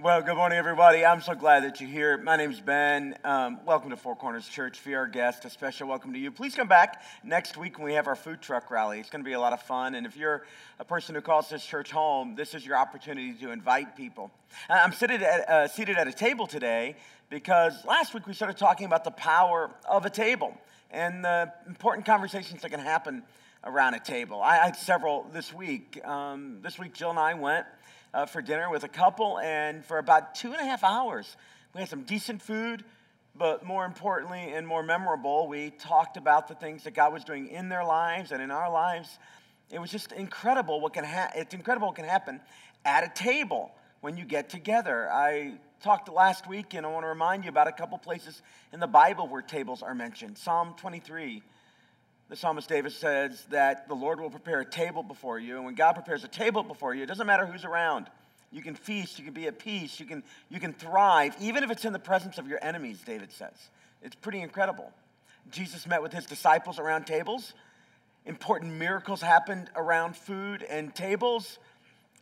Well, 0.00 0.22
good 0.22 0.36
morning, 0.36 0.56
everybody. 0.56 1.04
I'm 1.04 1.20
so 1.20 1.34
glad 1.34 1.64
that 1.64 1.80
you're 1.80 1.90
here. 1.90 2.18
My 2.18 2.36
name's 2.36 2.60
Ben. 2.60 3.16
Um, 3.24 3.58
welcome 3.64 3.90
to 3.90 3.96
Four 3.96 4.14
Corners 4.14 4.46
Church. 4.46 4.78
You're 4.86 5.00
our 5.00 5.08
guest, 5.08 5.44
a 5.44 5.50
special 5.50 5.88
welcome 5.88 6.12
to 6.12 6.20
you. 6.20 6.30
Please 6.30 6.54
come 6.54 6.68
back 6.68 7.02
next 7.24 7.56
week 7.56 7.78
when 7.78 7.86
we 7.86 7.94
have 7.94 8.06
our 8.06 8.14
food 8.14 8.40
truck 8.40 8.70
rally. 8.70 9.00
It's 9.00 9.10
going 9.10 9.24
to 9.24 9.28
be 9.28 9.32
a 9.32 9.40
lot 9.40 9.52
of 9.52 9.60
fun. 9.60 9.96
And 9.96 10.06
if 10.06 10.16
you're 10.16 10.44
a 10.78 10.84
person 10.84 11.16
who 11.16 11.20
calls 11.20 11.50
this 11.50 11.66
church 11.66 11.90
home, 11.90 12.36
this 12.36 12.54
is 12.54 12.64
your 12.64 12.76
opportunity 12.76 13.32
to 13.40 13.50
invite 13.50 13.96
people. 13.96 14.30
I'm 14.70 14.92
seated 14.92 15.20
at, 15.20 15.48
uh, 15.50 15.66
seated 15.66 15.96
at 15.96 16.06
a 16.06 16.12
table 16.12 16.46
today 16.46 16.94
because 17.28 17.84
last 17.84 18.14
week 18.14 18.28
we 18.28 18.34
started 18.34 18.56
talking 18.56 18.86
about 18.86 19.02
the 19.02 19.10
power 19.10 19.68
of 19.88 20.06
a 20.06 20.10
table 20.10 20.56
and 20.92 21.24
the 21.24 21.52
important 21.66 22.06
conversations 22.06 22.62
that 22.62 22.70
can 22.70 22.78
happen 22.78 23.24
around 23.64 23.94
a 23.94 24.00
table. 24.00 24.40
I, 24.40 24.66
had 24.66 24.76
several 24.76 25.26
this 25.32 25.52
week. 25.52 26.06
Um, 26.06 26.58
this 26.62 26.78
week, 26.78 26.94
Jill 26.94 27.10
and 27.10 27.18
I 27.18 27.34
went 27.34 27.66
uh, 28.14 28.26
for 28.26 28.42
dinner 28.42 28.70
with 28.70 28.84
a 28.84 28.88
couple, 28.88 29.38
and 29.38 29.84
for 29.84 29.98
about 29.98 30.34
two 30.34 30.52
and 30.52 30.60
a 30.60 30.64
half 30.64 30.84
hours, 30.84 31.36
we 31.74 31.80
had 31.80 31.88
some 31.88 32.02
decent 32.02 32.42
food, 32.42 32.84
but 33.34 33.64
more 33.64 33.84
importantly 33.84 34.52
and 34.52 34.66
more 34.66 34.82
memorable, 34.82 35.48
we 35.48 35.70
talked 35.70 36.16
about 36.16 36.48
the 36.48 36.54
things 36.54 36.84
that 36.84 36.94
God 36.94 37.12
was 37.12 37.24
doing 37.24 37.48
in 37.48 37.68
their 37.68 37.84
lives 37.84 38.32
and 38.32 38.42
in 38.42 38.50
our 38.50 38.70
lives. 38.70 39.18
It 39.70 39.78
was 39.78 39.90
just 39.90 40.12
incredible 40.12 40.80
what 40.80 40.94
can 40.94 41.04
ha- 41.04 41.30
it's 41.34 41.54
incredible 41.54 41.88
what 41.88 41.96
can 41.96 42.06
happen 42.06 42.40
at 42.84 43.04
a 43.04 43.12
table 43.14 43.72
when 44.00 44.16
you 44.16 44.24
get 44.24 44.48
together. 44.48 45.10
I 45.10 45.54
talked 45.82 46.08
last 46.08 46.48
week, 46.48 46.74
and 46.74 46.84
I 46.84 46.88
want 46.88 47.04
to 47.04 47.08
remind 47.08 47.44
you 47.44 47.50
about 47.50 47.68
a 47.68 47.72
couple 47.72 47.98
places 47.98 48.42
in 48.72 48.80
the 48.80 48.86
Bible 48.86 49.28
where 49.28 49.42
tables 49.42 49.82
are 49.82 49.94
mentioned. 49.94 50.38
Psalm 50.38 50.74
23 50.78 51.42
the 52.28 52.36
psalmist 52.36 52.68
David 52.68 52.92
says 52.92 53.42
that 53.50 53.88
the 53.88 53.94
Lord 53.94 54.20
will 54.20 54.30
prepare 54.30 54.60
a 54.60 54.64
table 54.64 55.02
before 55.02 55.38
you. 55.38 55.56
And 55.56 55.64
when 55.64 55.74
God 55.74 55.94
prepares 55.94 56.24
a 56.24 56.28
table 56.28 56.62
before 56.62 56.94
you, 56.94 57.02
it 57.02 57.06
doesn't 57.06 57.26
matter 57.26 57.46
who's 57.46 57.64
around. 57.64 58.08
You 58.52 58.62
can 58.62 58.74
feast, 58.74 59.18
you 59.18 59.24
can 59.24 59.34
be 59.34 59.46
at 59.46 59.58
peace, 59.58 59.98
you 60.00 60.06
can, 60.06 60.22
you 60.48 60.60
can 60.60 60.72
thrive, 60.72 61.34
even 61.40 61.64
if 61.64 61.70
it's 61.70 61.84
in 61.84 61.92
the 61.92 61.98
presence 61.98 62.38
of 62.38 62.48
your 62.48 62.58
enemies, 62.62 63.00
David 63.04 63.32
says. 63.32 63.52
It's 64.02 64.14
pretty 64.14 64.40
incredible. 64.40 64.92
Jesus 65.50 65.86
met 65.86 66.02
with 66.02 66.12
his 66.12 66.26
disciples 66.26 66.78
around 66.78 67.06
tables. 67.06 67.52
Important 68.26 68.74
miracles 68.74 69.22
happened 69.22 69.70
around 69.74 70.16
food 70.16 70.62
and 70.62 70.94
tables. 70.94 71.58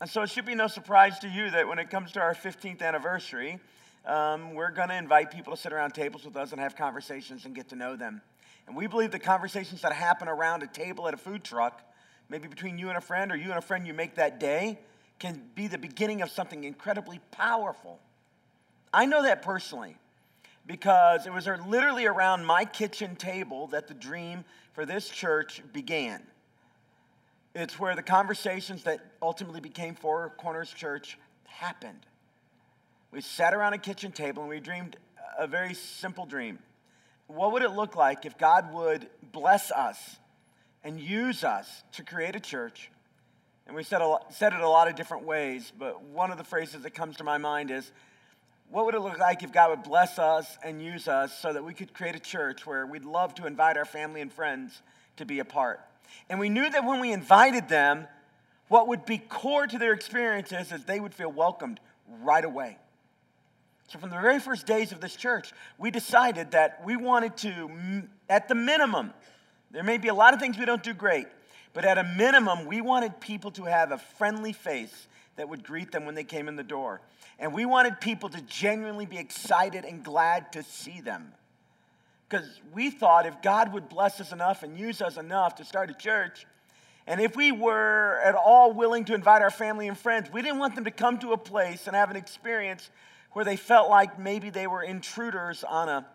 And 0.01 0.09
so 0.09 0.23
it 0.23 0.31
should 0.31 0.47
be 0.47 0.55
no 0.55 0.69
surprise 0.69 1.19
to 1.21 1.29
you 1.29 1.51
that 1.51 1.67
when 1.67 1.79
it 1.79 1.91
comes 1.91 2.13
to 2.13 2.21
our 2.21 2.35
15th 2.35 2.83
anniversary, 2.83 3.59
um, 4.05 4.55
we're 4.55 4.71
going 4.71 4.89
to 4.89 4.97
invite 4.97 5.33
people 5.33 5.55
to 5.55 5.61
sit 5.61 5.73
around 5.73 5.95
tables 5.95 6.25
with 6.25 6.37
us 6.37 6.53
and 6.53 6.61
have 6.61 6.77
conversations 6.77 7.45
and 7.45 7.55
get 7.55 7.71
to 7.71 7.77
know 7.77 7.97
them. 7.97 8.21
And 8.67 8.77
we 8.77 8.87
believe 8.87 9.11
the 9.11 9.19
conversations 9.19 9.83
that 9.83 9.93
happen 9.93 10.29
around 10.29 10.63
a 10.63 10.67
table 10.67 11.07
at 11.09 11.15
a 11.15 11.17
food 11.17 11.45
truck, 11.45 11.83
maybe 12.29 12.49
between 12.49 12.79
you 12.79 12.89
and 12.89 12.99
a 12.99 13.01
friend 13.01 13.31
or 13.31 13.37
you 13.37 13.51
and 13.51 13.59
a 13.59 13.63
friend 13.63 13.87
you 13.87 13.95
make 13.95 14.17
that 14.17 14.41
day, 14.41 14.79
can 15.19 15.43
be 15.55 15.67
the 15.67 15.79
beginning 15.79 16.23
of 16.23 16.31
something 16.31 16.65
incredibly 16.65 17.21
powerful. 17.31 18.01
I 18.93 19.07
know 19.07 19.23
that 19.23 19.43
personally 19.43 19.97
because 20.67 21.27
it 21.27 21.33
was 21.33 21.47
literally 21.47 22.07
around 22.07 22.45
my 22.45 22.65
kitchen 22.65 23.15
table 23.17 23.69
that 23.69 23.87
the 23.87 23.95
dream 23.95 24.45
for 24.73 24.85
this 24.85 25.09
church 25.09 25.63
began. 25.73 26.23
It's 27.55 27.79
where 27.79 27.95
the 27.95 28.03
conversations 28.03 28.83
that 28.83 29.01
ultimately 29.23 29.61
became 29.61 29.95
Four 29.95 30.35
Corners 30.37 30.71
Church 30.71 31.19
happened. 31.45 32.05
We 33.13 33.21
sat 33.21 33.55
around 33.55 33.73
a 33.73 33.79
kitchen 33.79 34.13
table 34.13 34.43
and 34.43 34.51
we 34.51 34.61
dreamed 34.61 34.97
a 35.39 35.47
very 35.47 35.73
simple 35.73 36.27
dream 36.27 36.59
what 37.27 37.53
would 37.53 37.63
it 37.63 37.73
look 37.73 37.97
like 37.97 38.25
if 38.25 38.39
God 38.39 38.73
would 38.73 39.09
bless 39.33 39.71
us 39.71 40.17
and 40.85 41.01
use 41.01 41.45
us 41.45 41.83
to 41.93 42.03
create 42.03 42.37
a 42.37 42.41
church? 42.41 42.91
And 43.67 43.75
we 43.75 43.83
said, 43.83 44.01
a, 44.01 44.19
said 44.31 44.53
it 44.53 44.61
a 44.61 44.69
lot 44.69 44.89
of 44.89 44.95
different 44.95 45.25
ways, 45.25 45.73
but 45.77 46.03
one 46.03 46.31
of 46.31 46.39
the 46.39 46.45
phrases 46.45 46.83
that 46.83 46.95
comes 46.95 47.17
to 47.17 47.25
my 47.25 47.39
mind 47.39 47.71
is, 47.71 47.91
what 48.71 48.85
would 48.85 48.95
it 48.95 49.01
look 49.01 49.19
like 49.19 49.43
if 49.43 49.53
God 49.53 49.71
would 49.71 49.83
bless 49.83 50.19
us 50.19 50.59
and 50.63 50.83
use 50.83 51.09
us 51.09 51.37
so 51.39 51.53
that 51.53 51.65
we 51.65 51.73
could 51.73 51.95
create 51.95 52.17
a 52.17 52.21
church 52.21 52.67
where 52.67 52.87
we'd 52.87 53.05
love 53.05 53.35
to 53.37 53.47
invite 53.47 53.77
our 53.77 53.85
family 53.85 54.21
and 54.21 54.33
friends 54.33 54.83
to 55.17 55.25
be 55.25 55.39
a 55.39 55.45
part? 55.45 55.81
And 56.29 56.39
we 56.39 56.49
knew 56.49 56.69
that 56.69 56.85
when 56.85 57.01
we 57.01 57.13
invited 57.13 57.69
them, 57.69 58.07
what 58.69 58.89
would 58.89 59.05
be 59.05 59.19
core 59.19 59.67
to 59.67 59.79
their 59.79 59.93
experiences 59.93 60.73
is 60.73 60.85
they 60.85 61.01
would 61.01 61.15
feel 61.15 61.31
welcomed 61.31 61.81
right 62.23 62.45
away. 62.45 62.79
So, 63.89 64.01
from 64.01 64.11
the 64.11 64.19
very 64.19 64.41
first 64.41 64.67
days 64.67 64.91
of 64.91 65.01
this 65.01 65.15
church, 65.15 65.53
we 65.79 65.91
decided 65.91 66.51
that 66.51 66.83
we 66.85 66.97
wanted 66.97 67.37
to, 67.39 68.03
at 68.29 68.49
the 68.49 68.55
minimum, 68.55 69.13
there 69.71 69.85
may 69.85 69.99
be 69.99 70.09
a 70.09 70.15
lot 70.15 70.35
of 70.35 70.41
things 70.41 70.59
we 70.59 70.65
don't 70.65 70.83
do 70.83 70.93
great, 70.93 71.29
but 71.73 71.85
at 71.85 71.97
a 71.97 72.05
minimum, 72.05 72.67
we 72.67 72.81
wanted 72.81 73.21
people 73.21 73.51
to 73.53 73.65
have 73.65 73.93
a 73.93 73.99
friendly 73.99 74.53
face 74.53 75.07
that 75.37 75.49
would 75.49 75.63
greet 75.63 75.93
them 75.93 76.05
when 76.05 76.15
they 76.15 76.25
came 76.25 76.49
in 76.49 76.57
the 76.57 76.65
door. 76.65 77.01
And 77.39 77.53
we 77.53 77.65
wanted 77.67 78.01
people 78.01 78.29
to 78.31 78.41
genuinely 78.43 79.07
be 79.07 79.19
excited 79.19 79.85
and 79.85 80.03
glad 80.03 80.53
to 80.53 80.63
see 80.63 81.01
them. 81.01 81.33
Because 82.29 82.61
we 82.73 82.91
thought 82.91 83.27
if 83.27 83.41
God 83.41 83.73
would 83.73 83.89
bless 83.89 84.21
us 84.21 84.33
enough 84.33 84.63
and 84.65 84.77
use 84.77 85.01
us 85.01 85.17
enough 85.17 85.57
to 85.57 85.65
start 85.65 85.91
a 85.91 85.95
church, 85.95 86.47
and 87.07 87.21
if 87.21 87.37
we 87.37 87.53
were 87.53 88.21
at 88.25 88.35
all 88.35 88.73
willing 88.73 89.05
to 89.05 89.15
invite 89.15 89.43
our 89.43 89.51
family 89.51 89.87
and 89.87 89.97
friends, 89.97 90.29
we 90.33 90.43
didn't 90.43 90.59
want 90.59 90.75
them 90.75 90.85
to 90.85 90.91
come 90.91 91.19
to 91.19 91.33
a 91.33 91.37
place 91.39 91.87
and 91.87 91.95
have 91.95 92.11
an 92.11 92.17
experience 92.17 92.91
where 93.37 93.45
they 93.45 93.57
felt 93.57 93.91
like 93.91 94.19
maybe 94.19 94.49
they 94.49 94.67
were 94.67 94.83
intruders 94.83 95.63
on 95.63 95.91
a, 95.91 96.07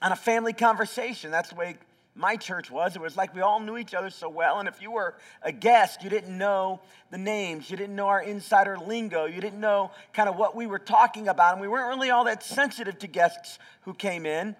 on 0.00 0.12
a 0.12 0.14
family 0.14 0.52
conversation. 0.52 1.32
That's 1.32 1.48
the 1.48 1.56
way 1.56 1.74
my 2.14 2.36
church 2.36 2.70
was. 2.70 2.94
It 2.94 3.02
was 3.02 3.16
like 3.16 3.34
we 3.34 3.40
all 3.40 3.58
knew 3.58 3.76
each 3.76 3.94
other 3.94 4.10
so 4.10 4.28
well. 4.28 4.60
And 4.60 4.68
if 4.68 4.80
you 4.80 4.92
were 4.92 5.16
a 5.42 5.50
guest, 5.50 6.04
you 6.04 6.08
didn't 6.08 6.38
know 6.38 6.78
the 7.10 7.18
names, 7.18 7.68
you 7.68 7.76
didn't 7.76 7.96
know 7.96 8.06
our 8.06 8.22
insider 8.22 8.78
lingo, 8.78 9.24
you 9.24 9.40
didn't 9.40 9.58
know 9.58 9.90
kind 10.12 10.28
of 10.28 10.36
what 10.36 10.54
we 10.54 10.68
were 10.68 10.78
talking 10.78 11.26
about. 11.26 11.54
And 11.54 11.60
we 11.60 11.66
weren't 11.66 11.88
really 11.88 12.10
all 12.10 12.22
that 12.26 12.44
sensitive 12.44 12.96
to 13.00 13.08
guests 13.08 13.58
who 13.80 13.92
came 13.92 14.24
in. 14.24 14.54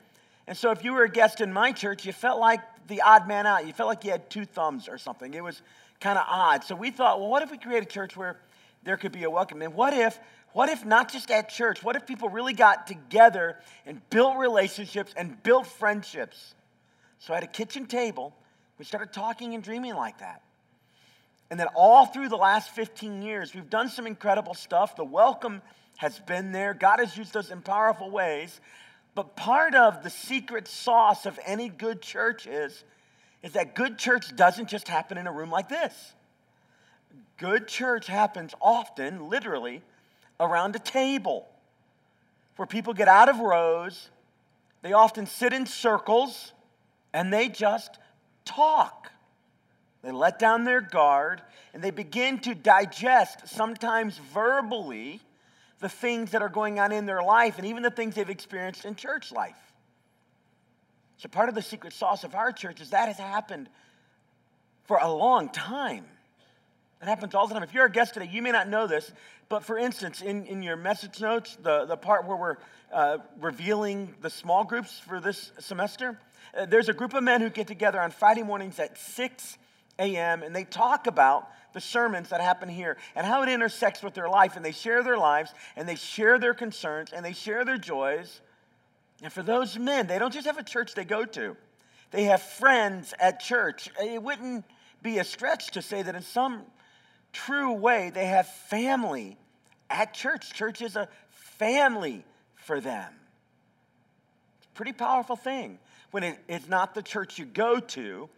And 0.49 0.59
so 0.59 0.73
if 0.73 0.83
you 0.83 0.93
were 0.93 1.05
a 1.05 1.09
guest 1.09 1.41
in 1.41 1.53
my 1.53 1.71
church, 1.71 2.05
you 2.05 2.13
felt 2.13 2.41
like 2.41 2.63
the 2.89 3.03
odd 3.03 3.29
man 3.29 3.47
out. 3.47 3.65
You 3.65 3.73
felt 3.73 3.89
like 3.89 4.03
you 4.03 4.11
had 4.11 4.29
two 4.29 4.45
thumbs 4.45 4.89
or 4.89 4.99
something. 4.99 5.35
It 5.35 5.45
was 5.45 5.63
kind 6.01 6.19
of 6.19 6.25
odd. 6.29 6.65
So 6.65 6.75
we 6.75 6.91
thought, 6.91 7.21
well, 7.21 7.29
what 7.29 7.45
if 7.45 7.53
we 7.53 7.59
create 7.59 7.85
a 7.85 7.87
church 7.87 8.17
where 8.17 8.41
there 8.83 8.97
could 8.97 9.13
be 9.13 9.23
a 9.23 9.31
welcome? 9.31 9.63
And 9.63 9.73
what 9.73 9.95
if 9.95 10.19
what 10.53 10.69
if 10.69 10.84
not 10.84 11.12
just 11.12 11.31
at 11.31 11.49
church? 11.49 11.83
What 11.83 11.97
if 11.97 12.06
people 12.06 12.28
really 12.28 12.53
got 12.53 12.87
together 12.87 13.59
and 13.87 14.00
built 14.11 14.37
relationships 14.37 15.12
and 15.16 15.41
built 15.43 15.66
friendships? 15.66 16.55
So 17.19 17.34
at 17.34 17.43
a 17.43 17.47
kitchen 17.47 17.87
table, 17.87 18.34
we 18.78 18.84
started 18.84 19.12
talking 19.12 19.55
and 19.55 19.62
dreaming 19.62 19.94
like 19.94 20.19
that. 20.19 20.43
And 21.50 21.59
then 21.59 21.66
all 21.75 22.06
through 22.06 22.28
the 22.28 22.37
last 22.37 22.71
15 22.71 23.22
years, 23.22 23.55
we've 23.55 23.69
done 23.69 23.89
some 23.89 24.06
incredible 24.06 24.55
stuff. 24.55 24.97
The 24.97 25.05
welcome 25.05 25.62
has 25.97 26.19
been 26.21 26.53
there. 26.53 26.75
God 26.75 27.00
has 27.00 27.16
used 27.16 27.37
us 27.37 27.50
in 27.50 27.60
powerful 27.60 28.10
ways. 28.10 28.60
But 29.15 29.37
part 29.37 29.75
of 29.75 30.03
the 30.03 30.10
secret 30.10 30.69
sauce 30.69 31.27
of 31.27 31.39
any 31.44 31.69
good 31.69 32.00
church 32.00 32.47
is, 32.47 32.84
is 33.43 33.53
that 33.53 33.75
good 33.75 33.99
church 33.99 34.34
doesn't 34.34 34.69
just 34.69 34.89
happen 34.89 35.19
in 35.19 35.27
a 35.27 35.33
room 35.33 35.50
like 35.50 35.69
this. 35.69 35.93
Good 37.37 37.69
church 37.69 38.06
happens 38.06 38.55
often, 38.60 39.28
literally, 39.28 39.83
around 40.41 40.75
a 40.75 40.81
table 40.81 41.47
where 42.56 42.67
people 42.67 42.95
get 42.95 43.06
out 43.06 43.28
of 43.28 43.39
rows, 43.39 44.09
they 44.83 44.93
often 44.93 45.27
sit 45.27 45.53
in 45.53 45.67
circles, 45.67 46.53
and 47.12 47.33
they 47.33 47.49
just 47.49 47.99
talk. 48.45 49.12
They 50.03 50.12
let 50.12 50.39
down 50.39 50.65
their 50.65 50.81
guard 50.81 51.43
and 51.73 51.83
they 51.83 51.91
begin 51.91 52.39
to 52.41 52.55
digest, 52.55 53.47
sometimes 53.47 54.19
verbally, 54.19 55.21
the 55.78 55.89
things 55.89 56.33
that 56.33 56.43
are 56.43 56.49
going 56.49 56.78
on 56.81 56.93
in 56.93 57.07
their 57.07 57.22
life 57.22 57.59
and 57.59 57.67
even 57.67 57.83
the 57.83 57.91
things 57.91 58.15
they've 58.15 58.28
experienced 58.28 58.84
in 58.84 58.95
church 58.97 59.33
life. 59.33 59.57
So, 61.17 61.28
part 61.28 61.49
of 61.49 61.55
the 61.55 61.62
secret 61.62 61.93
sauce 61.93 62.25
of 62.25 62.34
our 62.34 62.51
church 62.51 62.81
is 62.81 62.91
that 62.91 63.09
has 63.09 63.19
happened 63.19 63.69
for 64.84 64.99
a 65.01 65.12
long 65.12 65.49
time. 65.51 66.07
It 67.03 67.09
happens 67.09 67.34
all 67.34 67.47
the 67.47 67.55
time. 67.55 67.62
If 67.62 67.72
you're 67.72 67.87
a 67.87 67.91
guest 67.91 68.12
today, 68.12 68.28
you 68.31 68.43
may 68.43 68.50
not 68.50 68.69
know 68.69 68.87
this, 68.87 69.11
but 69.49 69.65
for 69.65 69.78
instance, 69.78 70.21
in, 70.21 70.44
in 70.44 70.62
your 70.62 70.77
message 70.77 71.21
notes, 71.21 71.56
the, 71.62 71.87
the 71.87 71.97
part 71.97 72.27
where 72.27 72.36
we're 72.36 72.57
uh, 72.92 73.19
revealing 73.41 74.15
the 74.21 74.28
small 74.28 74.65
groups 74.65 74.98
for 74.98 75.19
this 75.19 75.51
semester, 75.59 76.21
uh, 76.54 76.66
there's 76.66 76.91
a 76.91 76.92
group 76.92 77.15
of 77.15 77.22
men 77.25 77.41
who 77.41 77.48
get 77.48 77.66
together 77.66 77.98
on 77.98 78.10
Friday 78.10 78.42
mornings 78.42 78.78
at 78.78 78.98
6 78.98 79.57
a.m. 79.98 80.42
and 80.42 80.54
they 80.54 80.65
talk 80.65 81.07
about 81.07 81.48
the 81.72 81.80
sermons 81.80 82.28
that 82.30 82.42
happen 82.42 82.69
here 82.69 82.98
and 83.15 83.27
how 83.27 83.42
it 83.42 83.48
intersects 83.48 84.03
with 84.03 84.13
their 84.13 84.28
life. 84.28 84.57
And 84.57 84.65
they 84.65 84.72
share 84.72 85.03
their 85.03 85.16
lives 85.16 85.54
and 85.77 85.89
they 85.89 85.95
share 85.95 86.39
their 86.39 86.53
concerns 86.53 87.13
and 87.15 87.25
they 87.25 87.33
share 87.33 87.65
their 87.65 87.78
joys. 87.78 88.42
And 89.22 89.33
for 89.33 89.42
those 89.42 89.78
men, 89.78 90.07
they 90.07 90.19
don't 90.19 90.34
just 90.34 90.47
have 90.47 90.59
a 90.59 90.63
church 90.63 90.95
they 90.95 91.04
go 91.04 91.25
to, 91.25 91.57
they 92.10 92.25
have 92.25 92.42
friends 92.42 93.15
at 93.19 93.41
church. 93.41 93.89
It 93.98 94.22
wouldn't 94.22 94.66
be 95.03 95.19
a 95.19 95.25
stretch 95.25 95.71
to 95.72 95.83
say 95.83 96.03
that 96.03 96.15
in 96.15 96.22
some 96.22 96.65
true 97.32 97.72
way, 97.72 98.10
they 98.10 98.27
have 98.27 98.47
family 98.47 99.36
at 99.88 100.15
church. 100.15 100.53
Church 100.53 100.82
is 100.82 100.97
a 100.97 101.09
family 101.30 102.24
for 102.56 102.80
them. 102.80 103.12
It's 104.59 104.66
a 104.66 104.74
pretty 104.74 104.92
powerful 104.92 105.36
thing 105.36 105.78
when 106.10 106.22
it, 106.24 106.38
it's 106.48 106.68
not 106.68 106.94
the 106.94 107.03
church 107.03 107.38
you 107.38 107.44
go 107.44 107.80
to, 107.80 108.28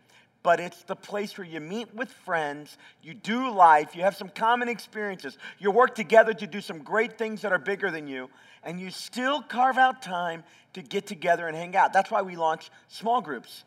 but 0.43 0.59
it's 0.61 0.83
the 0.85 0.97
place 0.97 1.39
where 1.39 1.47
you 1.47 1.61
meet 1.61 1.95
with 1.95 2.11
friends, 2.11 2.77
you 3.03 3.15
do 3.15 3.51
life, 3.51 3.95
you 3.95 4.03
have 4.03 4.17
some 4.17 4.29
common 4.29 4.69
experiences, 4.69 5.39
you 5.59 5.71
work 5.71 5.95
together 5.95 6.35
to 6.35 6.47
do 6.47 6.61
some 6.61 6.79
great 6.79 7.17
things 7.17 7.43
that 7.43 7.53
are 7.53 7.59
bigger 7.59 7.91
than 7.91 8.09
you, 8.09 8.29
and 8.65 8.81
you 8.81 8.91
still 8.91 9.41
carve 9.41 9.79
out 9.79 10.03
time 10.03 10.43
to 10.75 10.83
get 10.83 11.07
together 11.07 11.47
and 11.47 11.57
hang 11.57 11.77
out. 11.77 11.93
That's 11.93 12.11
why 12.11 12.23
we 12.23 12.37
launch 12.37 12.71
small 12.89 13.21
groups 13.21 13.65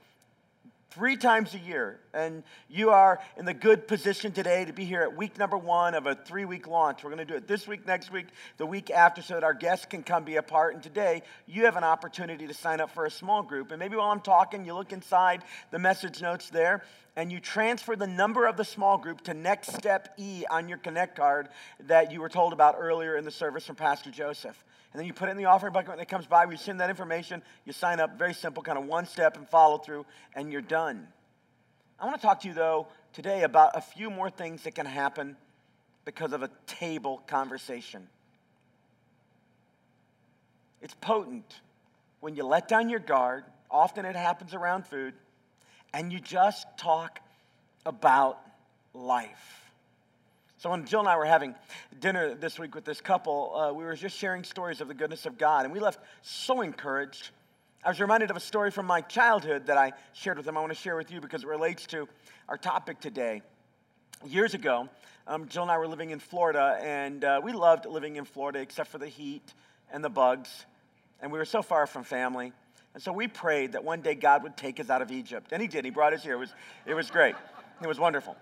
three 0.95 1.17
times 1.17 1.53
a 1.53 1.59
year. 1.59 1.99
And 2.13 2.41
you 2.69 2.91
are 2.91 3.19
in 3.35 3.43
the 3.43 3.53
good 3.53 3.85
position 3.85 4.31
today 4.31 4.63
to 4.63 4.71
be 4.71 4.85
here 4.85 5.01
at 5.01 5.15
week 5.15 5.37
number 5.37 5.57
one 5.57 5.93
of 5.93 6.07
a 6.07 6.15
three 6.15 6.45
week 6.45 6.67
launch. 6.67 7.03
We're 7.03 7.09
going 7.09 7.25
to 7.27 7.31
do 7.31 7.35
it 7.35 7.49
this 7.49 7.67
week, 7.67 7.85
next 7.85 8.13
week, 8.13 8.27
the 8.55 8.65
week 8.65 8.89
after, 8.89 9.21
so 9.21 9.33
that 9.33 9.43
our 9.43 9.53
guests 9.53 9.85
can 9.85 10.03
come 10.03 10.23
be 10.23 10.37
a 10.37 10.41
part. 10.41 10.73
And 10.73 10.81
today, 10.81 11.23
you 11.47 11.65
have 11.65 11.75
an 11.75 11.83
opportunity 11.83 12.47
to 12.47 12.53
sign 12.53 12.79
up 12.79 12.91
for 12.91 13.05
a 13.05 13.11
small 13.11 13.43
group. 13.43 13.71
And 13.71 13.79
maybe 13.79 13.97
while 13.97 14.09
I'm 14.09 14.21
talking, 14.21 14.65
you 14.65 14.73
look 14.73 14.93
inside 14.93 15.43
the 15.69 15.79
message 15.79 16.21
notes 16.21 16.49
there 16.49 16.81
and 17.17 17.29
you 17.29 17.41
transfer 17.41 17.97
the 17.97 18.07
number 18.07 18.47
of 18.47 18.55
the 18.55 18.65
small 18.65 18.97
group 18.97 19.19
to 19.21 19.33
Next 19.33 19.73
Step 19.73 20.13
E 20.17 20.45
on 20.49 20.69
your 20.69 20.77
Connect 20.77 21.17
card 21.17 21.49
that 21.87 22.13
you 22.13 22.21
were 22.21 22.29
told 22.29 22.53
about 22.53 22.75
earlier 22.79 23.17
in 23.17 23.25
the 23.25 23.31
service 23.31 23.65
from 23.65 23.75
Pastor 23.75 24.11
Joseph 24.11 24.63
and 24.95 24.99
then 25.01 25.07
you 25.07 25.13
put 25.13 25.27
it 25.27 25.31
in 25.31 25.37
the 25.37 25.43
offering 25.43 25.73
bucket 25.73 25.89
when 25.89 25.99
it 25.99 26.07
comes 26.07 26.25
by. 26.25 26.45
We 26.45 26.55
send 26.55 26.79
that 26.79 26.89
information. 26.89 27.41
You 27.65 27.73
sign 27.73 27.99
up. 27.99 28.17
Very 28.17 28.33
simple, 28.33 28.63
kind 28.63 28.77
of 28.77 28.85
one 28.85 29.05
step 29.05 29.35
and 29.35 29.45
follow 29.49 29.77
through, 29.77 30.05
and 30.33 30.53
you're 30.53 30.61
done. 30.61 31.05
I 31.99 32.05
want 32.05 32.15
to 32.15 32.21
talk 32.25 32.39
to 32.43 32.47
you, 32.47 32.53
though, 32.53 32.87
today 33.11 33.43
about 33.43 33.71
a 33.75 33.81
few 33.81 34.09
more 34.09 34.29
things 34.29 34.63
that 34.63 34.73
can 34.73 34.85
happen 34.85 35.35
because 36.05 36.31
of 36.31 36.43
a 36.43 36.49
table 36.65 37.21
conversation. 37.27 38.07
It's 40.81 40.95
potent 41.01 41.59
when 42.21 42.37
you 42.37 42.45
let 42.45 42.69
down 42.69 42.87
your 42.87 43.01
guard. 43.01 43.43
Often 43.69 44.05
it 44.05 44.15
happens 44.15 44.53
around 44.53 44.87
food, 44.87 45.13
and 45.93 46.13
you 46.13 46.21
just 46.21 46.65
talk 46.77 47.19
about 47.85 48.39
life. 48.93 49.64
So 50.65 50.71
when 50.71 50.83
Jill 50.83 51.01
and 51.01 51.07
I 51.07 51.15
were 51.15 51.25
having 51.25 51.53
dinner 51.99 52.33
this 52.33 52.57
week 52.57 52.73
with 52.73 52.85
this 52.85 52.99
couple, 52.99 53.55
uh, 53.55 53.71
we 53.71 53.83
were 53.83 53.93
just 53.93 54.17
sharing 54.17 54.43
stories 54.43 54.81
of 54.81 54.87
the 54.87 54.95
goodness 54.95 55.27
of 55.27 55.37
God, 55.37 55.63
and 55.63 55.71
we 55.71 55.79
left 55.79 55.99
so 56.23 56.61
encouraged. 56.61 57.29
I 57.83 57.89
was 57.89 57.99
reminded 57.99 58.31
of 58.31 58.35
a 58.35 58.39
story 58.39 58.71
from 58.71 58.87
my 58.87 59.01
childhood 59.01 59.67
that 59.67 59.77
I 59.77 59.93
shared 60.13 60.37
with 60.37 60.47
them. 60.47 60.57
I 60.57 60.61
want 60.61 60.73
to 60.73 60.79
share 60.79 60.95
with 60.95 61.11
you 61.11 61.21
because 61.21 61.43
it 61.43 61.47
relates 61.47 61.85
to 61.89 62.09
our 62.49 62.57
topic 62.57 62.99
today. 62.99 63.43
Years 64.25 64.55
ago, 64.55 64.89
um, 65.27 65.47
Jill 65.49 65.61
and 65.61 65.71
I 65.71 65.77
were 65.77 65.87
living 65.87 66.09
in 66.09 66.17
Florida, 66.17 66.79
and 66.81 67.23
uh, 67.23 67.41
we 67.43 67.53
loved 67.53 67.85
living 67.85 68.15
in 68.15 68.25
Florida 68.25 68.57
except 68.57 68.89
for 68.89 68.97
the 68.97 69.07
heat 69.07 69.53
and 69.91 70.03
the 70.03 70.09
bugs, 70.09 70.65
and 71.21 71.31
we 71.31 71.37
were 71.37 71.45
so 71.45 71.61
far 71.61 71.85
from 71.85 72.03
family. 72.03 72.53
And 72.95 73.03
so 73.03 73.13
we 73.13 73.27
prayed 73.27 73.73
that 73.73 73.83
one 73.83 74.01
day 74.01 74.15
God 74.15 74.41
would 74.41 74.57
take 74.57 74.79
us 74.79 74.89
out 74.89 75.03
of 75.03 75.11
Egypt. 75.11 75.51
And 75.51 75.61
He 75.61 75.67
did. 75.67 75.85
He 75.85 75.91
brought 75.91 76.13
us 76.13 76.23
here. 76.23 76.33
It 76.33 76.39
was, 76.39 76.53
it 76.87 76.95
was 76.95 77.11
great. 77.11 77.35
It 77.83 77.87
was 77.87 77.99
wonderful. 77.99 78.35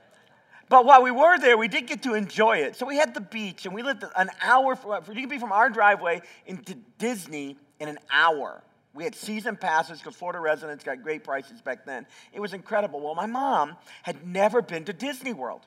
But 0.70 0.86
while 0.86 1.04
we 1.04 1.12
were 1.12 1.38
there, 1.40 1.58
we 1.58 1.68
did 1.68 1.88
get 1.88 2.04
to 2.04 2.14
enjoy 2.14 2.58
it. 2.58 2.76
So 2.76 2.86
we 2.86 2.96
had 2.96 3.14
the 3.14 3.22
beach, 3.22 3.66
and 3.66 3.76
we 3.76 3.84
lived 3.84 4.04
an 4.16 4.30
hour. 4.42 4.76
From, 4.76 5.04
you 5.14 5.22
could 5.22 5.30
be 5.30 5.38
from 5.38 5.52
our 5.52 5.70
driveway 5.70 6.22
into 6.46 6.76
Disney 6.98 7.58
in 7.80 7.90
an 7.90 8.00
hour. 8.12 8.64
We 8.94 9.04
had 9.04 9.16
season 9.16 9.56
passes 9.56 10.00
because 10.00 10.16
Florida 10.16 10.40
residents 10.40 10.84
got 10.84 11.02
great 11.02 11.24
prices 11.24 11.62
back 11.62 11.86
then. 11.86 12.06
It 12.32 12.40
was 12.40 12.54
incredible. 12.54 13.02
Well, 13.02 13.16
my 13.16 13.26
mom 13.26 13.76
had 14.04 14.26
never 14.28 14.62
been 14.62 14.86
to 14.86 14.94
Disney 14.94 15.34
World. 15.34 15.62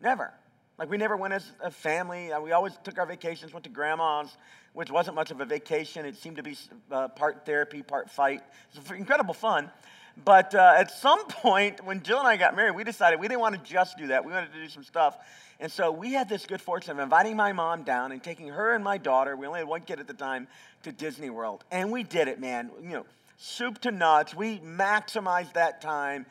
Never. 0.00 0.32
Like, 0.78 0.88
we 0.88 0.96
never 0.96 1.16
went 1.16 1.34
as 1.34 1.50
a 1.60 1.72
family. 1.72 2.32
Uh, 2.32 2.40
we 2.40 2.52
always 2.52 2.78
took 2.84 2.98
our 2.98 3.06
vacations, 3.06 3.52
went 3.52 3.64
to 3.64 3.70
grandma's, 3.70 4.36
which 4.74 4.92
wasn't 4.92 5.16
much 5.16 5.32
of 5.32 5.40
a 5.40 5.44
vacation. 5.44 6.06
It 6.06 6.16
seemed 6.16 6.36
to 6.36 6.42
be 6.44 6.56
uh, 6.92 7.08
part 7.08 7.44
therapy, 7.44 7.82
part 7.82 8.08
fight. 8.08 8.42
It 8.72 8.88
was 8.88 8.96
incredible 8.96 9.34
fun. 9.34 9.72
But 10.24 10.54
uh, 10.54 10.74
at 10.76 10.90
some 10.90 11.26
point, 11.26 11.84
when 11.84 12.02
Jill 12.02 12.18
and 12.18 12.26
I 12.26 12.36
got 12.36 12.56
married, 12.56 12.74
we 12.74 12.84
decided 12.84 13.20
we 13.20 13.28
didn't 13.28 13.40
want 13.40 13.54
to 13.54 13.70
just 13.70 13.96
do 13.96 14.08
that. 14.08 14.24
We 14.24 14.32
wanted 14.32 14.52
to 14.52 14.58
do 14.58 14.68
some 14.68 14.84
stuff. 14.84 15.16
And 15.60 15.70
so 15.70 15.90
we 15.90 16.12
had 16.12 16.28
this 16.28 16.46
good 16.46 16.60
fortune 16.60 16.92
of 16.92 16.98
inviting 16.98 17.36
my 17.36 17.52
mom 17.52 17.82
down 17.82 18.12
and 18.12 18.22
taking 18.22 18.48
her 18.48 18.74
and 18.74 18.84
my 18.84 18.98
daughter, 18.98 19.36
we 19.36 19.46
only 19.46 19.60
had 19.60 19.68
one 19.68 19.80
kid 19.80 19.98
at 19.98 20.06
the 20.06 20.14
time, 20.14 20.46
to 20.84 20.92
Disney 20.92 21.30
World. 21.30 21.64
And 21.70 21.90
we 21.90 22.04
did 22.04 22.28
it, 22.28 22.40
man. 22.40 22.70
You 22.80 22.90
know, 22.90 23.06
soup 23.38 23.80
to 23.80 23.90
nuts. 23.90 24.34
We 24.34 24.58
maximized 24.60 25.54
that 25.54 25.80
time. 25.80 26.26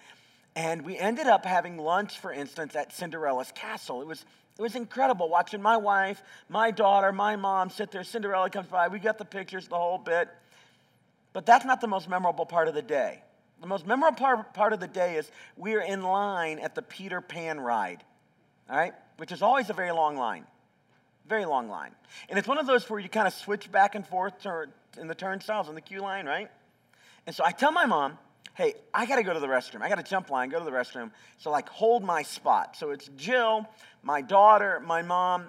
And 0.56 0.84
we 0.84 0.98
ended 0.98 1.28
up 1.28 1.46
having 1.46 1.78
lunch, 1.78 2.20
for 2.20 2.32
instance, 2.32 2.76
at 2.76 2.94
Cinderella's 2.94 3.52
castle. 3.54 4.02
It 4.02 4.08
was, 4.08 4.26
it 4.58 4.62
was 4.62 4.76
incredible 4.76 5.30
watching 5.30 5.62
my 5.62 5.78
wife, 5.78 6.24
my 6.50 6.72
daughter, 6.72 7.12
my 7.12 7.36
mom 7.36 7.70
sit 7.70 7.92
there. 7.92 8.04
Cinderella 8.04 8.50
comes 8.50 8.68
by. 8.68 8.88
We 8.88 9.00
got 9.00 9.18
the 9.18 9.26
pictures, 9.26 9.68
the 9.68 9.76
whole 9.76 9.98
bit. 9.98 10.30
But 11.34 11.46
that's 11.46 11.66
not 11.66 11.82
the 11.82 11.88
most 11.88 12.10
memorable 12.10 12.46
part 12.46 12.68
of 12.68 12.74
the 12.74 12.82
day. 12.82 13.22
The 13.62 13.68
most 13.68 13.88
memorable 13.88 14.18
part, 14.18 14.54
part 14.54 14.74
of 14.74 14.80
the 14.80 14.88
day 14.88 15.16
is 15.16 15.30
we're 15.56 15.82
in 15.82 16.04
line 16.04 16.60
at 16.60 16.76
the 16.76 16.82
Peter 16.82 17.22
Pan 17.22 17.60
ride, 17.60 18.04
all 18.70 18.78
right, 18.78 18.94
which 19.18 19.32
is 19.32 19.42
always 19.42 19.70
a 19.70 19.74
very 19.74 19.92
long 19.92 20.16
line. 20.16 20.46
Very 21.28 21.46
long 21.46 21.68
line. 21.68 21.92
And 22.30 22.40
it's 22.40 22.48
one 22.48 22.58
of 22.58 22.68
those 22.68 22.90
where 22.90 23.00
you 23.00 23.10
kind 23.10 23.28
of 23.28 23.34
switch 23.34 23.72
back 23.72 23.96
and 23.96 24.06
forth 24.08 24.34
in 24.98 25.08
the 25.08 25.16
turnstiles 25.16 25.68
in 25.68 25.76
the 25.76 25.82
queue 25.82 26.02
line, 26.02 26.26
right? 26.26 26.50
And 27.26 27.36
so 27.36 27.44
I 27.44 27.52
tell 27.52 27.72
my 27.72 27.86
mom, 27.86 28.18
hey, 28.54 28.74
I 28.94 29.06
got 29.06 29.18
to 29.18 29.24
go 29.24 29.34
to 29.34 29.40
the 29.40 29.48
restroom. 29.48 29.82
I 29.82 29.90
got 29.90 29.96
to 29.96 30.04
jump 30.04 30.30
line, 30.30 30.50
go 30.50 30.60
to 30.60 30.66
the 30.66 30.72
restroom. 30.72 31.12
So, 31.38 31.52
like, 31.52 31.70
hold 31.70 32.04
my 32.04 32.24
spot. 32.24 32.76
So 32.78 32.92
it's 32.92 33.10
Jill, 33.18 33.68
my 34.02 34.22
daughter, 34.22 34.82
my 34.86 35.02
mom. 35.02 35.46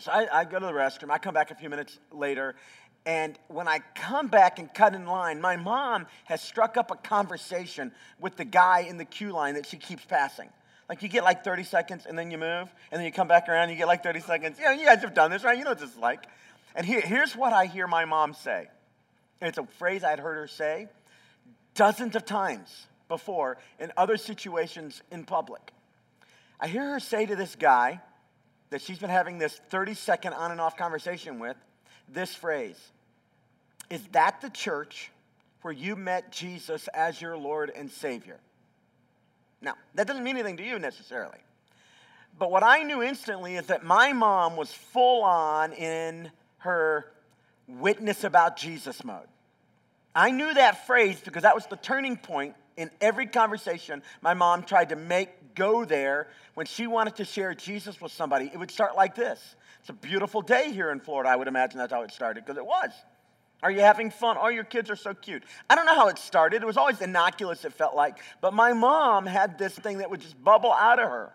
So 0.00 0.10
I, 0.10 0.40
I 0.40 0.44
go 0.44 0.58
to 0.58 0.66
the 0.66 0.72
restroom. 0.72 1.10
I 1.10 1.18
come 1.18 1.34
back 1.34 1.50
a 1.50 1.54
few 1.54 1.68
minutes 1.68 1.98
later, 2.10 2.56
and 3.04 3.38
when 3.48 3.66
I 3.66 3.80
come 3.94 4.28
back 4.28 4.58
and 4.58 4.72
cut 4.72 4.94
in 4.94 5.06
line, 5.06 5.40
my 5.40 5.56
mom 5.56 6.06
has 6.24 6.40
struck 6.40 6.76
up 6.76 6.90
a 6.90 6.96
conversation 6.96 7.92
with 8.20 8.36
the 8.36 8.44
guy 8.44 8.80
in 8.80 8.96
the 8.96 9.04
queue 9.04 9.32
line 9.32 9.54
that 9.54 9.66
she 9.66 9.76
keeps 9.76 10.04
passing. 10.04 10.48
Like 10.88 11.02
you 11.02 11.08
get 11.08 11.24
like 11.24 11.42
30 11.42 11.64
seconds 11.64 12.06
and 12.06 12.18
then 12.18 12.30
you 12.30 12.38
move, 12.38 12.72
and 12.90 12.98
then 12.98 13.04
you 13.04 13.12
come 13.12 13.28
back 13.28 13.48
around, 13.48 13.64
and 13.64 13.72
you 13.72 13.78
get 13.78 13.88
like 13.88 14.02
30 14.02 14.20
seconds. 14.20 14.58
You 14.58 14.66
know, 14.66 14.70
you 14.72 14.84
guys 14.84 15.00
have 15.00 15.14
done 15.14 15.30
this, 15.30 15.42
right? 15.42 15.56
You 15.56 15.64
know 15.64 15.70
what 15.70 15.80
this 15.80 15.90
is 15.90 15.96
like. 15.96 16.24
And 16.74 16.86
here, 16.86 17.00
here's 17.00 17.34
what 17.34 17.52
I 17.52 17.66
hear 17.66 17.86
my 17.86 18.04
mom 18.04 18.34
say. 18.34 18.68
And 19.40 19.48
it's 19.48 19.58
a 19.58 19.66
phrase 19.78 20.04
I'd 20.04 20.20
heard 20.20 20.36
her 20.36 20.46
say 20.46 20.88
dozens 21.74 22.14
of 22.14 22.24
times 22.24 22.86
before 23.08 23.58
in 23.80 23.90
other 23.96 24.16
situations 24.16 25.02
in 25.10 25.24
public. 25.24 25.72
I 26.60 26.68
hear 26.68 26.92
her 26.92 27.00
say 27.00 27.26
to 27.26 27.34
this 27.34 27.56
guy 27.56 28.00
that 28.70 28.80
she's 28.80 28.98
been 28.98 29.10
having 29.10 29.38
this 29.38 29.60
30 29.70 29.94
second 29.94 30.34
on 30.34 30.50
and 30.50 30.60
off 30.60 30.76
conversation 30.76 31.38
with, 31.38 31.56
this 32.08 32.34
phrase 32.34 32.78
Is 33.90 34.02
that 34.12 34.40
the 34.40 34.50
church 34.50 35.10
where 35.62 35.72
you 35.72 35.96
met 35.96 36.32
Jesus 36.32 36.88
as 36.94 37.20
your 37.20 37.36
Lord 37.36 37.70
and 37.74 37.90
Savior? 37.90 38.38
Now, 39.60 39.74
that 39.94 40.06
doesn't 40.06 40.24
mean 40.24 40.36
anything 40.36 40.56
to 40.56 40.64
you 40.64 40.78
necessarily. 40.78 41.38
But 42.38 42.50
what 42.50 42.64
I 42.64 42.82
knew 42.82 43.02
instantly 43.02 43.56
is 43.56 43.66
that 43.66 43.84
my 43.84 44.12
mom 44.12 44.56
was 44.56 44.72
full 44.72 45.22
on 45.22 45.72
in 45.72 46.30
her 46.58 47.06
witness 47.68 48.24
about 48.24 48.56
Jesus 48.56 49.04
mode. 49.04 49.26
I 50.14 50.30
knew 50.30 50.52
that 50.52 50.86
phrase 50.86 51.20
because 51.20 51.42
that 51.42 51.54
was 51.54 51.66
the 51.66 51.76
turning 51.76 52.16
point 52.16 52.54
in 52.76 52.90
every 53.00 53.26
conversation 53.26 54.02
my 54.20 54.34
mom 54.34 54.62
tried 54.62 54.88
to 54.90 54.96
make 54.96 55.54
go 55.54 55.84
there 55.84 56.28
when 56.54 56.66
she 56.66 56.86
wanted 56.86 57.16
to 57.16 57.24
share 57.24 57.54
Jesus 57.54 58.00
with 58.00 58.12
somebody. 58.12 58.50
It 58.52 58.58
would 58.58 58.70
start 58.70 58.96
like 58.96 59.14
this 59.14 59.56
it's 59.82 59.90
a 59.90 59.94
beautiful 59.94 60.42
day 60.42 60.70
here 60.70 60.92
in 60.92 61.00
Florida. 61.00 61.28
I 61.28 61.34
would 61.34 61.48
imagine 61.48 61.78
that's 61.78 61.92
how 61.92 62.02
it 62.02 62.12
started 62.12 62.44
because 62.44 62.56
it 62.56 62.64
was. 62.64 62.92
Are 63.64 63.70
you 63.70 63.80
having 63.80 64.10
fun? 64.10 64.36
Oh, 64.40 64.46
your 64.46 64.62
kids 64.62 64.88
are 64.90 64.96
so 64.96 65.12
cute. 65.12 65.42
I 65.68 65.74
don't 65.74 65.86
know 65.86 65.96
how 65.96 66.06
it 66.06 66.18
started. 66.18 66.62
It 66.62 66.66
was 66.66 66.76
always 66.76 67.00
innocuous, 67.00 67.64
it 67.64 67.72
felt 67.72 67.96
like. 67.96 68.18
But 68.40 68.54
my 68.54 68.74
mom 68.74 69.26
had 69.26 69.58
this 69.58 69.74
thing 69.74 69.98
that 69.98 70.08
would 70.08 70.20
just 70.20 70.40
bubble 70.42 70.72
out 70.72 71.00
of 71.00 71.08
her 71.08 71.32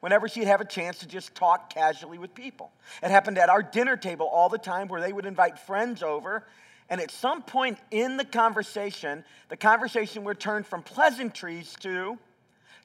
whenever 0.00 0.26
she'd 0.26 0.48
have 0.48 0.60
a 0.60 0.64
chance 0.64 0.98
to 0.98 1.06
just 1.06 1.36
talk 1.36 1.72
casually 1.72 2.18
with 2.18 2.34
people. 2.34 2.72
It 3.00 3.12
happened 3.12 3.38
at 3.38 3.48
our 3.48 3.62
dinner 3.62 3.96
table 3.96 4.26
all 4.26 4.48
the 4.48 4.58
time 4.58 4.88
where 4.88 5.00
they 5.00 5.12
would 5.12 5.26
invite 5.26 5.56
friends 5.60 6.02
over. 6.02 6.48
And 6.90 7.00
at 7.00 7.12
some 7.12 7.42
point 7.42 7.78
in 7.92 8.16
the 8.16 8.24
conversation, 8.24 9.24
the 9.50 9.56
conversation 9.56 10.24
would 10.24 10.40
turn 10.40 10.64
from 10.64 10.82
pleasantries 10.82 11.76
to 11.80 12.18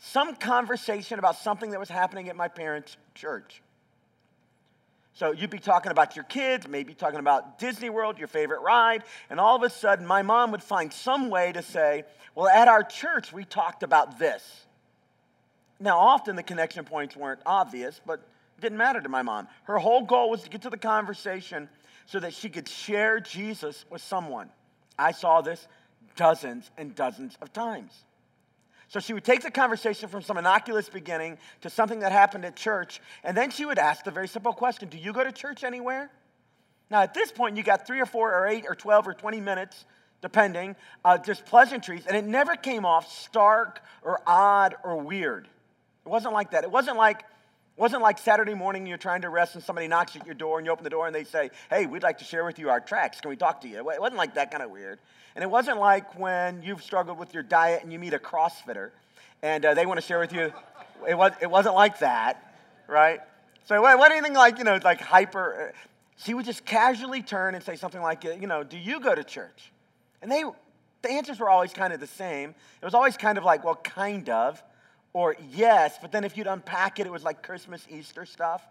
some 0.01 0.35
conversation 0.35 1.17
about 1.17 1.37
something 1.37 1.71
that 1.71 1.79
was 1.79 1.89
happening 1.89 2.29
at 2.29 2.35
my 2.35 2.47
parents' 2.47 2.95
church. 3.15 3.63
So 5.15 5.31
you'd 5.31 5.51
be 5.51 5.59
talking 5.59 5.91
about 5.91 6.15
your 6.15 6.25
kids, 6.25 6.67
maybe 6.67 6.95
talking 6.95 7.19
about 7.19 7.59
Disney 7.59 7.89
World, 7.89 8.17
your 8.17 8.27
favorite 8.27 8.61
ride, 8.61 9.03
and 9.29 9.39
all 9.39 9.55
of 9.55 9.63
a 9.63 9.69
sudden 9.69 10.05
my 10.07 10.23
mom 10.23 10.51
would 10.51 10.63
find 10.63 10.91
some 10.91 11.29
way 11.29 11.51
to 11.51 11.61
say, 11.61 12.03
Well, 12.33 12.47
at 12.47 12.67
our 12.67 12.83
church, 12.83 13.31
we 13.31 13.45
talked 13.45 13.83
about 13.83 14.17
this. 14.17 14.65
Now, 15.79 15.99
often 15.99 16.35
the 16.35 16.43
connection 16.43 16.85
points 16.85 17.15
weren't 17.15 17.41
obvious, 17.45 18.01
but 18.05 18.19
it 18.57 18.61
didn't 18.61 18.77
matter 18.77 19.01
to 19.01 19.09
my 19.09 19.21
mom. 19.21 19.47
Her 19.65 19.77
whole 19.77 20.03
goal 20.03 20.29
was 20.31 20.41
to 20.43 20.49
get 20.49 20.63
to 20.63 20.69
the 20.69 20.77
conversation 20.77 21.69
so 22.05 22.19
that 22.19 22.33
she 22.33 22.49
could 22.49 22.67
share 22.67 23.19
Jesus 23.19 23.85
with 23.89 24.01
someone. 24.01 24.49
I 24.97 25.11
saw 25.11 25.41
this 25.41 25.67
dozens 26.15 26.69
and 26.77 26.95
dozens 26.95 27.37
of 27.41 27.53
times. 27.53 27.91
So 28.93 28.99
she 28.99 29.13
would 29.13 29.23
take 29.23 29.41
the 29.41 29.49
conversation 29.49 30.07
from 30.07 30.21
some 30.21 30.37
innocuous 30.37 30.87
beginning 30.87 31.39
to 31.61 31.69
something 31.71 32.01
that 32.01 32.11
happened 32.11 32.45
at 32.45 32.55
church, 32.55 33.01
and 33.23 33.35
then 33.35 33.49
she 33.49 33.65
would 33.65 33.79
ask 33.79 34.05
the 34.05 34.11
very 34.11 34.27
simple 34.27 34.53
question 34.53 34.87
Do 34.87 34.99
you 34.99 35.11
go 35.11 35.23
to 35.23 35.31
church 35.31 35.63
anywhere? 35.63 36.11
Now, 36.91 37.01
at 37.01 37.15
this 37.15 37.31
point, 37.31 37.57
you 37.57 37.63
got 37.63 37.87
three 37.87 37.99
or 37.99 38.05
four 38.05 38.31
or 38.31 38.45
eight 38.45 38.65
or 38.67 38.75
12 38.75 39.07
or 39.07 39.13
20 39.15 39.41
minutes 39.41 39.85
depending, 40.21 40.75
uh, 41.03 41.17
just 41.17 41.43
pleasantries, 41.47 42.05
and 42.05 42.15
it 42.15 42.23
never 42.23 42.55
came 42.55 42.85
off 42.85 43.11
stark 43.11 43.81
or 44.03 44.21
odd 44.27 44.75
or 44.83 45.01
weird. 45.01 45.47
It 46.05 46.09
wasn't 46.09 46.35
like 46.35 46.51
that. 46.51 46.63
It 46.63 46.69
wasn't 46.69 46.97
like 46.97 47.25
it 47.75 47.81
wasn't 47.81 48.03
like 48.03 48.19
Saturday 48.19 48.53
morning 48.53 48.85
you're 48.85 48.97
trying 48.97 49.21
to 49.21 49.29
rest 49.29 49.55
and 49.55 49.63
somebody 49.63 49.87
knocks 49.87 50.15
at 50.15 50.25
your 50.25 50.35
door 50.35 50.59
and 50.59 50.65
you 50.65 50.71
open 50.71 50.83
the 50.83 50.91
door 50.91 51.07
and 51.07 51.15
they 51.15 51.23
say, 51.23 51.49
Hey, 51.69 51.87
we'd 51.87 52.03
like 52.03 52.19
to 52.19 52.23
share 52.23 52.45
with 52.45 52.59
you 52.59 52.69
our 52.69 52.79
tracks. 52.79 53.19
Can 53.19 53.29
we 53.29 53.35
talk 53.35 53.61
to 53.61 53.67
you? 53.67 53.77
It 53.77 53.99
wasn't 53.99 54.17
like 54.17 54.35
that 54.35 54.51
kind 54.51 54.61
of 54.61 54.69
weird. 54.69 54.99
And 55.35 55.43
it 55.43 55.49
wasn't 55.49 55.79
like 55.79 56.19
when 56.19 56.61
you've 56.61 56.83
struggled 56.83 57.17
with 57.17 57.33
your 57.33 57.41
diet 57.41 57.81
and 57.81 57.91
you 57.91 57.97
meet 57.97 58.13
a 58.13 58.19
CrossFitter 58.19 58.91
and 59.41 59.65
uh, 59.65 59.73
they 59.73 59.87
want 59.87 59.99
to 59.99 60.05
share 60.05 60.19
with 60.19 60.31
you. 60.31 60.53
It, 61.07 61.17
was, 61.17 61.33
it 61.41 61.49
wasn't 61.49 61.73
like 61.73 61.99
that, 61.99 62.53
right? 62.87 63.19
So 63.65 63.81
what, 63.81 63.97
what 63.97 64.11
anything 64.11 64.33
like, 64.33 64.59
you 64.59 64.63
know, 64.63 64.79
like 64.83 65.01
hyper. 65.01 65.69
Uh, 65.73 65.77
she 66.17 66.35
would 66.35 66.45
just 66.45 66.65
casually 66.65 67.23
turn 67.23 67.55
and 67.55 67.63
say 67.63 67.75
something 67.75 68.01
like, 68.01 68.23
you 68.23 68.47
know, 68.47 68.63
do 68.63 68.77
you 68.77 68.99
go 68.99 69.15
to 69.15 69.23
church? 69.23 69.71
And 70.21 70.31
they, 70.31 70.43
the 71.01 71.09
answers 71.09 71.39
were 71.39 71.49
always 71.49 71.73
kind 71.73 71.91
of 71.91 71.99
the 71.99 72.07
same. 72.07 72.51
It 72.81 72.85
was 72.85 72.93
always 72.93 73.17
kind 73.17 73.37
of 73.37 73.43
like, 73.43 73.63
well, 73.63 73.75
kind 73.75 74.29
of 74.29 74.61
or 75.13 75.35
yes, 75.51 75.97
but 76.01 76.11
then 76.11 76.23
if 76.23 76.35
you'd 76.35 76.47
unpack 76.47 76.99
it, 76.99 77.07
it 77.07 77.11
was 77.11 77.23
like 77.23 77.43
Christmas, 77.43 77.85
Easter 77.89 78.25
stuff. 78.25 78.67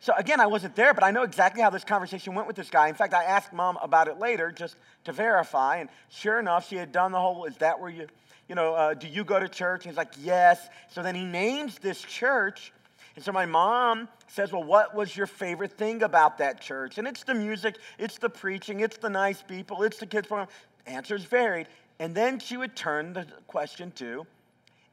So 0.00 0.12
again, 0.16 0.40
I 0.40 0.46
wasn't 0.46 0.76
there, 0.76 0.94
but 0.94 1.04
I 1.04 1.10
know 1.10 1.22
exactly 1.22 1.62
how 1.62 1.70
this 1.70 1.84
conversation 1.84 2.34
went 2.34 2.46
with 2.46 2.56
this 2.56 2.70
guy. 2.70 2.88
In 2.88 2.94
fact, 2.94 3.14
I 3.14 3.24
asked 3.24 3.52
mom 3.52 3.78
about 3.82 4.08
it 4.08 4.18
later 4.18 4.50
just 4.50 4.76
to 5.04 5.12
verify, 5.12 5.76
and 5.76 5.88
sure 6.08 6.38
enough, 6.38 6.68
she 6.68 6.76
had 6.76 6.92
done 6.92 7.12
the 7.12 7.20
whole, 7.20 7.44
is 7.44 7.56
that 7.58 7.80
where 7.80 7.90
you, 7.90 8.06
you 8.48 8.54
know, 8.54 8.74
uh, 8.74 8.94
do 8.94 9.08
you 9.08 9.24
go 9.24 9.40
to 9.40 9.48
church? 9.48 9.84
And 9.84 9.92
he's 9.92 9.96
like, 9.96 10.12
yes. 10.20 10.68
So 10.90 11.02
then 11.02 11.14
he 11.14 11.24
names 11.24 11.78
this 11.78 12.00
church. 12.02 12.72
And 13.16 13.24
so 13.24 13.32
my 13.32 13.46
mom 13.46 14.08
says, 14.28 14.52
Well, 14.52 14.62
what 14.62 14.94
was 14.94 15.16
your 15.16 15.26
favorite 15.26 15.72
thing 15.72 16.02
about 16.02 16.38
that 16.38 16.60
church? 16.60 16.98
And 16.98 17.08
it's 17.08 17.24
the 17.24 17.34
music, 17.34 17.78
it's 17.98 18.18
the 18.18 18.28
preaching, 18.28 18.80
it's 18.80 18.98
the 18.98 19.08
nice 19.08 19.42
people, 19.42 19.82
it's 19.82 19.98
the 19.98 20.06
kids' 20.06 20.28
program. 20.28 20.48
Answers 20.86 21.24
varied. 21.24 21.66
And 21.98 22.14
then 22.14 22.38
she 22.38 22.58
would 22.58 22.76
turn 22.76 23.14
the 23.14 23.26
question 23.46 23.90
to, 23.92 24.26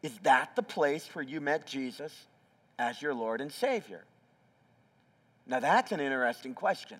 is 0.03 0.11
that 0.23 0.55
the 0.55 0.61
place 0.61 1.07
where 1.13 1.23
you 1.23 1.41
met 1.41 1.65
Jesus 1.65 2.13
as 2.77 3.01
your 3.01 3.13
Lord 3.13 3.41
and 3.41 3.51
Savior? 3.51 4.03
Now, 5.47 5.59
that's 5.59 5.91
an 5.91 5.99
interesting 5.99 6.53
question. 6.53 6.99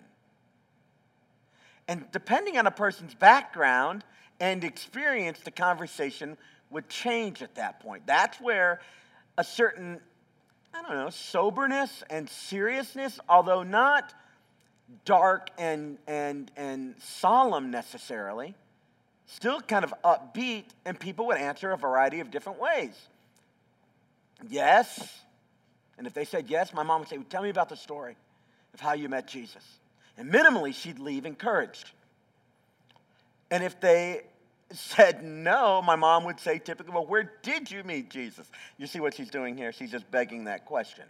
And 1.86 2.04
depending 2.12 2.58
on 2.58 2.66
a 2.66 2.70
person's 2.70 3.14
background 3.14 4.04
and 4.40 4.64
experience, 4.64 5.38
the 5.40 5.50
conversation 5.50 6.36
would 6.70 6.88
change 6.88 7.42
at 7.42 7.54
that 7.56 7.80
point. 7.80 8.06
That's 8.06 8.40
where 8.40 8.80
a 9.36 9.44
certain, 9.44 10.00
I 10.72 10.82
don't 10.82 10.96
know, 10.96 11.10
soberness 11.10 12.02
and 12.08 12.28
seriousness, 12.28 13.20
although 13.28 13.62
not 13.62 14.14
dark 15.04 15.50
and, 15.58 15.98
and, 16.06 16.50
and 16.56 16.94
solemn 17.00 17.70
necessarily, 17.70 18.54
still 19.34 19.60
kind 19.60 19.84
of 19.84 19.92
upbeat, 20.04 20.64
and 20.84 20.98
people 20.98 21.26
would 21.26 21.38
answer 21.38 21.72
a 21.72 21.76
variety 21.76 22.20
of 22.20 22.30
different 22.30 22.60
ways. 22.60 22.94
Yes. 24.48 25.20
And 25.98 26.06
if 26.06 26.14
they 26.14 26.24
said 26.24 26.46
yes, 26.48 26.72
my 26.72 26.82
mom 26.82 27.00
would 27.00 27.08
say, 27.08 27.16
well, 27.16 27.26
Tell 27.28 27.42
me 27.42 27.50
about 27.50 27.68
the 27.68 27.76
story 27.76 28.16
of 28.72 28.80
how 28.80 28.94
you 28.94 29.08
met 29.08 29.26
Jesus. 29.26 29.64
And 30.16 30.32
minimally, 30.32 30.74
she'd 30.74 30.98
leave 30.98 31.26
encouraged. 31.26 31.90
And 33.50 33.64
if 33.64 33.80
they 33.80 34.22
said 34.72 35.22
no, 35.22 35.82
my 35.82 35.96
mom 35.96 36.24
would 36.24 36.40
say 36.40 36.58
typically, 36.58 36.92
Well, 36.92 37.06
where 37.06 37.32
did 37.42 37.70
you 37.70 37.82
meet 37.84 38.10
Jesus? 38.10 38.50
You 38.78 38.86
see 38.86 39.00
what 39.00 39.14
she's 39.14 39.30
doing 39.30 39.56
here? 39.56 39.72
She's 39.72 39.90
just 39.90 40.08
begging 40.10 40.44
that 40.44 40.64
question, 40.64 41.04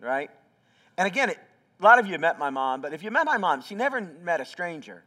right? 0.00 0.30
And 0.96 1.06
again, 1.06 1.30
it, 1.30 1.38
a 1.80 1.84
lot 1.84 1.98
of 1.98 2.06
you 2.06 2.18
met 2.18 2.38
my 2.38 2.50
mom, 2.50 2.80
but 2.80 2.92
if 2.92 3.02
you 3.02 3.10
met 3.10 3.26
my 3.26 3.38
mom, 3.38 3.62
she 3.62 3.74
never 3.74 4.00
met 4.00 4.40
a 4.40 4.44
stranger. 4.44 5.02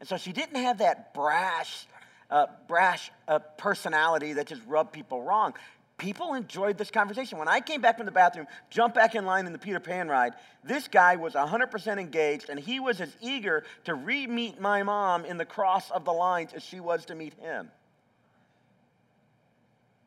And 0.00 0.08
so 0.08 0.16
she 0.16 0.32
didn't 0.32 0.56
have 0.56 0.78
that 0.78 1.14
brash, 1.14 1.86
uh, 2.30 2.46
brash 2.68 3.10
uh, 3.28 3.38
personality 3.38 4.34
that 4.34 4.46
just 4.46 4.62
rubbed 4.66 4.92
people 4.92 5.22
wrong. 5.22 5.54
People 5.98 6.34
enjoyed 6.34 6.76
this 6.76 6.90
conversation. 6.90 7.38
When 7.38 7.48
I 7.48 7.60
came 7.60 7.80
back 7.80 7.96
from 7.96 8.04
the 8.04 8.12
bathroom, 8.12 8.46
jumped 8.68 8.94
back 8.94 9.14
in 9.14 9.24
line 9.24 9.46
in 9.46 9.52
the 9.54 9.58
Peter 9.58 9.80
Pan 9.80 10.08
ride, 10.08 10.34
this 10.62 10.88
guy 10.88 11.16
was 11.16 11.32
100% 11.32 11.98
engaged, 11.98 12.50
and 12.50 12.60
he 12.60 12.80
was 12.80 13.00
as 13.00 13.16
eager 13.22 13.64
to 13.84 13.94
re 13.94 14.26
meet 14.26 14.60
my 14.60 14.82
mom 14.82 15.24
in 15.24 15.38
the 15.38 15.46
cross 15.46 15.90
of 15.90 16.04
the 16.04 16.12
lines 16.12 16.52
as 16.52 16.62
she 16.62 16.80
was 16.80 17.06
to 17.06 17.14
meet 17.14 17.32
him. 17.34 17.70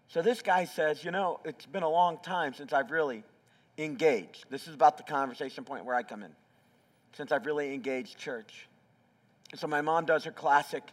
So 0.09 0.21
this 0.21 0.43
guy 0.43 0.65
says, 0.65 1.03
You 1.03 1.09
know, 1.09 1.39
it's 1.43 1.65
been 1.65 1.83
a 1.83 1.89
long 1.89 2.19
time 2.21 2.53
since 2.53 2.71
I've 2.71 2.91
really 2.91 3.23
engaged. 3.79 4.45
This 4.51 4.67
is 4.67 4.75
about 4.75 4.97
the 4.97 5.03
conversation 5.03 5.63
point 5.63 5.85
where 5.85 5.95
I 5.95 6.03
come 6.03 6.21
in. 6.21 6.31
Since 7.13 7.31
I've 7.31 7.47
really 7.47 7.73
engaged 7.73 8.17
church. 8.17 8.67
And 9.51 9.59
so 9.59 9.67
my 9.67 9.81
mom 9.81 10.05
does 10.05 10.23
her 10.25 10.31
classic, 10.31 10.83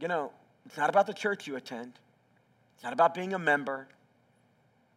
you 0.00 0.08
know, 0.08 0.32
it's 0.66 0.76
not 0.76 0.90
about 0.90 1.06
the 1.06 1.14
church 1.14 1.46
you 1.46 1.56
attend. 1.56 1.92
It's 2.74 2.84
not 2.84 2.92
about 2.92 3.14
being 3.14 3.34
a 3.34 3.38
member. 3.38 3.86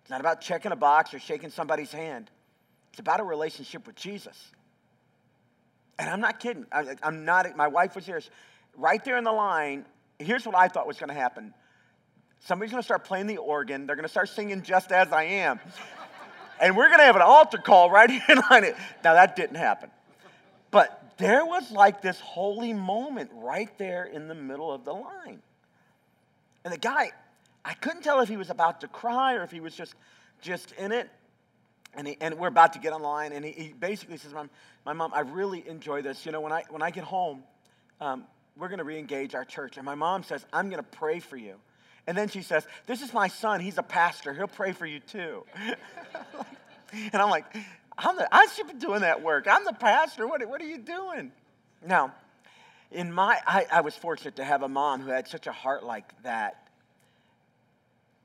It's 0.02 0.10
not 0.10 0.20
about 0.20 0.42
checking 0.42 0.72
a 0.72 0.76
box 0.76 1.14
or 1.14 1.20
shaking 1.20 1.50
somebody's 1.50 1.92
hand. 1.92 2.30
It's 2.92 3.00
about 3.00 3.20
a 3.20 3.24
relationship 3.24 3.88
with 3.88 3.96
Jesus. 3.96 4.52
And 5.98 6.10
I'm 6.10 6.20
not 6.20 6.40
kidding. 6.40 6.66
I, 6.72 6.96
am 7.04 7.26
not, 7.26 7.56
my 7.56 7.68
wife 7.68 7.96
was 7.96 8.06
here. 8.06 8.22
Right 8.78 9.04
there 9.04 9.18
in 9.18 9.24
the 9.24 9.32
line, 9.32 9.86
here's 10.20 10.46
what 10.46 10.56
I 10.56 10.68
thought 10.68 10.88
was 10.88 10.98
going 10.98 11.10
to 11.10 11.16
happen. 11.16 11.54
Somebody's 12.42 12.72
going 12.72 12.82
to 12.82 12.86
start 12.86 13.06
playing 13.06 13.28
the 13.28 13.38
organ. 13.38 13.88
They're 13.88 13.96
going 13.96 14.04
to 14.04 14.10
start 14.10 14.30
singing 14.30 14.62
Just 14.62 14.92
As 14.92 15.12
I 15.12 15.24
Am. 15.24 15.60
and 16.60 16.76
we're 16.76 16.88
going 16.88 17.00
to 17.00 17.06
have 17.06 17.16
an 17.16 17.22
altar 17.22 17.58
call 17.58 17.90
right 17.90 18.10
here 18.12 18.22
in 18.30 18.40
line. 18.50 18.64
Now, 19.04 19.14
that 19.14 19.36
didn't 19.36 19.56
happen. 19.56 19.90
But 20.70 21.05
there 21.18 21.46
was 21.46 21.72
like 21.72 22.02
this 22.02 22.20
holy 22.20 22.74
moment 22.74 23.32
right 23.34 23.76
there 23.78 24.06
in 24.06 24.28
the 24.28 24.36
middle 24.36 24.72
of 24.72 24.86
the 24.86 24.94
line. 24.94 25.42
And 26.64 26.74
the 26.74 26.78
guy, 26.78 27.12
I 27.64 27.74
couldn't 27.74 28.02
tell 28.02 28.20
if 28.20 28.30
he 28.30 28.38
was 28.38 28.50
about 28.50 28.82
to 28.82 28.88
cry 28.88 29.36
or 29.36 29.44
if 29.44 29.52
he 29.52 29.60
was 29.60 29.76
just, 29.76 29.96
just 30.42 30.72
in 30.74 30.92
it. 30.92 31.10
And, 31.94 32.08
he, 32.08 32.18
and 32.20 32.36
we're 32.36 32.50
about 32.50 32.74
to 32.74 32.80
get 32.80 32.92
online, 32.92 33.32
and 33.32 33.46
he, 33.46 33.52
he 33.52 33.70
basically 33.70 34.18
says, 34.18 34.34
Mom, 34.34 34.50
my 34.86 34.92
mom, 34.92 35.14
I 35.14 35.22
really 35.22 35.66
enjoy 35.66 36.02
this. 36.02 36.26
You 36.26 36.34
know, 36.34 36.42
when 36.42 36.52
I, 36.52 36.64
when 36.70 36.82
I 36.82 36.92
get 36.92 37.06
home, 37.06 37.44
um, 38.02 38.26
we're 38.58 38.68
going 38.68 38.80
to 38.80 38.84
re-engage 38.84 39.34
our 39.34 39.46
church. 39.46 39.78
And 39.78 39.86
my 39.86 39.96
mom 39.96 40.24
says, 40.24 40.46
I'm 40.52 40.70
going 40.70 40.84
to 40.84 40.90
pray 40.90 41.20
for 41.20 41.38
you. 41.38 41.56
And 42.08 42.18
then 42.18 42.28
she 42.28 42.42
says, 42.42 42.68
This 42.86 43.02
is 43.02 43.14
my 43.14 43.28
son. 43.28 43.62
He's 43.62 43.78
a 43.78 43.84
pastor. 43.84 44.34
He'll 44.34 44.48
pray 44.48 44.74
for 44.74 44.86
you 44.86 45.00
too. 45.00 45.46
and 46.94 47.16
I'm 47.16 47.30
like, 47.30 47.46
I'm 47.98 48.18
the, 48.18 48.28
I 48.34 48.48
should 48.48 48.68
be 48.68 48.74
doing 48.74 49.02
that 49.02 49.22
work. 49.22 49.48
I'm 49.50 49.64
the 49.66 49.74
pastor. 49.74 50.28
What, 50.28 50.48
what 50.48 50.62
are 50.62 50.68
you 50.68 50.78
doing? 50.78 51.32
Now, 51.86 52.14
in 52.92 53.12
my, 53.12 53.40
I, 53.46 53.66
I 53.72 53.82
was 53.82 53.96
fortunate 53.96 54.36
to 54.38 54.44
have 54.44 54.64
a 54.64 54.68
mom 54.68 55.02
who 55.02 55.10
had 55.12 55.28
such 55.28 55.48
a 55.48 55.52
heart 55.52 55.84
like 55.84 56.12
that. 56.24 56.68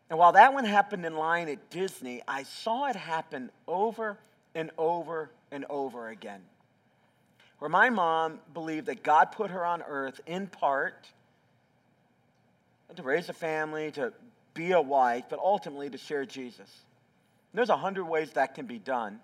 And 0.09 0.19
while 0.19 0.33
that 0.33 0.53
one 0.53 0.65
happened 0.65 1.07
in 1.07 1.15
line 1.15 1.49
at 1.49 1.71
Disney, 1.71 2.21
I 2.27 2.43
saw 2.43 2.89
it 2.89 2.97
happen 2.97 3.50
over 3.69 4.19
and 4.55 4.71
over 4.77 5.31
and 5.53 5.65
over 5.71 6.09
again. 6.09 6.41
Where 7.61 7.69
my 7.69 7.91
mom 7.91 8.41
believed 8.53 8.87
that 8.87 9.03
God 9.03 9.33
put 9.33 9.50
her 9.50 9.65
on 9.65 9.83
earth 9.83 10.21
in 10.27 10.49
part 10.49 11.09
to 12.97 13.03
raise 13.03 13.29
a 13.29 13.33
family, 13.33 13.93
to 13.93 14.12
be 14.55 14.73
a 14.73 14.81
wife, 14.81 15.25
but 15.29 15.39
ultimately 15.39 15.89
to 15.91 15.99
share 15.99 16.25
Jesus. 16.25 16.59
And 16.59 17.59
there's 17.59 17.69
a 17.69 17.77
hundred 17.77 18.07
ways 18.07 18.33
that 18.33 18.55
can 18.55 18.67
be 18.67 18.79
done. 18.79 19.21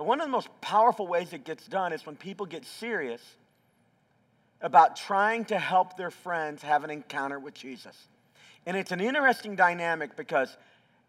But 0.00 0.06
one 0.06 0.22
of 0.22 0.26
the 0.26 0.32
most 0.32 0.48
powerful 0.62 1.06
ways 1.06 1.34
it 1.34 1.44
gets 1.44 1.66
done 1.66 1.92
is 1.92 2.06
when 2.06 2.16
people 2.16 2.46
get 2.46 2.64
serious 2.64 3.20
about 4.62 4.96
trying 4.96 5.44
to 5.44 5.58
help 5.58 5.98
their 5.98 6.10
friends 6.10 6.62
have 6.62 6.84
an 6.84 6.90
encounter 6.90 7.38
with 7.38 7.52
Jesus. 7.52 7.94
And 8.64 8.78
it's 8.78 8.92
an 8.92 9.02
interesting 9.02 9.56
dynamic 9.56 10.16
because 10.16 10.56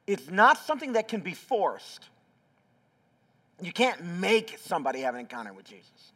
it's 0.08 0.30
not 0.30 0.58
something 0.58 0.92
that 0.92 1.08
can 1.08 1.22
be 1.22 1.34
forced. 1.34 2.10
You 3.62 3.72
can't 3.72 4.04
make 4.04 4.58
somebody 4.62 5.00
have 5.04 5.14
an 5.14 5.22
encounter 5.22 5.54
with 5.54 5.68
Jesus. 5.68 6.12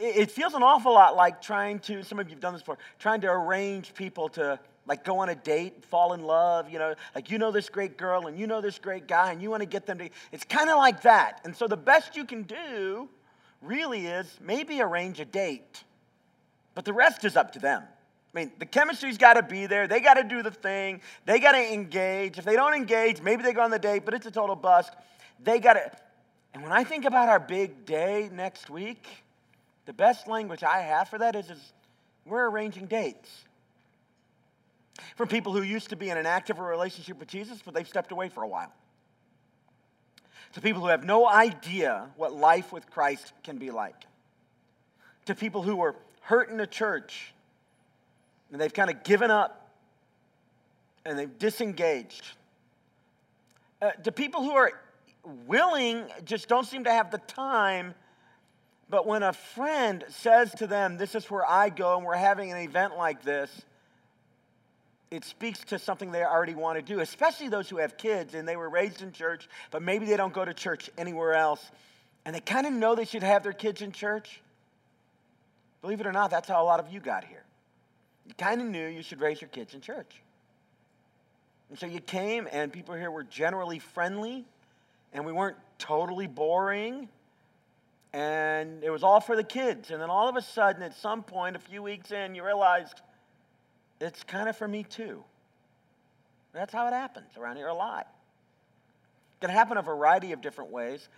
It 0.00 0.32
feels 0.32 0.54
an 0.54 0.64
awful 0.64 0.94
lot 0.94 1.14
like 1.14 1.40
trying 1.40 1.78
to, 1.80 2.02
some 2.02 2.18
of 2.18 2.26
you 2.26 2.34
have 2.34 2.40
done 2.40 2.54
this 2.54 2.62
before, 2.62 2.78
trying 2.98 3.20
to 3.20 3.30
arrange 3.30 3.94
people 3.94 4.28
to 4.30 4.58
like 4.86 5.04
go 5.04 5.18
on 5.18 5.28
a 5.28 5.34
date, 5.34 5.84
fall 5.84 6.12
in 6.14 6.22
love, 6.22 6.70
you 6.70 6.78
know, 6.78 6.94
like 7.14 7.30
you 7.30 7.38
know 7.38 7.50
this 7.50 7.68
great 7.68 7.96
girl 7.96 8.26
and 8.26 8.38
you 8.38 8.46
know 8.46 8.60
this 8.60 8.78
great 8.78 9.06
guy 9.06 9.32
and 9.32 9.40
you 9.40 9.50
want 9.50 9.62
to 9.62 9.66
get 9.66 9.86
them 9.86 9.98
to, 9.98 10.08
it's 10.32 10.44
kind 10.44 10.70
of 10.70 10.78
like 10.78 11.02
that. 11.02 11.40
And 11.44 11.54
so 11.54 11.68
the 11.68 11.76
best 11.76 12.16
you 12.16 12.24
can 12.24 12.42
do 12.42 13.08
really 13.62 14.06
is 14.06 14.38
maybe 14.40 14.80
arrange 14.80 15.20
a 15.20 15.24
date, 15.24 15.84
but 16.74 16.84
the 16.84 16.92
rest 16.92 17.24
is 17.24 17.36
up 17.36 17.52
to 17.52 17.58
them. 17.58 17.82
I 18.32 18.38
mean, 18.38 18.52
the 18.58 18.66
chemistry's 18.66 19.18
got 19.18 19.34
to 19.34 19.42
be 19.42 19.66
there. 19.66 19.88
They 19.88 20.00
got 20.00 20.14
to 20.14 20.22
do 20.22 20.42
the 20.42 20.52
thing. 20.52 21.00
They 21.26 21.40
got 21.40 21.52
to 21.52 21.72
engage. 21.72 22.38
If 22.38 22.44
they 22.44 22.54
don't 22.54 22.74
engage, 22.74 23.20
maybe 23.20 23.42
they 23.42 23.52
go 23.52 23.62
on 23.62 23.72
the 23.72 23.78
date, 23.78 24.04
but 24.04 24.14
it's 24.14 24.26
a 24.26 24.30
total 24.30 24.54
bust. 24.54 24.92
They 25.42 25.58
got 25.58 25.74
to. 25.74 25.90
And 26.54 26.62
when 26.62 26.72
I 26.72 26.84
think 26.84 27.04
about 27.04 27.28
our 27.28 27.40
big 27.40 27.84
day 27.84 28.30
next 28.32 28.70
week, 28.70 29.04
the 29.86 29.92
best 29.92 30.28
language 30.28 30.62
I 30.62 30.80
have 30.80 31.08
for 31.08 31.18
that 31.18 31.34
is, 31.34 31.50
is 31.50 31.72
we're 32.24 32.48
arranging 32.48 32.86
dates. 32.86 33.28
From 35.16 35.28
people 35.28 35.52
who 35.52 35.62
used 35.62 35.90
to 35.90 35.96
be 35.96 36.10
in 36.10 36.16
an 36.16 36.26
active 36.26 36.58
relationship 36.58 37.18
with 37.18 37.28
Jesus, 37.28 37.60
but 37.64 37.74
they've 37.74 37.88
stepped 37.88 38.12
away 38.12 38.28
for 38.28 38.42
a 38.42 38.48
while. 38.48 38.72
To 40.54 40.60
people 40.60 40.80
who 40.82 40.88
have 40.88 41.04
no 41.04 41.28
idea 41.28 42.08
what 42.16 42.32
life 42.32 42.72
with 42.72 42.90
Christ 42.90 43.32
can 43.44 43.58
be 43.58 43.70
like. 43.70 43.94
to 45.26 45.34
people 45.34 45.62
who 45.62 45.76
were 45.76 45.94
hurt 46.22 46.48
in 46.50 46.56
the 46.56 46.66
church 46.66 47.32
and 48.50 48.60
they've 48.60 48.72
kind 48.72 48.90
of 48.90 49.04
given 49.04 49.30
up 49.30 49.70
and 51.04 51.18
they've 51.18 51.38
disengaged. 51.38 52.26
Uh, 53.80 53.90
to 54.04 54.12
people 54.12 54.42
who 54.42 54.52
are 54.52 54.72
willing, 55.46 56.04
just 56.24 56.48
don't 56.48 56.66
seem 56.66 56.84
to 56.84 56.92
have 56.92 57.10
the 57.10 57.18
time. 57.18 57.94
But 58.88 59.06
when 59.06 59.22
a 59.22 59.32
friend 59.32 60.04
says 60.08 60.52
to 60.56 60.66
them, 60.66 60.96
This 60.96 61.14
is 61.14 61.30
where 61.30 61.48
I 61.48 61.68
go, 61.70 61.96
and 61.96 62.04
we're 62.04 62.14
having 62.14 62.50
an 62.50 62.58
event 62.58 62.96
like 62.96 63.22
this, 63.22 63.50
it 65.10 65.24
speaks 65.24 65.58
to 65.64 65.78
something 65.78 66.12
they 66.12 66.22
already 66.22 66.54
want 66.54 66.78
to 66.78 66.82
do, 66.82 67.00
especially 67.00 67.48
those 67.48 67.68
who 67.68 67.78
have 67.78 67.96
kids 67.96 68.34
and 68.34 68.46
they 68.46 68.56
were 68.56 68.68
raised 68.68 69.02
in 69.02 69.10
church, 69.10 69.48
but 69.70 69.82
maybe 69.82 70.06
they 70.06 70.16
don't 70.16 70.32
go 70.32 70.44
to 70.44 70.54
church 70.54 70.88
anywhere 70.96 71.34
else. 71.34 71.64
And 72.24 72.34
they 72.34 72.40
kind 72.40 72.66
of 72.66 72.72
know 72.72 72.94
they 72.94 73.04
should 73.04 73.22
have 73.22 73.42
their 73.42 73.52
kids 73.52 73.82
in 73.82 73.92
church. 73.92 74.40
Believe 75.82 76.00
it 76.00 76.06
or 76.06 76.12
not, 76.12 76.30
that's 76.30 76.48
how 76.48 76.62
a 76.62 76.64
lot 76.64 76.78
of 76.78 76.92
you 76.92 77.00
got 77.00 77.24
here. 77.24 77.42
You 78.26 78.34
kind 78.34 78.60
of 78.60 78.68
knew 78.68 78.86
you 78.86 79.02
should 79.02 79.20
raise 79.20 79.40
your 79.40 79.48
kids 79.48 79.74
in 79.74 79.80
church. 79.80 80.22
And 81.70 81.78
so 81.78 81.86
you 81.86 82.00
came, 82.00 82.46
and 82.52 82.72
people 82.72 82.94
here 82.94 83.10
were 83.10 83.24
generally 83.24 83.78
friendly, 83.78 84.44
and 85.12 85.24
we 85.24 85.32
weren't 85.32 85.56
totally 85.78 86.26
boring, 86.26 87.08
and 88.12 88.84
it 88.84 88.90
was 88.90 89.02
all 89.02 89.20
for 89.20 89.34
the 89.34 89.44
kids. 89.44 89.90
And 89.90 90.00
then 90.00 90.10
all 90.10 90.28
of 90.28 90.36
a 90.36 90.42
sudden, 90.42 90.82
at 90.82 90.94
some 90.96 91.22
point, 91.22 91.56
a 91.56 91.60
few 91.60 91.82
weeks 91.82 92.12
in, 92.12 92.34
you 92.34 92.44
realized 92.44 93.00
it's 94.00 94.22
kind 94.24 94.48
of 94.48 94.56
for 94.56 94.66
me 94.66 94.82
too. 94.82 95.22
That's 96.52 96.72
how 96.72 96.86
it 96.88 96.92
happens 96.92 97.36
around 97.36 97.56
here 97.56 97.68
a 97.68 97.74
lot. 97.74 98.08
It 99.34 99.46
can 99.46 99.50
happen 99.50 99.76
a 99.76 99.82
variety 99.82 100.32
of 100.32 100.40
different 100.40 100.70
ways. 100.70 101.08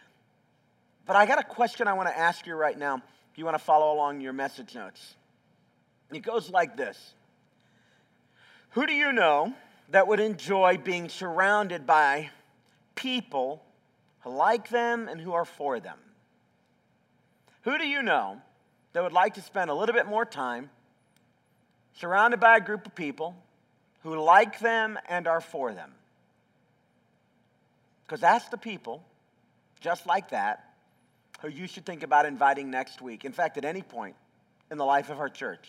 But 1.06 1.16
I 1.16 1.26
got 1.26 1.38
a 1.38 1.44
question 1.44 1.88
I 1.88 1.94
want 1.94 2.08
to 2.08 2.18
ask 2.18 2.46
you 2.46 2.54
right 2.54 2.78
now 2.78 2.96
if 2.96 3.38
you 3.38 3.44
want 3.44 3.56
to 3.56 3.62
follow 3.64 3.94
along 3.94 4.20
your 4.20 4.32
message 4.32 4.74
notes. 4.74 5.14
It 6.12 6.20
goes 6.20 6.50
like 6.50 6.76
this 6.76 7.14
Who 8.70 8.86
do 8.86 8.92
you 8.92 9.12
know 9.12 9.54
that 9.90 10.06
would 10.06 10.20
enjoy 10.20 10.78
being 10.78 11.08
surrounded 11.08 11.86
by 11.86 12.30
people 12.94 13.62
who 14.20 14.30
like 14.30 14.68
them 14.68 15.08
and 15.08 15.20
who 15.20 15.32
are 15.32 15.44
for 15.44 15.80
them? 15.80 15.98
Who 17.62 17.78
do 17.78 17.86
you 17.86 18.02
know 18.02 18.40
that 18.92 19.02
would 19.02 19.12
like 19.12 19.34
to 19.34 19.40
spend 19.40 19.70
a 19.70 19.74
little 19.74 19.94
bit 19.94 20.06
more 20.06 20.24
time 20.24 20.70
surrounded 21.94 22.40
by 22.40 22.56
a 22.56 22.61
group 22.61 22.87
of 22.87 22.94
people 22.94 23.37
who 24.02 24.20
like 24.20 24.58
them 24.58 24.99
and 25.08 25.26
are 25.26 25.40
for 25.40 25.72
them? 25.72 25.92
Because 28.04 28.20
that's 28.20 28.49
the 28.49 28.58
people, 28.58 29.04
just 29.80 30.06
like 30.06 30.30
that, 30.30 30.75
who 31.40 31.49
you 31.49 31.66
should 31.66 31.87
think 31.87 32.02
about 32.02 32.26
inviting 32.26 32.70
next 32.70 33.00
week. 33.00 33.25
In 33.25 33.32
fact, 33.32 33.56
at 33.56 33.64
any 33.64 33.82
point 33.82 34.16
in 34.70 34.78
the 34.78 34.84
life 34.84 35.11
of 35.11 35.18
our 35.18 35.28
church. 35.28 35.68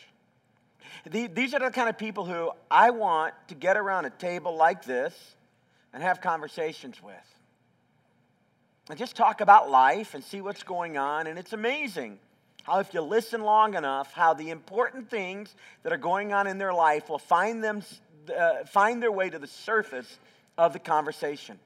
These 1.10 1.54
are 1.54 1.60
the 1.60 1.72
kind 1.72 1.90
of 1.90 1.98
people 1.98 2.26
who 2.26 2.52
I 2.70 2.90
want 2.90 3.34
to 3.48 3.56
get 3.56 3.78
around 3.78 4.06
a 4.06 4.10
table 4.10 4.56
like 4.56 4.84
this 4.84 5.14
and 5.94 6.04
have 6.04 6.22
conversations 6.22 7.02
with. 7.02 7.14
And 8.90 9.00
just 9.00 9.16
talk 9.16 9.40
about 9.40 9.70
life 9.70 10.14
and 10.14 10.24
see 10.24 10.42
what's 10.42 10.64
going 10.64 10.98
on. 10.98 11.28
And 11.28 11.40
it's 11.40 11.54
amazing 11.54 12.20
how, 12.64 12.80
if 12.80 12.94
you 12.94 13.02
listen 13.02 13.42
long 13.42 13.76
enough, 13.76 14.14
how 14.14 14.34
the 14.34 14.50
important 14.50 15.10
things 15.10 15.54
that 15.84 15.94
are 15.94 15.98
going 15.98 16.34
on 16.34 16.48
in 16.48 16.58
their 16.58 16.74
life 16.74 17.10
will 17.10 17.20
find, 17.20 17.64
them, 17.64 17.84
uh, 18.36 18.64
find 18.66 19.02
their 19.02 19.12
way 19.12 19.30
to 19.30 19.40
the 19.40 19.48
surface 19.48 20.18
of 20.58 20.74
the 20.74 20.80
conversation. 20.80 21.60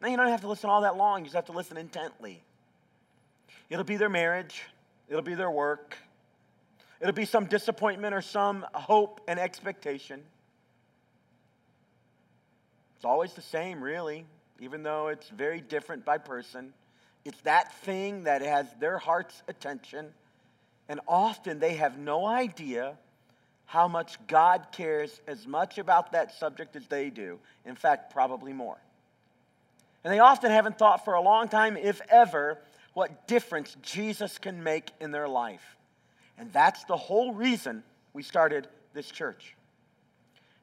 Now, 0.00 0.08
you 0.08 0.16
don't 0.16 0.28
have 0.28 0.40
to 0.40 0.48
listen 0.48 0.70
all 0.70 0.82
that 0.82 0.96
long, 0.96 1.20
you 1.20 1.26
just 1.26 1.36
have 1.36 1.46
to 1.46 1.52
listen 1.52 1.76
intently. 1.76 2.42
It'll 3.68 3.84
be 3.84 3.96
their 3.96 4.08
marriage, 4.08 4.62
it'll 5.08 5.22
be 5.22 5.34
their 5.34 5.50
work, 5.50 5.96
It'll 7.00 7.14
be 7.14 7.24
some 7.24 7.46
disappointment 7.46 8.14
or 8.14 8.20
some 8.20 8.66
hope 8.74 9.22
and 9.26 9.40
expectation. 9.40 10.22
It's 12.96 13.06
always 13.06 13.32
the 13.32 13.42
same, 13.42 13.82
really, 13.82 14.26
even 14.60 14.82
though 14.82 15.08
it's 15.08 15.30
very 15.30 15.62
different 15.62 16.04
by 16.04 16.18
person. 16.18 16.74
It's 17.24 17.40
that 17.42 17.72
thing 17.82 18.24
that 18.24 18.42
has 18.42 18.66
their 18.78 18.98
heart's 18.98 19.42
attention. 19.48 20.06
And 20.88 21.00
often 21.06 21.58
they 21.58 21.74
have 21.74 21.98
no 21.98 22.26
idea 22.26 22.96
how 23.66 23.86
much 23.86 24.16
God 24.26 24.66
cares 24.72 25.20
as 25.26 25.46
much 25.46 25.78
about 25.78 26.12
that 26.12 26.34
subject 26.34 26.74
as 26.74 26.86
they 26.88 27.10
do. 27.10 27.38
In 27.64 27.76
fact, 27.76 28.12
probably 28.12 28.52
more. 28.52 28.78
And 30.02 30.12
they 30.12 30.18
often 30.18 30.50
haven't 30.50 30.78
thought 30.78 31.04
for 31.04 31.14
a 31.14 31.20
long 31.20 31.48
time, 31.48 31.76
if 31.76 32.00
ever, 32.08 32.58
what 32.94 33.28
difference 33.28 33.76
Jesus 33.82 34.38
can 34.38 34.62
make 34.64 34.90
in 35.00 35.12
their 35.12 35.28
life. 35.28 35.76
And 36.38 36.52
that's 36.52 36.84
the 36.84 36.96
whole 36.96 37.34
reason 37.34 37.84
we 38.12 38.22
started 38.22 38.66
this 38.94 39.10
church. 39.10 39.54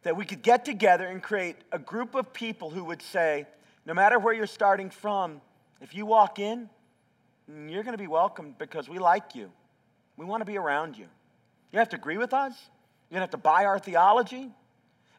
That 0.03 0.17
we 0.17 0.25
could 0.25 0.41
get 0.41 0.65
together 0.65 1.05
and 1.05 1.21
create 1.21 1.55
a 1.71 1.79
group 1.79 2.15
of 2.15 2.33
people 2.33 2.69
who 2.69 2.83
would 2.85 3.01
say, 3.01 3.45
no 3.85 3.93
matter 3.93 4.19
where 4.19 4.33
you're 4.33 4.47
starting 4.47 4.89
from, 4.89 5.39
if 5.81 5.93
you 5.95 6.05
walk 6.05 6.39
in, 6.39 6.69
you're 7.47 7.83
going 7.83 7.93
to 7.93 8.01
be 8.01 8.07
welcomed 8.07 8.57
because 8.57 8.89
we 8.89 8.99
like 8.99 9.35
you. 9.35 9.51
We 10.17 10.25
want 10.25 10.41
to 10.41 10.45
be 10.45 10.57
around 10.57 10.97
you. 10.97 11.05
You 11.71 11.79
have 11.79 11.89
to 11.89 11.95
agree 11.95 12.17
with 12.17 12.33
us. 12.33 12.53
You 13.09 13.15
don't 13.15 13.21
have 13.21 13.31
to 13.31 13.37
buy 13.37 13.65
our 13.65 13.79
theology. 13.79 14.49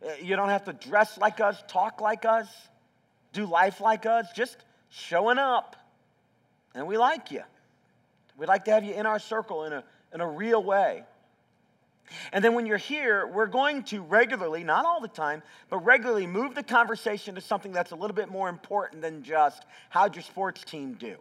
Uh, 0.05 0.11
you 0.23 0.37
don't 0.37 0.49
have 0.49 0.65
to 0.65 0.73
dress 0.73 1.19
like 1.19 1.41
us, 1.41 1.63
talk 1.69 2.01
like 2.01 2.25
us, 2.25 2.49
do 3.33 3.47
life 3.47 3.81
like 3.81 4.07
us. 4.07 4.27
Just 4.35 4.57
showing 4.91 5.39
up. 5.39 5.77
And 6.75 6.87
we 6.87 6.99
like 6.99 7.31
you. 7.31 7.43
We'd 8.37 8.47
like 8.47 8.65
to 8.67 8.73
have 8.73 8.85
you 8.85 8.95
in 8.95 9.07
our 9.07 9.19
circle 9.19 9.65
in 9.65 9.73
a 9.73 9.85
in 10.15 10.21
a 10.21 10.27
real 10.27 10.63
way. 10.63 11.05
And 12.33 12.45
then 12.45 12.55
when 12.55 12.67
you're 12.67 12.77
here, 12.77 13.27
we're 13.27 13.47
going 13.47 13.83
to 13.85 14.03
regularly, 14.03 14.65
not 14.65 14.85
all 14.85 15.01
the 15.01 15.09
time, 15.09 15.43
but 15.71 15.79
regularly 15.79 16.27
move 16.27 16.55
the 16.55 16.63
conversation 16.63 17.35
to 17.35 17.41
something 17.41 17.73
that's 17.73 17.93
a 17.93 17.97
little 17.97 18.15
bit 18.15 18.29
more 18.29 18.49
important 18.49 19.03
than 19.03 19.23
just 19.23 19.65
how'd 19.91 20.15
your 20.15 20.23
sports 20.23 20.65
team 20.65 20.95
do? 20.95 21.17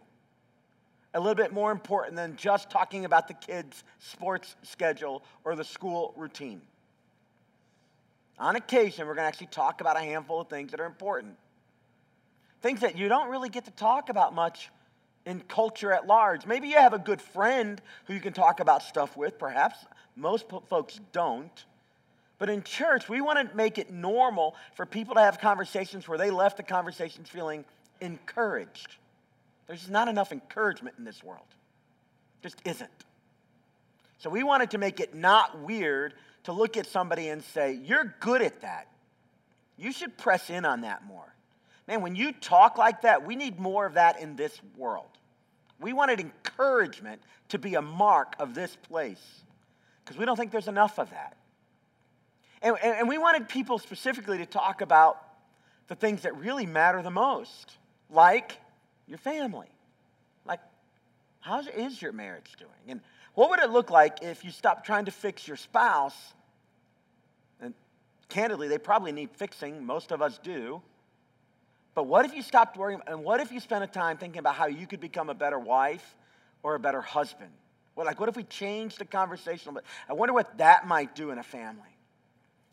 A 1.14 1.20
little 1.20 1.34
bit 1.34 1.52
more 1.52 1.72
important 1.72 2.16
than 2.16 2.36
just 2.36 2.70
talking 2.70 3.04
about 3.04 3.28
the 3.28 3.34
kids' 3.34 3.84
sports 3.98 4.56
schedule 4.62 5.22
or 5.44 5.56
the 5.56 5.64
school 5.64 6.12
routine. 6.16 6.60
On 8.38 8.56
occasion, 8.56 9.06
we're 9.06 9.14
going 9.14 9.24
to 9.24 9.28
actually 9.28 9.48
talk 9.48 9.80
about 9.80 9.96
a 9.96 10.00
handful 10.00 10.40
of 10.40 10.48
things 10.48 10.70
that 10.70 10.80
are 10.80 10.86
important. 10.86 11.36
Things 12.60 12.80
that 12.80 12.96
you 12.96 13.08
don't 13.08 13.30
really 13.30 13.48
get 13.48 13.64
to 13.64 13.70
talk 13.72 14.10
about 14.10 14.34
much 14.34 14.70
in 15.28 15.40
culture 15.40 15.92
at 15.92 16.06
large. 16.06 16.46
Maybe 16.46 16.68
you 16.68 16.78
have 16.78 16.94
a 16.94 16.98
good 16.98 17.20
friend 17.20 17.80
who 18.06 18.14
you 18.14 18.20
can 18.20 18.32
talk 18.32 18.60
about 18.60 18.82
stuff 18.82 19.14
with, 19.14 19.38
perhaps. 19.38 19.76
Most 20.16 20.46
folks 20.70 20.98
don't. 21.12 21.64
But 22.38 22.48
in 22.48 22.62
church, 22.62 23.10
we 23.10 23.20
want 23.20 23.46
to 23.46 23.54
make 23.54 23.76
it 23.76 23.92
normal 23.92 24.56
for 24.74 24.86
people 24.86 25.16
to 25.16 25.20
have 25.20 25.38
conversations 25.38 26.08
where 26.08 26.16
they 26.16 26.30
left 26.30 26.56
the 26.56 26.62
conversations 26.62 27.28
feeling 27.28 27.66
encouraged. 28.00 28.96
There's 29.66 29.90
not 29.90 30.08
enough 30.08 30.32
encouragement 30.32 30.96
in 30.98 31.04
this 31.04 31.22
world, 31.22 31.44
just 32.42 32.56
isn't. 32.64 32.90
So 34.16 34.30
we 34.30 34.42
wanted 34.42 34.70
to 34.70 34.78
make 34.78 34.98
it 34.98 35.14
not 35.14 35.60
weird 35.60 36.14
to 36.44 36.52
look 36.52 36.78
at 36.78 36.86
somebody 36.86 37.28
and 37.28 37.44
say, 37.44 37.78
You're 37.84 38.14
good 38.20 38.40
at 38.40 38.62
that. 38.62 38.88
You 39.76 39.92
should 39.92 40.16
press 40.16 40.48
in 40.48 40.64
on 40.64 40.80
that 40.80 41.04
more. 41.04 41.34
Man, 41.86 42.00
when 42.00 42.16
you 42.16 42.32
talk 42.32 42.78
like 42.78 43.02
that, 43.02 43.26
we 43.26 43.36
need 43.36 43.60
more 43.60 43.84
of 43.84 43.94
that 43.94 44.20
in 44.20 44.36
this 44.36 44.58
world. 44.76 45.17
We 45.80 45.92
wanted 45.92 46.20
encouragement 46.20 47.22
to 47.48 47.58
be 47.58 47.74
a 47.74 47.82
mark 47.82 48.34
of 48.38 48.54
this 48.54 48.76
place 48.76 49.42
because 50.04 50.18
we 50.18 50.24
don't 50.24 50.36
think 50.36 50.50
there's 50.50 50.68
enough 50.68 50.98
of 50.98 51.10
that. 51.10 51.36
And, 52.62 52.76
and, 52.82 53.08
we 53.08 53.18
wanted 53.18 53.48
people 53.48 53.78
specifically 53.78 54.38
to 54.38 54.46
talk 54.46 54.80
about 54.80 55.22
the 55.86 55.94
things 55.94 56.22
that 56.22 56.36
really 56.36 56.66
matter 56.66 57.02
the 57.02 57.10
most, 57.10 57.76
like 58.10 58.58
your 59.06 59.18
family. 59.18 59.68
Like, 60.44 60.60
how 61.40 61.60
is 61.60 62.02
your 62.02 62.12
marriage 62.12 62.54
doing? 62.58 62.70
And 62.88 63.00
what 63.34 63.50
would 63.50 63.60
it 63.60 63.70
look 63.70 63.90
like 63.90 64.22
if 64.22 64.44
you 64.44 64.50
stopped 64.50 64.84
trying 64.84 65.04
to 65.04 65.12
fix 65.12 65.46
your 65.46 65.56
spouse? 65.56 66.16
And 67.60 67.74
candidly, 68.28 68.66
they 68.66 68.78
probably 68.78 69.12
need 69.12 69.30
fixing, 69.30 69.84
most 69.84 70.10
of 70.10 70.20
us 70.20 70.38
do. 70.42 70.82
But 71.98 72.06
what 72.06 72.24
if 72.24 72.32
you 72.32 72.42
stopped 72.42 72.76
worrying? 72.76 73.00
And 73.08 73.24
what 73.24 73.40
if 73.40 73.50
you 73.50 73.58
spent 73.58 73.82
a 73.82 73.88
time 73.88 74.18
thinking 74.18 74.38
about 74.38 74.54
how 74.54 74.66
you 74.66 74.86
could 74.86 75.00
become 75.00 75.30
a 75.30 75.34
better 75.34 75.58
wife 75.58 76.14
or 76.62 76.76
a 76.76 76.78
better 76.78 77.00
husband? 77.00 77.50
What, 77.96 78.06
like, 78.06 78.20
what 78.20 78.28
if 78.28 78.36
we 78.36 78.44
changed 78.44 79.00
the 79.00 79.04
conversation? 79.04 79.76
I 80.08 80.12
wonder 80.12 80.32
what 80.32 80.58
that 80.58 80.86
might 80.86 81.16
do 81.16 81.32
in 81.32 81.38
a 81.38 81.42
family. 81.42 81.90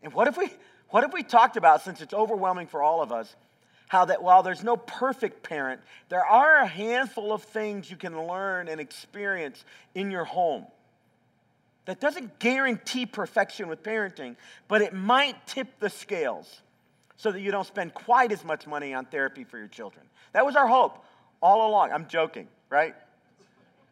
And 0.03 0.13
what 0.13 0.27
if 0.27 0.37
we, 0.37 0.51
what 0.89 1.03
if 1.05 1.11
we 1.11 1.23
talked 1.23 1.57
about, 1.57 1.81
since 1.81 2.01
it's 2.01 2.13
overwhelming 2.13 2.67
for 2.67 2.83
all 2.83 3.01
of 3.01 3.11
us, 3.11 3.35
how 3.87 4.05
that 4.05 4.21
while 4.21 4.43
there's 4.43 4.63
no 4.63 4.77
perfect 4.77 5.41
parent, 5.41 5.81
there 6.09 6.23
are 6.23 6.57
a 6.57 6.67
handful 6.67 7.33
of 7.33 7.41
things 7.41 7.89
you 7.89 7.97
can 7.97 8.27
learn 8.27 8.67
and 8.67 8.79
experience 8.79 9.65
in 9.95 10.11
your 10.11 10.25
home. 10.25 10.67
That 11.85 11.99
doesn't 11.99 12.37
guarantee 12.37 13.07
perfection 13.07 13.69
with 13.69 13.81
parenting, 13.81 14.35
but 14.67 14.83
it 14.83 14.93
might 14.93 15.47
tip 15.47 15.79
the 15.79 15.89
scales 15.89 16.61
so 17.17 17.31
that 17.31 17.41
you 17.41 17.51
don't 17.51 17.67
spend 17.67 17.93
quite 17.93 18.31
as 18.31 18.43
much 18.43 18.67
money 18.67 18.93
on 18.93 19.05
therapy 19.05 19.43
for 19.43 19.57
your 19.57 19.67
children. 19.67 20.05
That 20.33 20.45
was 20.45 20.55
our 20.55 20.67
hope 20.67 21.03
all 21.41 21.69
along. 21.69 21.91
I'm 21.91 22.07
joking, 22.07 22.47
right? 22.69 22.95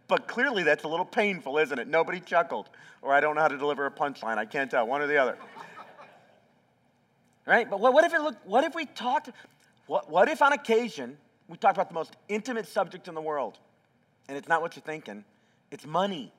But 0.08 0.28
clearly 0.28 0.64
that's 0.64 0.84
a 0.84 0.88
little 0.88 1.06
painful, 1.06 1.58
isn't 1.58 1.80
it? 1.80 1.88
Nobody 1.88 2.20
chuckled. 2.20 2.70
Or 3.02 3.14
I 3.14 3.20
don't 3.20 3.36
know 3.36 3.42
how 3.42 3.48
to 3.48 3.58
deliver 3.58 3.86
a 3.86 3.92
punchline. 3.92 4.38
I 4.38 4.46
can't 4.46 4.70
tell, 4.70 4.86
one 4.86 5.02
or 5.02 5.08
the 5.08 5.18
other. 5.18 5.38
right? 7.46 7.70
But 7.70 7.80
what, 7.80 8.04
if 8.04 8.14
it 8.14 8.22
look, 8.22 8.36
what 8.46 8.64
if 8.64 8.76
we 8.76 8.86
talked, 8.86 9.30
what, 9.88 10.10
what 10.10 10.30
if 10.30 10.42
on 10.42 10.54
occasion 10.54 11.18
we 11.48 11.58
talked 11.58 11.78
about 11.78 11.90
the 11.90 11.96
most 11.96 12.16
intimate 12.28 12.68
subject 12.68 13.08
in 13.08 13.16
the 13.16 13.22
world? 13.22 13.58
And 14.28 14.38
it's 14.38 14.48
not 14.48 14.62
what 14.62 14.76
you're 14.76 14.84
thinking, 14.84 15.24
it's 15.72 15.86
money. 15.86 16.32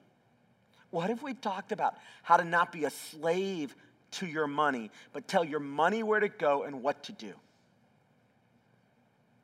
What 0.90 1.10
if 1.10 1.22
we 1.22 1.34
talked 1.34 1.72
about 1.72 1.96
how 2.22 2.36
to 2.36 2.44
not 2.44 2.70
be 2.70 2.84
a 2.84 2.90
slave 2.90 3.74
to 4.14 4.26
your 4.26 4.46
money, 4.46 4.90
but 5.12 5.28
tell 5.28 5.44
your 5.44 5.60
money 5.60 6.02
where 6.02 6.20
to 6.20 6.28
go 6.28 6.64
and 6.64 6.82
what 6.82 7.04
to 7.04 7.12
do? 7.12 7.32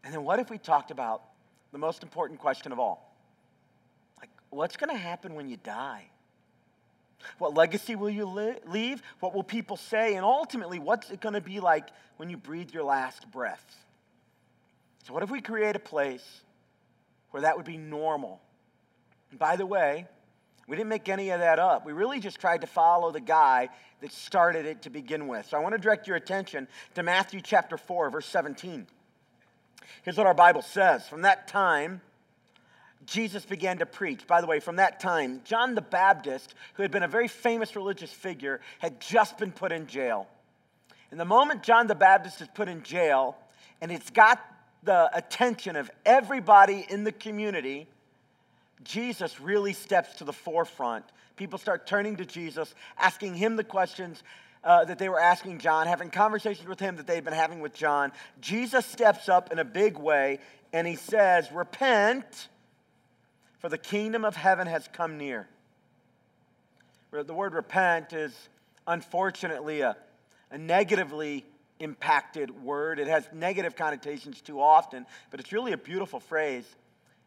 And 0.05 0.15
then 0.15 0.25
what 0.25 0.39
if 0.39 0.51
we 0.51 0.59
talked 0.59 0.91
about 0.91 1.23
the 1.73 1.79
most 1.79 2.03
important 2.03 2.41
question 2.41 2.73
of 2.73 2.79
all? 2.79 3.15
Like, 4.19 4.31
what's 4.51 4.77
going 4.77 4.91
to 4.91 4.97
happen 4.97 5.35
when 5.35 5.49
you 5.49 5.57
die? 5.57 6.05
What 7.39 7.55
legacy 7.55 7.97
will 7.97 8.11
you 8.11 8.25
li- 8.25 8.59
leave? 8.67 9.03
What 9.21 9.35
will 9.35 9.43
people 9.43 9.77
say? 9.77 10.15
And 10.15 10.25
ultimately, 10.25 10.79
what's 10.79 11.11
it 11.11 11.21
going 11.21 11.35
to 11.35 11.41
be 11.41 11.61
like 11.61 11.91
when 12.17 12.31
you 12.31 12.37
breathe 12.37 12.71
your 12.71 12.85
last 12.85 13.31
breath? 13.31 13.65
So, 15.07 15.13
what 15.13 15.23
if 15.23 15.31
we 15.31 15.41
create 15.41 15.77
a 15.77 15.81
place 15.81 16.25
where 17.31 17.43
that 17.43 17.57
would 17.57 17.67
be 17.67 17.77
normal? 17.77 18.41
And 19.31 19.39
by 19.39 19.57
the 19.57 19.67
way, 19.67 20.07
we 20.71 20.77
didn't 20.77 20.89
make 20.89 21.09
any 21.09 21.31
of 21.31 21.41
that 21.41 21.59
up. 21.59 21.85
We 21.85 21.93
really 21.93 22.21
just 22.21 22.39
tried 22.39 22.61
to 22.61 22.69
follow 22.69 23.11
the 23.11 23.21
guy 23.21 23.71
that 24.03 24.13
started 24.13 24.67
it 24.67 24.83
to 24.83 24.91
begin 24.91 25.27
with. 25.27 25.47
So, 25.47 25.57
I 25.57 25.61
want 25.61 25.75
to 25.75 25.81
direct 25.81 26.07
your 26.07 26.17
attention 26.17 26.69
to 26.95 27.03
Matthew 27.03 27.41
chapter 27.41 27.77
4, 27.77 28.09
verse 28.09 28.27
17. 28.27 28.87
Here's 30.05 30.17
what 30.17 30.29
our 30.29 30.35
Bible 30.35 30.63
says 30.63 31.09
From 31.09 31.23
that 31.23 31.49
time, 31.49 32.01
Jesus 33.05 33.45
began 33.45 33.79
to 33.79 33.87
preach. 33.87 34.29
By 34.29 34.41
the 34.41 34.47
way, 34.47 34.61
from 34.61 34.77
that 34.77 35.01
time, 35.01 35.41
John 35.45 35.75
the 35.75 35.81
Baptist, 35.81 36.55
who 36.75 36.83
had 36.83 36.93
been 36.93 37.03
a 37.03 37.09
very 37.09 37.27
famous 37.27 37.75
religious 37.75 38.13
figure, 38.13 38.61
had 38.79 39.01
just 39.01 39.39
been 39.39 39.51
put 39.51 39.73
in 39.73 39.89
jail. 39.89 40.29
And 41.11 41.19
the 41.19 41.25
moment 41.25 41.65
John 41.65 41.89
the 41.89 41.97
Baptist 41.97 42.41
is 42.41 42.49
put 42.55 42.69
in 42.69 42.85
jail, 42.85 43.37
and 43.81 43.91
it's 43.91 44.11
got 44.11 44.41
the 44.85 45.11
attention 45.13 45.75
of 45.75 45.91
everybody 46.07 46.87
in 46.89 47.03
the 47.03 47.11
community, 47.11 47.89
Jesus 48.85 49.41
really 49.41 49.73
steps 49.73 50.17
to 50.17 50.25
the 50.25 50.33
forefront. 50.33 51.05
People 51.37 51.59
start 51.59 51.87
turning 51.87 52.17
to 52.17 52.25
Jesus, 52.25 52.75
asking 52.99 53.35
him 53.35 53.57
the 53.57 53.65
questions 53.65 54.23
uh, 54.63 54.85
that 54.85 54.99
they 54.99 55.09
were 55.09 55.21
asking 55.21 55.59
John, 55.59 55.87
having 55.87 56.11
conversations 56.11 56.69
with 56.69 56.81
him 56.81 56.97
that 56.97 57.07
they'd 57.07 57.25
been 57.25 57.33
having 57.33 57.61
with 57.61 57.75
John. 57.75 58.13
Jesus 58.41 58.85
steps 58.85 59.29
up 59.29 59.53
in 59.53 59.59
a 59.59 59.65
big 59.65 59.97
way 59.97 60.39
and 60.73 60.87
he 60.87 60.97
says, 60.97 61.51
Repent, 61.53 62.49
for 63.59 63.69
the 63.69 63.79
kingdom 63.79 64.25
of 64.25 64.37
heaven 64.37 64.67
has 64.67 64.89
come 64.93 65.19
near. 65.19 65.49
The 67.11 67.35
word 67.35 67.55
repent 67.55 68.13
is 68.13 68.33
unfortunately 68.87 69.81
a, 69.81 69.97
a 70.51 70.59
negatively 70.59 71.45
impacted 71.81 72.63
word. 72.63 72.99
It 72.99 73.09
has 73.09 73.29
negative 73.33 73.75
connotations 73.75 74.41
too 74.41 74.61
often, 74.61 75.07
but 75.31 75.41
it's 75.41 75.53
really 75.53 75.73
a 75.73 75.79
beautiful 75.79 76.21
phrase. 76.21 76.65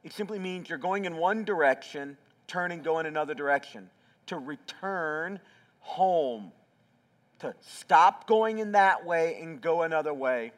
It 0.03 0.13
simply 0.13 0.39
means 0.39 0.69
you're 0.69 0.77
going 0.77 1.05
in 1.05 1.15
one 1.15 1.43
direction, 1.45 2.17
turn 2.47 2.71
and 2.71 2.83
go 2.83 2.99
in 2.99 3.05
another 3.05 3.33
direction. 3.33 3.89
To 4.27 4.37
return 4.37 5.39
home 5.79 6.51
to 7.43 7.53
stop 7.59 8.25
going 8.25 8.59
in 8.59 8.71
that 8.71 9.05
way 9.05 9.37
and 9.41 9.59
go 9.59 9.81
another 9.81 10.13
way. 10.13 10.53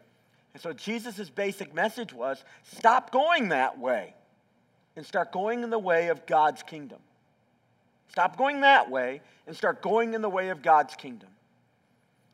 And 0.53 0.61
so 0.61 0.71
Jesus' 0.71 1.29
basic 1.31 1.73
message 1.73 2.13
was 2.13 2.43
stop 2.63 3.11
going 3.11 3.49
that 3.49 3.79
way 3.79 4.13
and 4.95 5.03
start 5.03 5.31
going 5.31 5.63
in 5.63 5.71
the 5.71 5.79
way 5.79 6.09
of 6.09 6.27
God's 6.27 6.61
kingdom. 6.61 6.99
Stop 8.09 8.37
going 8.37 8.61
that 8.61 8.89
way 8.91 9.21
and 9.47 9.55
start 9.55 9.81
going 9.81 10.13
in 10.13 10.21
the 10.21 10.29
way 10.29 10.49
of 10.49 10.61
God's 10.61 10.95
kingdom. 10.95 11.29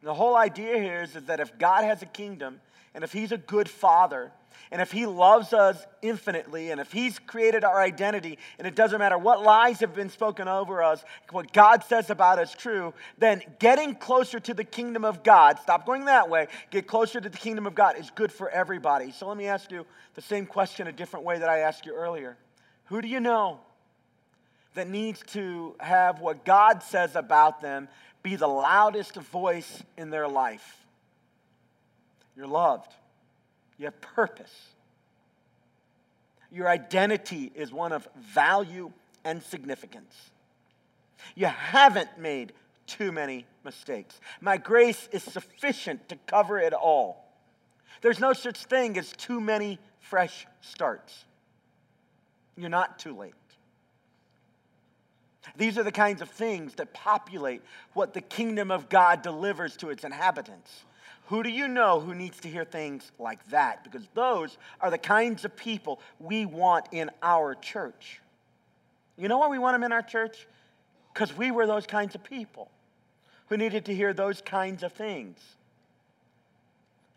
And 0.02 0.10
the 0.10 0.14
whole 0.14 0.36
idea 0.36 0.78
here 0.78 1.02
is, 1.02 1.16
is 1.16 1.24
that 1.24 1.40
if 1.40 1.58
God 1.58 1.86
has 1.86 2.02
a 2.02 2.08
kingdom 2.08 2.60
and 2.94 3.06
if 3.06 3.14
He's 3.14 3.32
a 3.32 3.38
good 3.38 3.70
father, 3.70 4.34
and 4.72 4.82
if 4.82 4.92
He 4.92 5.06
loves 5.06 5.54
us 5.54 5.86
infinitely, 6.02 6.72
and 6.72 6.80
if 6.80 6.92
He's 6.92 7.18
created 7.20 7.64
our 7.64 7.82
identity, 7.82 8.38
and 8.60 8.68
it 8.68 8.76
doesn't 8.76 9.00
matter 9.00 9.18
what 9.18 9.42
lies 9.42 9.80
have 9.80 9.96
been 9.96 10.10
spoken 10.10 10.48
over 10.48 10.84
us, 10.84 11.04
what 11.32 11.52
God 11.54 11.84
says 11.84 12.10
about 12.10 12.40
us 12.40 12.54
true, 12.54 12.94
then 13.18 13.42
getting 13.60 13.96
closer 13.96 14.40
to 14.40 14.54
the 14.54 14.64
kingdom 14.64 15.04
of 15.04 15.24
God, 15.24 15.60
stop 15.60 15.86
going 15.86 16.06
that 16.06 16.30
way, 16.30 16.48
get 16.70 16.88
closer 16.88 17.20
to 17.20 17.30
the 17.30 17.38
kingdom 17.38 17.66
of 17.66 17.76
God 17.76 17.98
is 17.98 18.12
good 18.12 18.32
for 18.32 18.50
everybody. 18.50 19.12
So 19.12 19.28
let 19.28 19.38
me 19.38 19.48
ask 19.48 19.72
you 19.72 19.86
the 20.16 20.22
same 20.22 20.46
question 20.46 20.88
a 20.88 20.92
different 20.92 21.26
way 21.26 21.40
that 21.40 21.50
I 21.50 21.60
asked 21.60 21.86
you 21.86 21.94
earlier. 21.96 22.38
Who 22.86 23.02
do 23.02 23.08
you 23.08 23.20
know 23.20 23.60
that 24.74 24.90
needs 24.90 25.22
to 25.28 25.76
have 25.80 26.20
what 26.20 26.46
God 26.46 26.84
says 26.84 27.16
about 27.16 27.62
them 27.62 27.88
be 28.24 28.36
the 28.36 28.48
loudest 28.48 29.16
voice 29.16 29.84
in 29.98 30.10
their 30.10 30.28
life? 30.28 30.78
You're 32.36 32.48
loved. 32.48 32.92
You 33.82 33.86
have 33.86 34.00
purpose. 34.00 34.54
Your 36.52 36.70
identity 36.70 37.52
is 37.56 37.74
one 37.74 37.92
of 37.92 38.08
value 38.16 38.92
and 39.26 39.42
significance. 39.42 40.14
You 41.34 41.48
haven't 41.48 42.20
made 42.20 42.54
too 42.86 43.12
many 43.12 43.48
mistakes. 43.66 44.20
My 44.40 44.58
grace 44.58 45.10
is 45.12 45.24
sufficient 45.24 46.10
to 46.10 46.16
cover 46.28 46.60
it 46.60 46.74
all. 46.74 47.28
There's 48.02 48.20
no 48.20 48.34
such 48.34 48.66
thing 48.66 49.00
as 49.00 49.14
too 49.14 49.42
many 49.42 49.80
fresh 50.00 50.46
starts. 50.62 51.26
You're 52.56 52.70
not 52.70 53.00
too 53.00 53.18
late. 53.18 53.34
These 55.58 55.80
are 55.80 55.84
the 55.84 55.92
kinds 55.92 56.22
of 56.22 56.30
things 56.30 56.76
that 56.76 56.94
populate 56.94 57.64
what 57.94 58.14
the 58.14 58.22
kingdom 58.22 58.70
of 58.70 58.90
God 58.90 59.24
delivers 59.24 59.76
to 59.78 59.90
its 59.90 60.04
inhabitants. 60.04 60.84
Who 61.32 61.44
do 61.44 61.50
you 61.50 61.70
know 61.70 62.02
who 62.02 62.14
needs 62.14 62.42
to 62.42 62.50
hear 62.50 62.66
things 62.66 63.10
like 63.18 63.42
that? 63.52 63.86
Because 63.86 64.06
those 64.14 64.58
are 64.82 64.92
the 64.92 64.98
kinds 64.98 65.46
of 65.46 65.56
people 65.56 66.02
we 66.20 66.46
want 66.46 66.88
in 66.92 67.10
our 67.24 67.56
church. 67.56 68.20
You 69.18 69.30
know 69.30 69.38
why 69.38 69.48
we 69.48 69.58
want 69.58 69.76
them 69.76 69.84
in 69.86 69.94
our 69.94 70.02
church? 70.02 70.46
Because 71.14 71.34
we 71.38 71.50
were 71.50 71.66
those 71.66 71.88
kinds 71.88 72.16
of 72.16 72.24
people 72.26 72.70
who 73.48 73.56
needed 73.56 73.86
to 73.86 73.96
hear 73.96 74.12
those 74.12 74.42
kinds 74.42 74.84
of 74.84 74.92
things. 74.92 75.40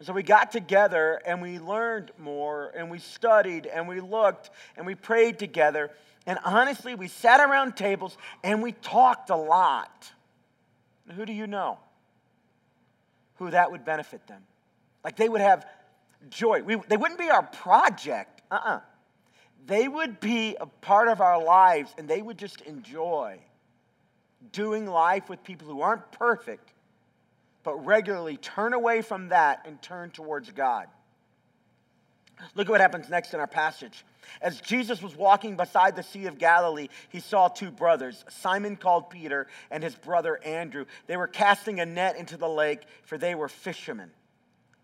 so 0.00 0.12
we 0.12 0.22
got 0.22 0.52
together 0.52 1.20
and 1.26 1.42
we 1.42 1.58
learned 1.58 2.12
more 2.16 2.70
and 2.76 2.92
we 2.92 3.00
studied 3.00 3.66
and 3.66 3.88
we 3.88 4.00
looked 4.00 4.50
and 4.76 4.86
we 4.86 4.94
prayed 4.94 5.40
together. 5.40 5.90
And 6.24 6.38
honestly, 6.44 6.94
we 6.94 7.08
sat 7.08 7.40
around 7.40 7.74
tables 7.76 8.16
and 8.44 8.62
we 8.62 8.70
talked 8.70 9.30
a 9.30 9.36
lot. 9.36 10.12
Who 11.16 11.26
do 11.26 11.32
you 11.32 11.48
know? 11.48 11.78
Who 13.36 13.50
that 13.50 13.70
would 13.70 13.84
benefit 13.84 14.26
them. 14.26 14.42
Like 15.04 15.16
they 15.16 15.28
would 15.28 15.40
have 15.40 15.66
joy. 16.30 16.62
We, 16.62 16.76
they 16.88 16.96
wouldn't 16.96 17.18
be 17.18 17.30
our 17.30 17.42
project. 17.42 18.42
Uh 18.50 18.54
uh-uh. 18.54 18.76
uh 18.76 18.80
They 19.66 19.88
would 19.88 20.20
be 20.20 20.56
a 20.60 20.66
part 20.66 21.08
of 21.08 21.20
our 21.20 21.42
lives 21.42 21.94
and 21.98 22.08
they 22.08 22.22
would 22.22 22.38
just 22.38 22.60
enjoy 22.62 23.40
doing 24.52 24.86
life 24.86 25.28
with 25.28 25.42
people 25.42 25.66
who 25.66 25.80
aren't 25.80 26.10
perfect, 26.12 26.72
but 27.62 27.74
regularly 27.84 28.36
turn 28.36 28.72
away 28.72 29.02
from 29.02 29.28
that 29.28 29.62
and 29.66 29.80
turn 29.80 30.10
towards 30.10 30.50
God. 30.50 30.86
Look 32.54 32.68
at 32.68 32.70
what 32.70 32.80
happens 32.80 33.08
next 33.08 33.32
in 33.34 33.40
our 33.40 33.46
passage. 33.46 34.04
As 34.40 34.60
Jesus 34.60 35.02
was 35.02 35.16
walking 35.16 35.56
beside 35.56 35.96
the 35.96 36.02
Sea 36.02 36.26
of 36.26 36.38
Galilee, 36.38 36.88
he 37.08 37.20
saw 37.20 37.48
two 37.48 37.70
brothers, 37.70 38.24
Simon 38.28 38.76
called 38.76 39.10
Peter 39.10 39.46
and 39.70 39.82
his 39.82 39.94
brother 39.94 40.38
Andrew. 40.44 40.84
They 41.06 41.16
were 41.16 41.26
casting 41.26 41.80
a 41.80 41.86
net 41.86 42.16
into 42.16 42.36
the 42.36 42.48
lake, 42.48 42.82
for 43.04 43.18
they 43.18 43.34
were 43.34 43.48
fishermen. 43.48 44.10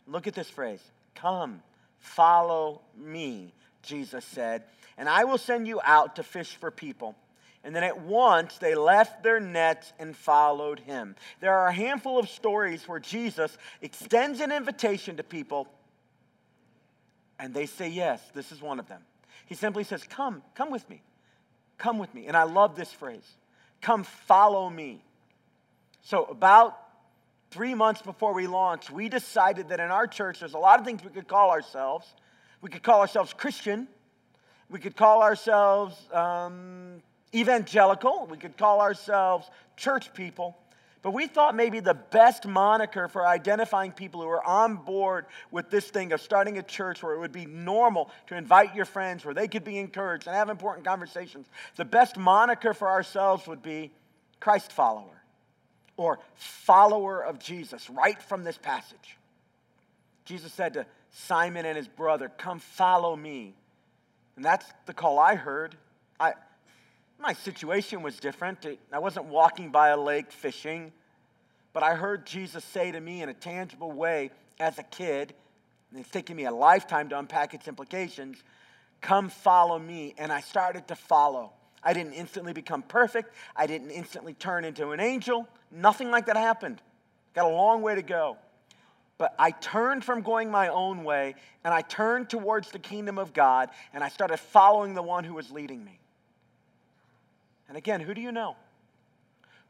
Look 0.07 0.27
at 0.27 0.35
this 0.35 0.51
phrase 0.51 0.83
Come, 1.15 1.63
follow 1.99 2.83
me, 2.97 3.55
Jesus 3.83 4.25
said, 4.25 4.65
and 4.97 5.09
I 5.09 5.25
will 5.25 5.39
send 5.39 5.67
you 5.67 5.81
out 5.85 6.17
to 6.17 6.23
fish 6.23 6.57
for 6.57 6.71
people. 6.71 7.17
And 7.63 7.77
then 7.77 7.85
at 7.85 8.01
once 8.01 8.57
they 8.57 8.75
left 8.75 9.23
their 9.23 9.39
nets 9.39 9.93
and 9.99 10.17
followed 10.17 10.81
him. 10.81 11.15
There 11.41 11.55
are 11.55 11.69
a 11.69 11.73
handful 11.73 12.19
of 12.19 12.29
stories 12.31 12.89
where 12.89 12.99
Jesus 12.99 13.57
extends 13.83 14.41
an 14.41 14.51
invitation 14.51 15.19
to 15.19 15.23
people 15.23 15.69
and 17.41 17.55
they 17.55 17.67
say 17.67 17.89
yes. 17.89 18.21
This 18.35 18.53
is 18.53 18.61
one 18.61 18.79
of 18.79 18.87
them. 18.87 19.03
He 19.51 19.57
simply 19.57 19.83
says, 19.83 20.05
Come, 20.05 20.43
come 20.55 20.71
with 20.71 20.89
me. 20.89 21.03
Come 21.77 21.99
with 21.99 22.15
me. 22.15 22.29
And 22.29 22.37
I 22.37 22.45
love 22.45 22.77
this 22.77 22.91
phrase 22.93 23.37
come 23.83 24.05
follow 24.05 24.69
me. 24.69 25.03
So, 26.03 26.25
about 26.25 26.79
three 27.51 27.75
months 27.75 28.03
before 28.03 28.33
we 28.33 28.47
launched, 28.47 28.91
we 28.91 29.09
decided 29.09 29.71
that 29.71 29.81
in 29.81 29.91
our 29.91 30.07
church, 30.07 30.41
there's 30.41 30.55
a 30.55 30.59
lot 30.59 30.79
of 30.79 30.87
things 30.87 31.03
we 31.03 31.11
could 31.11 31.27
call 31.27 31.51
ourselves. 31.51 32.07
We 32.63 32.69
could 32.69 32.83
call 32.83 33.01
ourselves 33.01 33.33
Christian. 33.33 33.89
We 34.71 34.79
could 34.79 34.97
call 34.97 35.23
ourselves 35.23 35.97
um, 36.13 37.03
evangelical. 37.35 38.29
We 38.31 38.37
could 38.37 38.57
call 38.57 38.81
ourselves 38.81 39.51
church 39.77 40.15
people. 40.15 40.57
But 41.03 41.13
we 41.13 41.27
thought 41.27 41.55
maybe 41.55 41.81
the 41.81 41.95
best 41.95 42.47
moniker 42.47 43.09
for 43.09 43.27
identifying 43.27 43.93
people 43.93 44.21
who 44.21 44.29
are 44.29 44.47
on 44.47 44.77
board 44.77 45.27
with 45.51 45.71
this 45.71 45.89
thing 45.89 46.13
of 46.13 46.21
starting 46.21 46.59
a 46.59 46.63
church 46.63 47.03
where 47.03 47.15
it 47.15 47.21
would 47.21 47.33
be 47.33 47.47
normal 47.47 48.11
to 48.27 48.37
invite 48.37 48.75
your 48.75 48.85
friends, 48.85 49.25
where 49.25 49.33
they 49.33 49.49
could 49.49 49.65
be 49.65 49.79
encouraged 49.79 50.27
and 50.27 50.37
have 50.37 50.51
important 50.51 50.87
conversations, 50.87 51.47
the 51.77 51.87
best 51.87 52.19
moniker 52.19 52.75
for 52.75 52.89
ourselves 52.89 53.47
would 53.47 53.63
be 53.63 53.91
Christ 54.41 54.73
follower 54.73 55.23
or 55.97 56.19
follower 56.35 57.25
of 57.25 57.39
Jesus, 57.39 57.89
right 57.89 58.21
from 58.23 58.45
this 58.45 58.59
passage. 58.59 59.17
Jesus 60.27 60.53
said 60.53 60.75
to 60.75 60.87
Simon 61.13 61.65
and 61.65 61.77
his 61.77 61.89
brother, 61.89 62.31
Come 62.37 62.59
follow 62.59 63.17
me. 63.17 63.55
And 64.37 64.45
that's 64.45 64.67
the 64.87 64.95
call 64.95 65.19
I 65.19 65.35
heard. 65.35 65.77
I, 66.19 66.35
my 67.21 67.33
situation 67.35 68.03
was 68.03 68.19
different. 68.19 68.67
I 68.93 68.99
wasn't 68.99 69.27
walking 69.27 69.71
by 69.71 69.89
a 69.89 69.97
lake 69.97 70.33
fishing, 70.33 70.93
but 71.73 71.83
I 71.83 71.95
heard 71.95 72.27
Jesus 72.27 72.65
say 72.65 72.91
to 72.91 73.01
me 73.01 73.23
in 73.23 73.29
a 73.29 73.35
tangible 73.35 73.93
way 73.93 74.31
as 74.59 74.79
a 74.79 74.83
kid, 74.83 75.35
and 75.91 76.01
it's 76.01 76.11
taken 76.11 76.37
me 76.37 76.47
a 76.47 76.51
lifetime 76.51 77.09
to 77.11 77.19
unpack 77.19 77.55
its 77.55 77.69
implications 77.69 78.43
come 79.01 79.29
follow 79.29 79.79
me. 79.79 80.15
And 80.19 80.33
I 80.33 80.41
started 80.41 80.89
to 80.89 80.95
follow. 80.95 81.53
I 81.83 81.93
didn't 81.93 82.13
instantly 82.13 82.53
become 82.53 82.83
perfect, 82.83 83.35
I 83.57 83.67
didn't 83.67 83.91
instantly 83.91 84.35
turn 84.35 84.65
into 84.65 84.91
an 84.91 85.01
angel. 85.01 85.49
Nothing 85.71 86.11
like 86.11 86.27
that 86.27 86.37
happened. 86.37 86.83
Got 87.35 87.47
a 87.47 87.55
long 87.55 87.81
way 87.81 87.95
to 87.95 88.03
go. 88.03 88.37
But 89.17 89.35
I 89.39 89.51
turned 89.51 90.05
from 90.05 90.23
going 90.23 90.51
my 90.51 90.69
own 90.69 91.05
way 91.05 91.37
and 91.65 91.73
I 91.73 91.83
turned 91.83 92.29
towards 92.29 92.71
the 92.71 92.79
kingdom 92.79 93.19
of 93.19 93.33
God 93.33 93.71
and 93.93 94.03
I 94.03 94.09
started 94.09 94.39
following 94.39 94.95
the 94.95 95.03
one 95.03 95.25
who 95.25 95.35
was 95.35 95.51
leading 95.51 95.85
me. 95.85 96.00
And 97.71 97.77
again, 97.77 98.01
who 98.01 98.15
do 98.15 98.21
you 98.21 98.33
know? 98.33 98.57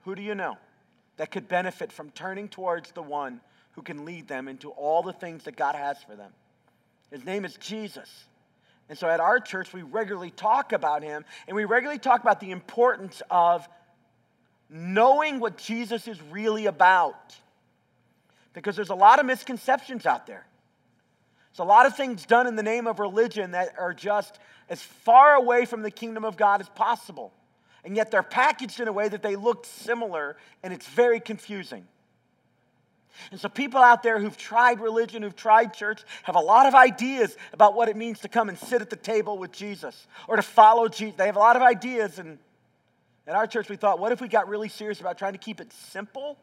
Who 0.04 0.14
do 0.14 0.22
you 0.22 0.34
know 0.34 0.56
that 1.18 1.30
could 1.30 1.48
benefit 1.48 1.92
from 1.92 2.08
turning 2.12 2.48
towards 2.48 2.92
the 2.92 3.02
one 3.02 3.42
who 3.72 3.82
can 3.82 4.06
lead 4.06 4.26
them 4.26 4.48
into 4.48 4.70
all 4.70 5.02
the 5.02 5.12
things 5.12 5.44
that 5.44 5.54
God 5.54 5.74
has 5.74 6.02
for 6.02 6.16
them? 6.16 6.32
His 7.10 7.26
name 7.26 7.44
is 7.44 7.58
Jesus. 7.58 8.08
And 8.88 8.96
so 8.96 9.06
at 9.06 9.20
our 9.20 9.38
church, 9.38 9.74
we 9.74 9.82
regularly 9.82 10.30
talk 10.30 10.72
about 10.72 11.02
him 11.02 11.26
and 11.46 11.54
we 11.54 11.66
regularly 11.66 11.98
talk 11.98 12.22
about 12.22 12.40
the 12.40 12.52
importance 12.52 13.20
of 13.30 13.68
knowing 14.70 15.38
what 15.38 15.58
Jesus 15.58 16.08
is 16.08 16.18
really 16.30 16.64
about. 16.64 17.36
Because 18.54 18.76
there's 18.76 18.88
a 18.88 18.94
lot 18.94 19.20
of 19.20 19.26
misconceptions 19.26 20.06
out 20.06 20.26
there. 20.26 20.46
There's 21.50 21.58
a 21.58 21.64
lot 21.64 21.84
of 21.84 21.98
things 21.98 22.24
done 22.24 22.46
in 22.46 22.56
the 22.56 22.62
name 22.62 22.86
of 22.86 22.98
religion 22.98 23.50
that 23.50 23.74
are 23.78 23.92
just 23.92 24.38
as 24.70 24.80
far 24.80 25.34
away 25.34 25.66
from 25.66 25.82
the 25.82 25.90
kingdom 25.90 26.24
of 26.24 26.38
God 26.38 26.62
as 26.62 26.68
possible 26.70 27.34
and 27.84 27.96
yet 27.96 28.10
they're 28.10 28.22
packaged 28.22 28.80
in 28.80 28.88
a 28.88 28.92
way 28.92 29.08
that 29.08 29.22
they 29.22 29.36
look 29.36 29.64
similar, 29.66 30.36
and 30.62 30.72
it's 30.72 30.86
very 30.86 31.20
confusing. 31.20 31.86
And 33.30 33.40
so, 33.40 33.48
people 33.48 33.80
out 33.80 34.02
there 34.02 34.18
who've 34.18 34.36
tried 34.36 34.80
religion, 34.80 35.22
who've 35.22 35.36
tried 35.36 35.74
church, 35.74 36.02
have 36.22 36.36
a 36.36 36.40
lot 36.40 36.66
of 36.66 36.74
ideas 36.74 37.36
about 37.52 37.74
what 37.74 37.88
it 37.88 37.96
means 37.96 38.20
to 38.20 38.28
come 38.28 38.48
and 38.48 38.58
sit 38.58 38.80
at 38.80 38.90
the 38.90 38.96
table 38.96 39.38
with 39.38 39.52
Jesus 39.52 40.06
or 40.28 40.36
to 40.36 40.42
follow 40.42 40.88
Jesus. 40.88 41.16
They 41.16 41.26
have 41.26 41.36
a 41.36 41.40
lot 41.40 41.56
of 41.56 41.62
ideas. 41.62 42.18
And 42.18 42.38
at 43.26 43.34
our 43.34 43.46
church, 43.46 43.68
we 43.68 43.76
thought, 43.76 43.98
what 43.98 44.12
if 44.12 44.20
we 44.20 44.28
got 44.28 44.48
really 44.48 44.68
serious 44.68 45.00
about 45.00 45.18
trying 45.18 45.32
to 45.32 45.38
keep 45.38 45.60
it 45.60 45.72
simple 45.72 46.38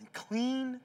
and 0.00 0.12
clean? 0.12 0.80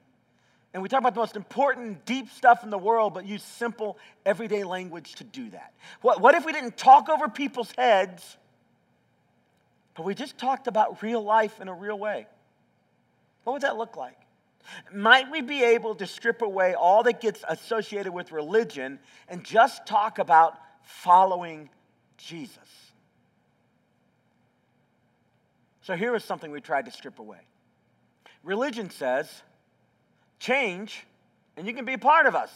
And 0.74 0.82
we 0.82 0.88
talk 0.88 1.00
about 1.00 1.14
the 1.14 1.20
most 1.20 1.36
important, 1.36 2.04
deep 2.04 2.30
stuff 2.30 2.62
in 2.62 2.70
the 2.70 2.78
world, 2.78 3.14
but 3.14 3.26
use 3.26 3.42
simple, 3.42 3.98
everyday 4.26 4.64
language 4.64 5.14
to 5.16 5.24
do 5.24 5.48
that. 5.50 5.72
What, 6.02 6.20
what 6.20 6.34
if 6.34 6.44
we 6.44 6.52
didn't 6.52 6.76
talk 6.76 7.08
over 7.08 7.28
people's 7.28 7.72
heads? 7.76 8.36
But 9.98 10.04
we 10.04 10.14
just 10.14 10.38
talked 10.38 10.68
about 10.68 11.02
real 11.02 11.20
life 11.20 11.60
in 11.60 11.66
a 11.66 11.74
real 11.74 11.98
way. 11.98 12.28
What 13.42 13.54
would 13.54 13.62
that 13.62 13.76
look 13.76 13.96
like? 13.96 14.16
Might 14.94 15.28
we 15.28 15.40
be 15.40 15.64
able 15.64 15.96
to 15.96 16.06
strip 16.06 16.40
away 16.40 16.74
all 16.74 17.02
that 17.02 17.20
gets 17.20 17.42
associated 17.48 18.12
with 18.12 18.30
religion 18.30 19.00
and 19.28 19.42
just 19.42 19.88
talk 19.88 20.20
about 20.20 20.56
following 20.84 21.68
Jesus? 22.16 22.92
So 25.80 25.96
here 25.96 26.14
is 26.14 26.22
something 26.22 26.52
we 26.52 26.60
tried 26.60 26.84
to 26.84 26.92
strip 26.92 27.18
away. 27.18 27.40
Religion 28.44 28.90
says, 28.90 29.28
change 30.38 31.04
and 31.56 31.66
you 31.66 31.74
can 31.74 31.84
be 31.84 31.94
a 31.94 31.98
part 31.98 32.26
of 32.26 32.36
us. 32.36 32.52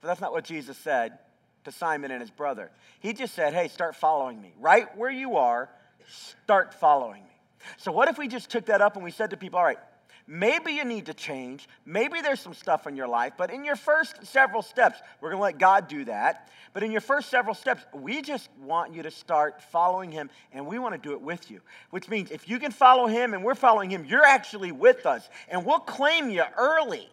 But 0.00 0.08
that's 0.08 0.20
not 0.20 0.32
what 0.32 0.42
Jesus 0.42 0.76
said 0.78 1.16
to 1.62 1.70
Simon 1.70 2.10
and 2.10 2.20
his 2.20 2.32
brother. 2.32 2.72
He 2.98 3.12
just 3.12 3.34
said, 3.34 3.54
hey, 3.54 3.68
start 3.68 3.94
following 3.94 4.42
me. 4.42 4.52
Right 4.58 4.96
where 4.98 5.12
you 5.12 5.36
are, 5.36 5.70
Start 6.08 6.74
following 6.74 7.22
me. 7.22 7.30
So, 7.78 7.92
what 7.92 8.08
if 8.08 8.18
we 8.18 8.28
just 8.28 8.50
took 8.50 8.66
that 8.66 8.80
up 8.80 8.96
and 8.96 9.04
we 9.04 9.10
said 9.10 9.30
to 9.30 9.36
people, 9.36 9.58
all 9.58 9.64
right, 9.64 9.78
maybe 10.26 10.72
you 10.72 10.84
need 10.84 11.06
to 11.06 11.14
change. 11.14 11.68
Maybe 11.84 12.20
there's 12.20 12.40
some 12.40 12.54
stuff 12.54 12.86
in 12.86 12.96
your 12.96 13.08
life, 13.08 13.34
but 13.36 13.50
in 13.50 13.64
your 13.64 13.76
first 13.76 14.26
several 14.26 14.62
steps, 14.62 15.00
we're 15.20 15.30
going 15.30 15.38
to 15.38 15.42
let 15.42 15.58
God 15.58 15.88
do 15.88 16.04
that. 16.06 16.48
But 16.72 16.82
in 16.82 16.90
your 16.90 17.00
first 17.00 17.30
several 17.30 17.54
steps, 17.54 17.84
we 17.92 18.20
just 18.20 18.48
want 18.60 18.94
you 18.94 19.04
to 19.04 19.10
start 19.10 19.62
following 19.62 20.10
Him, 20.10 20.28
and 20.52 20.66
we 20.66 20.78
want 20.78 20.94
to 20.94 21.08
do 21.08 21.14
it 21.14 21.20
with 21.20 21.50
you. 21.50 21.60
Which 21.90 22.08
means 22.08 22.30
if 22.30 22.48
you 22.48 22.58
can 22.58 22.72
follow 22.72 23.06
Him 23.06 23.32
and 23.32 23.44
we're 23.44 23.54
following 23.54 23.90
Him, 23.90 24.04
you're 24.04 24.24
actually 24.24 24.72
with 24.72 25.06
us, 25.06 25.28
and 25.48 25.64
we'll 25.64 25.78
claim 25.78 26.30
you 26.30 26.42
early, 26.58 27.08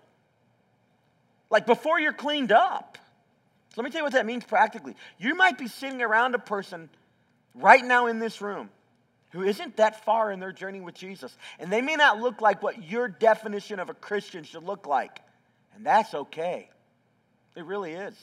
like 1.50 1.66
before 1.66 2.00
you're 2.00 2.14
cleaned 2.14 2.52
up. 2.52 2.98
So 3.70 3.82
let 3.82 3.86
me 3.86 3.92
tell 3.92 4.00
you 4.00 4.06
what 4.06 4.14
that 4.14 4.26
means 4.26 4.44
practically. 4.44 4.96
You 5.18 5.36
might 5.36 5.58
be 5.58 5.68
sitting 5.68 6.02
around 6.02 6.36
a 6.36 6.40
person 6.40 6.90
right 7.56 7.84
now 7.86 8.08
in 8.08 8.20
this 8.20 8.42
room 8.42 8.70
who 9.32 9.44
isn't 9.44 9.78
that 9.78 10.04
far 10.04 10.32
in 10.32 10.40
their 10.40 10.52
journey 10.52 10.82
with 10.82 10.96
Jesus. 10.96 11.36
And 11.60 11.72
they 11.72 11.82
may 11.82 11.96
not 11.96 12.20
look 12.20 12.42
like 12.42 12.62
what 12.62 12.90
your 12.90 13.08
definition 13.08 13.80
of 13.80 13.90
a 13.90 13.94
Christian 13.94 14.44
should 14.44 14.64
look 14.64 14.86
like. 14.88 15.20
And 15.76 15.86
that's 15.86 16.14
okay. 16.14 16.70
It 17.56 17.66
really 17.66 17.94
is. 17.94 18.14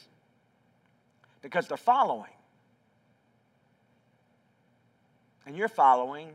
Because 1.42 1.66
they're 1.66 1.77
following. 1.77 2.31
And 5.47 5.57
you're 5.57 5.68
following. 5.68 6.29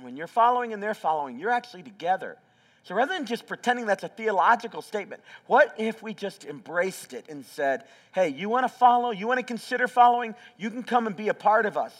when 0.00 0.16
you're 0.16 0.26
following 0.26 0.72
and 0.72 0.82
they're 0.82 0.94
following, 0.94 1.38
you're 1.38 1.50
actually 1.50 1.82
together. 1.82 2.36
So 2.82 2.94
rather 2.94 3.14
than 3.14 3.26
just 3.26 3.46
pretending 3.46 3.86
that's 3.86 4.04
a 4.04 4.08
theological 4.08 4.80
statement, 4.80 5.20
what 5.46 5.74
if 5.76 6.02
we 6.02 6.14
just 6.14 6.44
embraced 6.44 7.12
it 7.14 7.26
and 7.28 7.44
said, 7.44 7.84
hey, 8.12 8.28
you 8.28 8.48
want 8.48 8.64
to 8.64 8.72
follow? 8.72 9.10
You 9.10 9.26
want 9.26 9.38
to 9.38 9.44
consider 9.44 9.88
following? 9.88 10.34
You 10.56 10.70
can 10.70 10.82
come 10.82 11.06
and 11.06 11.16
be 11.16 11.28
a 11.28 11.34
part 11.34 11.66
of 11.66 11.76
us. 11.76 11.92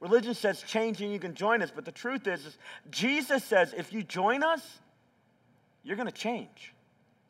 Religion 0.00 0.34
says 0.34 0.62
change 0.62 1.00
and 1.00 1.12
you 1.12 1.18
can 1.18 1.34
join 1.34 1.62
us, 1.62 1.72
but 1.74 1.84
the 1.84 1.92
truth 1.92 2.26
is, 2.26 2.44
is 2.44 2.58
Jesus 2.90 3.42
says 3.44 3.74
if 3.76 3.92
you 3.92 4.02
join 4.02 4.42
us, 4.42 4.62
you're 5.82 5.96
going 5.96 6.08
to 6.08 6.12
change. 6.12 6.74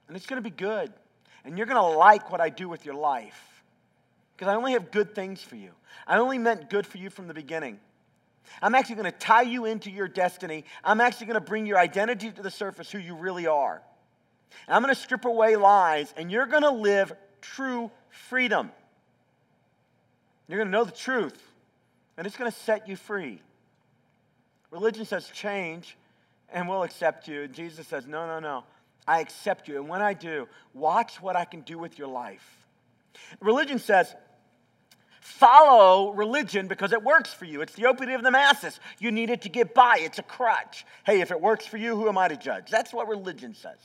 And 0.09 0.17
it's 0.17 0.27
going 0.27 0.43
to 0.43 0.49
be 0.49 0.55
good. 0.55 0.93
And 1.45 1.57
you're 1.57 1.67
going 1.67 1.77
to 1.77 1.99
like 1.99 2.31
what 2.33 2.41
I 2.41 2.49
do 2.49 2.69
with 2.69 2.85
your 2.85 2.95
life. 2.95 3.63
Because 4.37 4.51
I 4.51 4.57
only 4.57 4.73
have 4.73 4.91
good 4.91 5.15
things 5.15 5.41
for 5.41 5.57
you. 5.57 5.71
I 6.07 6.19
only 6.19 6.39
meant 6.39 6.69
good 6.71 6.87
for 6.87 6.99
you 6.99 7.09
from 7.11 7.29
the 7.29 7.35
beginning. 7.35 7.79
I'm 8.61 8.75
actually 8.75 8.97
going 8.97 9.13
to 9.13 9.19
tie 9.19 9.43
you 9.43 9.65
into 9.65 9.91
your 9.91 10.09
destiny. 10.09 10.65
I'm 10.85 11.01
actually 11.01 11.27
going 11.27 11.35
to 11.35 11.41
bring 11.41 11.67
your 11.67 11.79
identity 11.79 12.31
to 12.31 12.43
the 12.43 12.51
surface, 12.51 12.91
who 12.91 12.99
you 12.99 13.15
really 13.15 13.47
are. 13.47 13.83
And 14.67 14.77
I'm 14.77 14.83
going 14.83 14.95
to 14.95 15.01
strip 15.01 15.25
away 15.25 15.57
lies, 15.57 16.13
and 16.17 16.31
you're 16.31 16.47
going 16.47 16.63
to 16.63 16.71
live 16.71 17.13
true 17.41 17.91
freedom. 18.11 18.71
You're 20.49 20.59
going 20.59 20.69
to 20.69 20.73
know 20.73 20.85
the 20.85 20.93
truth, 20.93 21.41
and 22.17 22.27
it's 22.27 22.37
going 22.37 22.51
to 22.51 22.59
set 22.59 22.89
you 22.89 22.97
free. 22.97 23.41
Religion 24.71 25.05
says 25.05 25.29
change, 25.33 25.97
and 26.53 26.69
we'll 26.69 26.83
accept 26.83 27.29
you. 27.29 27.43
And 27.43 27.55
Jesus 27.55 27.87
says, 27.87 28.07
no, 28.07 28.27
no, 28.27 28.41
no. 28.41 28.65
I 29.07 29.21
accept 29.21 29.69
you. 29.69 29.77
And 29.77 29.89
when 29.89 30.03
I 30.03 30.15
do, 30.15 30.49
watch 30.75 31.21
what 31.23 31.37
I 31.37 31.45
can 31.45 31.61
do 31.61 31.79
with 31.79 31.99
your 31.99 32.09
life. 32.09 32.67
Religion 33.41 33.79
says, 33.79 34.15
follow 35.21 36.13
religion 36.13 36.69
because 36.69 36.93
it 36.93 37.03
works 37.03 37.33
for 37.33 37.45
you. 37.45 37.61
It's 37.61 37.75
the 37.75 37.87
opiate 37.87 38.11
of 38.11 38.23
the 38.23 38.31
masses. 38.31 38.79
You 38.99 39.11
need 39.11 39.31
it 39.31 39.43
to 39.43 39.49
get 39.49 39.75
by, 39.75 39.99
it's 40.01 40.19
a 40.19 40.23
crutch. 40.23 40.85
Hey, 41.05 41.21
if 41.21 41.31
it 41.31 41.41
works 41.41 41.67
for 41.67 41.77
you, 41.77 41.97
who 41.97 42.09
am 42.09 42.19
I 42.19 42.29
to 42.29 42.37
judge? 42.37 42.71
That's 42.71 42.93
what 42.93 43.09
religion 43.09 43.55
says. 43.55 43.79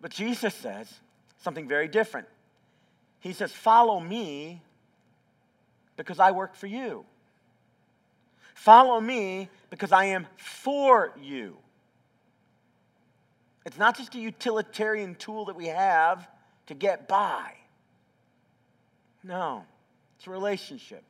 But 0.00 0.10
Jesus 0.10 0.54
says 0.54 0.92
something 1.38 1.66
very 1.66 1.88
different. 1.88 2.26
He 3.20 3.32
says, 3.32 3.52
Follow 3.52 4.00
me 4.00 4.60
because 5.96 6.18
I 6.18 6.30
work 6.30 6.54
for 6.54 6.66
you. 6.66 7.04
Follow 8.54 9.00
me 9.00 9.48
because 9.70 9.92
I 9.92 10.06
am 10.06 10.26
for 10.36 11.12
you. 11.20 11.56
It's 13.66 13.78
not 13.78 13.96
just 13.96 14.14
a 14.14 14.18
utilitarian 14.18 15.14
tool 15.14 15.46
that 15.46 15.56
we 15.56 15.66
have 15.66 16.28
to 16.66 16.74
get 16.74 17.08
by. 17.08 17.52
No, 19.22 19.64
it's 20.16 20.26
a 20.26 20.30
relationship 20.30 21.02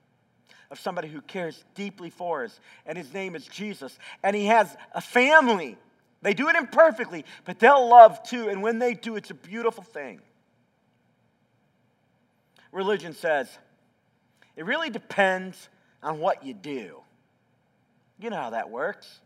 of 0.71 0.79
somebody 0.79 1.09
who 1.09 1.21
cares 1.21 1.63
deeply 1.75 2.11
for 2.11 2.45
us, 2.45 2.59
and 2.87 2.97
his 2.97 3.13
name 3.13 3.35
is 3.35 3.47
Jesus. 3.47 3.99
And 4.23 4.35
he 4.35 4.47
has 4.47 4.77
a 4.95 5.01
family. 5.01 5.77
They 6.23 6.33
do 6.33 6.49
it 6.49 6.57
imperfectly, 6.57 7.25
but 7.45 7.59
they'll 7.59 7.89
love 7.89 8.23
too, 8.23 8.49
and 8.49 8.63
when 8.63 8.79
they 8.79 8.95
do, 8.95 9.17
it's 9.17 9.31
a 9.31 9.35
beautiful 9.35 9.85
thing. 9.85 10.21
Religion 12.73 13.13
says 13.13 13.49
it 14.57 14.65
really 14.65 14.91
depends 14.91 15.69
on 16.03 16.19
what 16.19 16.45
you 16.45 16.55
do. 16.55 17.01
You 18.19 18.31
know 18.31 18.37
how 18.37 18.51
that 18.51 18.71
works. 18.71 19.21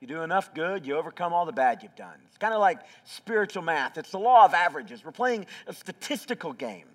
You 0.00 0.06
do 0.06 0.22
enough 0.22 0.54
good, 0.54 0.86
you 0.86 0.96
overcome 0.96 1.32
all 1.32 1.44
the 1.44 1.52
bad 1.52 1.82
you've 1.82 1.96
done. 1.96 2.14
It's 2.28 2.38
kind 2.38 2.54
of 2.54 2.60
like 2.60 2.78
spiritual 3.04 3.62
math, 3.62 3.98
it's 3.98 4.12
the 4.12 4.18
law 4.18 4.44
of 4.44 4.54
averages. 4.54 5.04
We're 5.04 5.10
playing 5.10 5.46
a 5.66 5.72
statistical 5.72 6.52
game. 6.52 6.86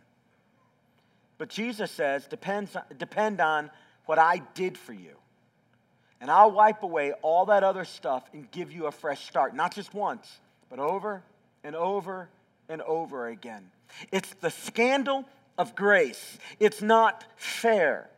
But 1.38 1.50
Jesus 1.50 1.92
says, 1.92 2.26
depends, 2.28 2.78
depend 2.98 3.42
on 3.42 3.70
what 4.06 4.20
I 4.20 4.42
did 4.54 4.78
for 4.78 4.94
you. 4.94 5.16
And 6.22 6.32
I'll 6.32 6.52
wipe 6.52 6.84
away 6.84 7.12
all 7.22 7.48
that 7.48 7.66
other 7.66 7.84
stuff 7.84 8.24
and 8.32 8.50
give 8.52 8.72
you 8.72 8.86
a 8.86 8.92
fresh 8.92 9.28
start, 9.28 9.54
not 9.54 9.76
just 9.76 9.94
once, 9.94 10.40
but 10.70 10.80
over 10.80 11.22
and 11.66 11.76
over 11.76 12.30
and 12.70 12.82
over 12.84 13.28
again. 13.28 13.70
It's 14.12 14.34
the 14.40 14.50
scandal 14.50 15.26
of 15.58 15.76
grace. 15.76 16.38
It's 16.60 16.82
not 16.82 17.24
fair. 17.36 18.10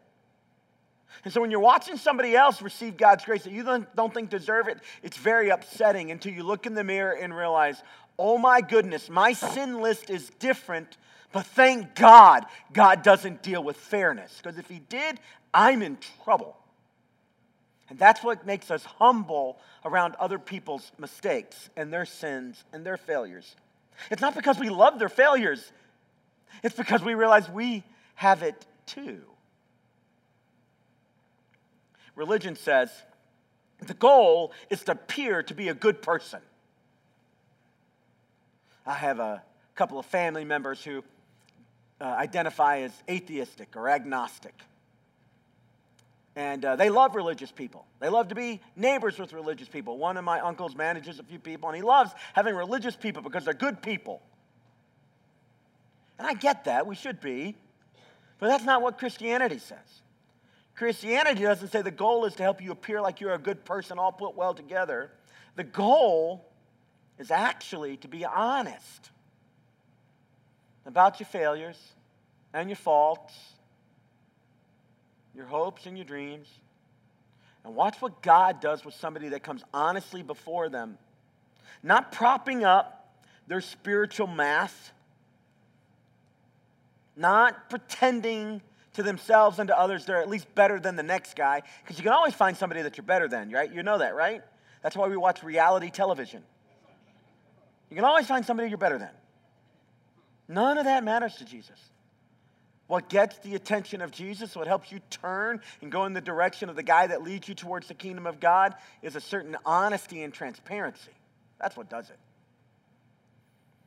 And 1.24 1.34
so 1.34 1.42
when 1.42 1.50
you're 1.50 1.60
watching 1.60 1.98
somebody 1.98 2.36
else 2.36 2.62
receive 2.62 2.98
God's 2.98 3.26
grace 3.26 3.44
that 3.44 3.52
you 3.52 3.64
don't 3.64 4.14
think 4.14 4.30
deserve 4.30 4.68
it, 4.68 4.78
it's 5.02 5.18
very 5.18 5.50
upsetting 5.50 6.12
until 6.12 6.32
you 6.32 6.44
look 6.44 6.66
in 6.66 6.76
the 6.76 6.84
mirror 6.84 7.14
and 7.14 7.36
realize, 7.36 7.82
oh 8.20 8.38
my 8.38 8.62
goodness, 8.62 9.10
my 9.10 9.34
sin 9.34 9.82
list 9.82 10.10
is 10.10 10.30
different, 10.38 10.98
but 11.32 11.46
thank 11.48 11.96
God 11.96 12.46
God 12.74 13.02
doesn't 13.02 13.42
deal 13.42 13.64
with 13.64 13.76
fairness. 13.76 14.40
Because 14.42 14.60
if 14.60 14.70
He 14.70 14.80
did, 14.88 15.20
I'm 15.54 15.82
in 15.82 15.98
trouble. 16.24 16.56
And 17.90 18.00
that's 18.00 18.24
what 18.24 18.46
makes 18.46 18.70
us 18.72 18.84
humble 18.84 19.60
around 19.84 20.16
other 20.16 20.40
people's 20.40 20.92
mistakes 20.98 21.70
and 21.76 21.92
their 21.92 22.06
sins 22.06 22.64
and 22.72 22.86
their 22.86 22.98
failures. 22.98 23.56
It's 24.12 24.22
not 24.22 24.36
because 24.36 24.60
we 24.60 24.70
love 24.70 25.00
their 25.00 25.10
failures, 25.10 25.72
it's 26.64 26.76
because 26.76 27.04
we 27.04 27.14
realize 27.14 27.50
we 27.50 27.84
have 28.16 28.44
it 28.44 28.66
too. 28.86 29.22
Religion 32.16 32.56
says 32.56 32.90
the 33.80 33.94
goal 33.94 34.54
is 34.70 34.84
to 34.84 34.94
appear 34.94 35.44
to 35.44 35.54
be 35.54 35.70
a 35.70 35.74
good 35.74 36.02
person. 36.02 36.40
I 38.86 38.94
have 38.94 39.20
a 39.20 39.44
couple 39.76 40.00
of 40.00 40.06
family 40.06 40.46
members 40.46 40.84
who 40.84 41.04
uh, 42.00 42.04
identify 42.06 42.80
as 42.80 42.92
atheistic 43.10 43.76
or 43.76 43.90
agnostic. 43.90 44.54
And 46.36 46.66
uh, 46.66 46.76
they 46.76 46.90
love 46.90 47.16
religious 47.16 47.52
people. 47.52 47.86
They 48.00 48.10
love 48.10 48.28
to 48.30 48.36
be 48.36 48.60
neighbors 48.76 49.18
with 49.18 49.32
religious 49.32 49.70
people. 49.70 49.98
One 49.98 50.18
of 50.18 50.26
my 50.26 50.42
uncles 50.42 50.76
manages 50.76 51.20
a 51.20 51.24
few 51.24 51.40
people, 51.40 51.70
and 51.70 51.76
he 51.76 51.82
loves 51.82 52.12
having 52.34 52.56
religious 52.56 52.96
people 52.96 53.22
because 53.22 53.46
they're 53.46 53.54
good 53.54 53.82
people. 53.82 54.22
And 56.18 56.28
I 56.28 56.34
get 56.34 56.66
that, 56.66 56.88
we 56.88 56.96
should 56.96 57.20
be. 57.20 57.56
But 58.40 58.48
that's 58.48 58.64
not 58.64 58.82
what 58.82 58.98
Christianity 58.98 59.60
says. 59.60 60.02
Christianity 60.76 61.42
doesn't 61.42 61.72
say 61.72 61.82
the 61.82 61.92
goal 61.92 62.26
is 62.26 62.36
to 62.36 62.44
help 62.44 62.62
you 62.62 62.72
appear 62.72 63.02
like 63.02 63.22
you're 63.22 63.34
a 63.34 63.40
good 63.40 63.64
person, 63.64 63.98
all 63.98 64.12
put 64.12 64.36
well 64.36 64.54
together. 64.54 65.12
The 65.56 65.64
goal 65.64 66.46
is 67.18 67.32
actually 67.32 67.98
to 67.98 68.08
be 68.10 68.26
honest 68.26 69.12
about 70.86 71.20
your 71.20 71.28
failures 71.28 71.78
and 72.54 72.70
your 72.70 72.76
faults, 72.76 73.34
your 75.34 75.46
hopes 75.46 75.86
and 75.86 75.98
your 75.98 76.06
dreams. 76.06 76.48
And 77.64 77.76
watch 77.76 78.02
what 78.02 78.22
God 78.22 78.62
does 78.62 78.86
with 78.86 78.94
somebody 78.94 79.30
that 79.30 79.44
comes 79.44 79.64
honestly 79.74 80.22
before 80.22 80.70
them, 80.70 80.98
not 81.82 82.12
propping 82.12 82.64
up 82.64 83.18
their 83.48 83.62
spiritual 83.62 84.28
math, 84.28 84.92
not 87.16 87.70
pretending 87.70 88.62
to 88.94 89.04
themselves 89.04 89.60
and 89.60 89.68
to 89.68 89.78
others 89.78 90.06
they're 90.06 90.22
at 90.22 90.30
least 90.30 90.54
better 90.56 90.80
than 90.80 90.96
the 90.96 91.04
next 91.04 91.36
guy 91.36 91.62
because 91.84 91.98
you 91.98 92.04
can 92.04 92.14
always 92.14 92.34
find 92.34 92.56
somebody 92.56 92.82
that 92.82 92.98
you're 92.98 93.06
better 93.06 93.28
than, 93.28 93.52
right? 93.52 93.72
You 93.72 93.84
know 93.84 93.98
that, 93.98 94.16
right? 94.16 94.42
That's 94.82 94.96
why 94.96 95.08
we 95.08 95.18
watch 95.18 95.44
reality 95.44 95.90
television. 95.90 96.44
You 97.90 97.96
can 97.96 98.06
always 98.06 98.28
find 98.28 98.46
somebody 98.46 98.70
you're 98.70 98.78
better 98.78 98.98
than. 98.98 99.12
None 100.48 100.78
of 100.78 100.86
that 100.86 101.04
matters 101.04 101.36
to 101.36 101.46
Jesus. 101.46 101.80
What 102.88 103.10
gets 103.10 103.38
the 103.40 103.56
attention 103.56 104.02
of 104.02 104.12
Jesus, 104.12 104.56
what 104.56 104.68
helps 104.68 104.92
you 104.92 105.00
turn 105.10 105.60
and 105.82 105.92
go 105.92 106.06
in 106.06 106.14
the 106.14 106.22
direction 106.22 106.70
of 106.70 106.76
the 106.76 106.84
guy 106.84 107.08
that 107.08 107.24
leads 107.24 107.48
you 107.50 107.56
towards 107.56 107.88
the 107.88 107.96
kingdom 107.96 108.28
of 108.28 108.40
God, 108.40 108.76
is 109.02 109.16
a 109.16 109.22
certain 109.22 109.58
honesty 109.66 110.22
and 110.22 110.32
transparency. 110.32 111.12
That's 111.60 111.76
what 111.76 111.90
does 111.90 112.10
it. 112.10 112.20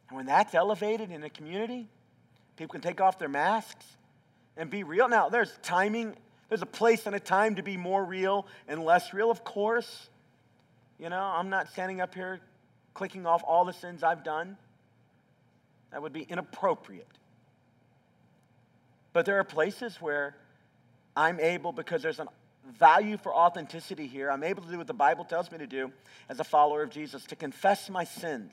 And 0.08 0.16
when 0.16 0.26
that's 0.26 0.54
elevated 0.54 1.12
in 1.12 1.22
a 1.22 1.30
community, 1.30 1.88
people 2.58 2.72
can 2.72 2.80
take 2.80 3.00
off 3.00 3.18
their 3.18 3.28
masks 3.28 3.86
and 4.56 4.68
be 4.68 4.82
real. 4.82 5.08
Now, 5.08 5.28
there's 5.28 5.56
timing, 5.62 6.16
there's 6.48 6.62
a 6.62 6.66
place 6.66 7.06
and 7.06 7.14
a 7.14 7.20
time 7.20 7.54
to 7.54 7.62
be 7.62 7.76
more 7.76 8.04
real 8.04 8.46
and 8.66 8.84
less 8.84 9.14
real, 9.14 9.30
of 9.30 9.44
course. 9.44 10.10
You 10.98 11.08
know, 11.08 11.22
I'm 11.22 11.48
not 11.48 11.70
standing 11.70 12.00
up 12.00 12.14
here 12.14 12.40
clicking 12.94 13.24
off 13.26 13.42
all 13.46 13.64
the 13.64 13.72
sins 13.72 14.02
I've 14.02 14.24
done. 14.24 14.56
That 15.92 16.02
would 16.02 16.12
be 16.12 16.22
inappropriate. 16.22 17.06
But 19.12 19.24
there 19.24 19.38
are 19.38 19.44
places 19.44 19.96
where 20.00 20.36
I'm 21.16 21.38
able, 21.38 21.72
because 21.72 22.02
there's 22.02 22.18
a 22.18 22.26
value 22.78 23.16
for 23.16 23.34
authenticity 23.34 24.08
here, 24.08 24.30
I'm 24.30 24.44
able 24.44 24.62
to 24.64 24.70
do 24.70 24.78
what 24.78 24.86
the 24.88 24.94
Bible 24.94 25.24
tells 25.24 25.50
me 25.50 25.58
to 25.58 25.66
do 25.66 25.92
as 26.28 26.40
a 26.40 26.44
follower 26.44 26.82
of 26.82 26.90
Jesus 26.90 27.24
to 27.26 27.36
confess 27.36 27.88
my 27.88 28.04
sins 28.04 28.52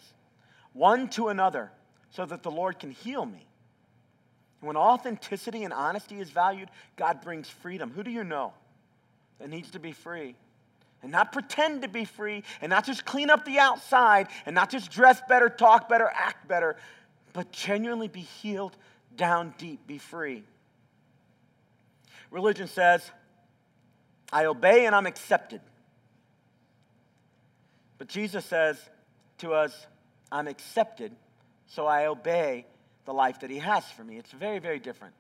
one 0.74 1.08
to 1.10 1.30
another 1.30 1.72
so 2.12 2.26
that 2.26 2.44
the 2.44 2.52
Lord 2.52 2.80
can 2.80 2.92
heal 2.92 3.26
me. 3.26 3.46
When 4.62 4.78
authenticity 4.78 5.64
and 5.64 5.74
honesty 5.74 6.20
is 6.20 6.30
valued, 6.30 6.70
God 6.96 7.22
brings 7.22 7.50
freedom. 7.50 7.92
Who 7.92 8.04
do 8.04 8.12
you 8.12 8.24
know 8.24 8.54
that 9.40 9.50
needs 9.50 9.72
to 9.72 9.80
be 9.80 9.92
free? 9.92 10.36
And 11.04 11.12
not 11.12 11.32
pretend 11.32 11.84
to 11.84 11.88
be 11.88 12.06
free, 12.06 12.44
and 12.62 12.72
not 12.72 12.86
just 12.86 13.06
clean 13.06 13.30
up 13.30 13.46
the 13.46 13.60
outside, 13.60 14.28
and 14.46 14.56
not 14.56 14.72
just 14.72 14.90
dress 14.90 15.22
better, 15.30 15.50
talk 15.50 15.88
better, 15.88 16.10
act 16.12 16.48
better, 16.48 16.78
but 17.34 17.52
genuinely 17.52 18.08
be 18.08 18.22
healed 18.22 18.76
down 19.16 19.54
deep, 19.60 19.86
be 19.86 20.00
free. 20.00 20.44
Religion 22.32 22.68
says, 22.68 23.04
I 24.34 24.46
obey 24.46 24.88
and 24.88 24.96
I'm 24.96 25.06
accepted. 25.06 25.62
But 27.98 28.08
Jesus 28.08 28.44
says 28.46 28.78
to 29.40 29.54
us, 29.54 29.86
I'm 30.32 30.48
accepted, 30.48 31.12
so 31.68 31.86
I 31.86 32.08
obey 32.08 32.66
the 33.06 33.14
life 33.14 33.40
that 33.42 33.50
He 33.50 33.60
has 33.60 33.86
for 33.86 34.04
me. 34.04 34.18
It's 34.18 34.32
very, 34.32 34.60
very 34.60 34.80
different. 34.80 35.14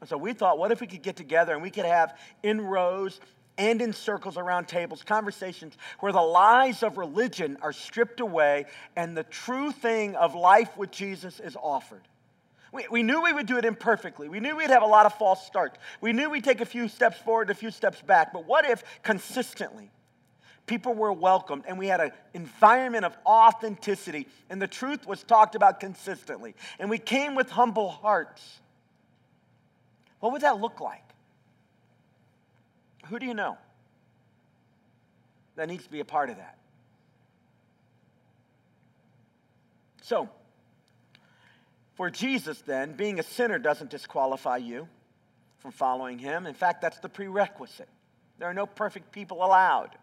And 0.00 0.08
so 0.08 0.16
we 0.16 0.32
thought, 0.32 0.58
what 0.58 0.72
if 0.72 0.80
we 0.80 0.86
could 0.86 1.02
get 1.02 1.16
together 1.16 1.54
and 1.54 1.62
we 1.62 1.70
could 1.70 1.86
have 1.86 2.18
in 2.42 2.60
rows 2.60 3.20
and 3.58 3.80
in 3.80 3.92
circles 3.92 4.36
around 4.36 4.68
tables 4.68 5.02
conversations 5.02 5.74
where 6.00 6.12
the 6.12 6.20
lies 6.20 6.82
of 6.82 6.98
religion 6.98 7.56
are 7.62 7.72
stripped 7.72 8.20
away 8.20 8.66
and 8.96 9.16
the 9.16 9.22
true 9.24 9.72
thing 9.72 10.14
of 10.16 10.34
life 10.34 10.76
with 10.76 10.90
Jesus 10.90 11.40
is 11.40 11.56
offered. 11.56 12.02
We, 12.72 12.86
we 12.90 13.02
knew 13.02 13.22
we 13.22 13.32
would 13.32 13.46
do 13.46 13.56
it 13.56 13.64
imperfectly. 13.64 14.28
We 14.28 14.40
knew 14.40 14.56
we'd 14.56 14.68
have 14.68 14.82
a 14.82 14.86
lot 14.86 15.06
of 15.06 15.14
false 15.14 15.46
starts. 15.46 15.78
We 16.02 16.12
knew 16.12 16.28
we'd 16.28 16.44
take 16.44 16.60
a 16.60 16.66
few 16.66 16.88
steps 16.88 17.18
forward, 17.18 17.48
a 17.48 17.54
few 17.54 17.70
steps 17.70 18.02
back. 18.02 18.32
But 18.32 18.46
what 18.46 18.68
if 18.68 18.82
consistently 19.02 19.90
people 20.66 20.94
were 20.94 21.12
welcomed 21.12 21.64
and 21.66 21.78
we 21.78 21.86
had 21.86 22.00
an 22.00 22.10
environment 22.34 23.04
of 23.04 23.16
authenticity 23.24 24.26
and 24.50 24.60
the 24.60 24.66
truth 24.66 25.06
was 25.06 25.22
talked 25.22 25.54
about 25.54 25.80
consistently 25.80 26.54
and 26.78 26.90
we 26.90 26.98
came 26.98 27.34
with 27.34 27.48
humble 27.48 27.88
hearts. 27.88 28.42
What 30.20 30.32
would 30.32 30.42
that 30.42 30.60
look 30.60 30.80
like? 30.80 31.02
Who 33.06 33.18
do 33.18 33.26
you 33.26 33.34
know 33.34 33.56
that 35.54 35.68
needs 35.68 35.84
to 35.84 35.90
be 35.90 36.00
a 36.00 36.04
part 36.04 36.30
of 36.30 36.36
that? 36.36 36.58
So 40.02 40.28
for 41.94 42.10
jesus 42.10 42.60
then 42.66 42.92
being 42.92 43.18
a 43.20 43.22
sinner 43.22 43.58
doesn't 43.58 43.90
disqualify 43.90 44.56
you 44.56 44.88
from 45.58 45.70
following 45.70 46.18
him. 46.18 46.46
In 46.46 46.54
fact 46.54 46.82
that's 46.82 46.98
the 46.98 47.08
prerequisite. 47.08 47.88
There 48.38 48.48
are 48.48 48.54
no 48.54 48.66
perfect 48.66 49.12
people 49.12 49.44
allowed 49.44 49.96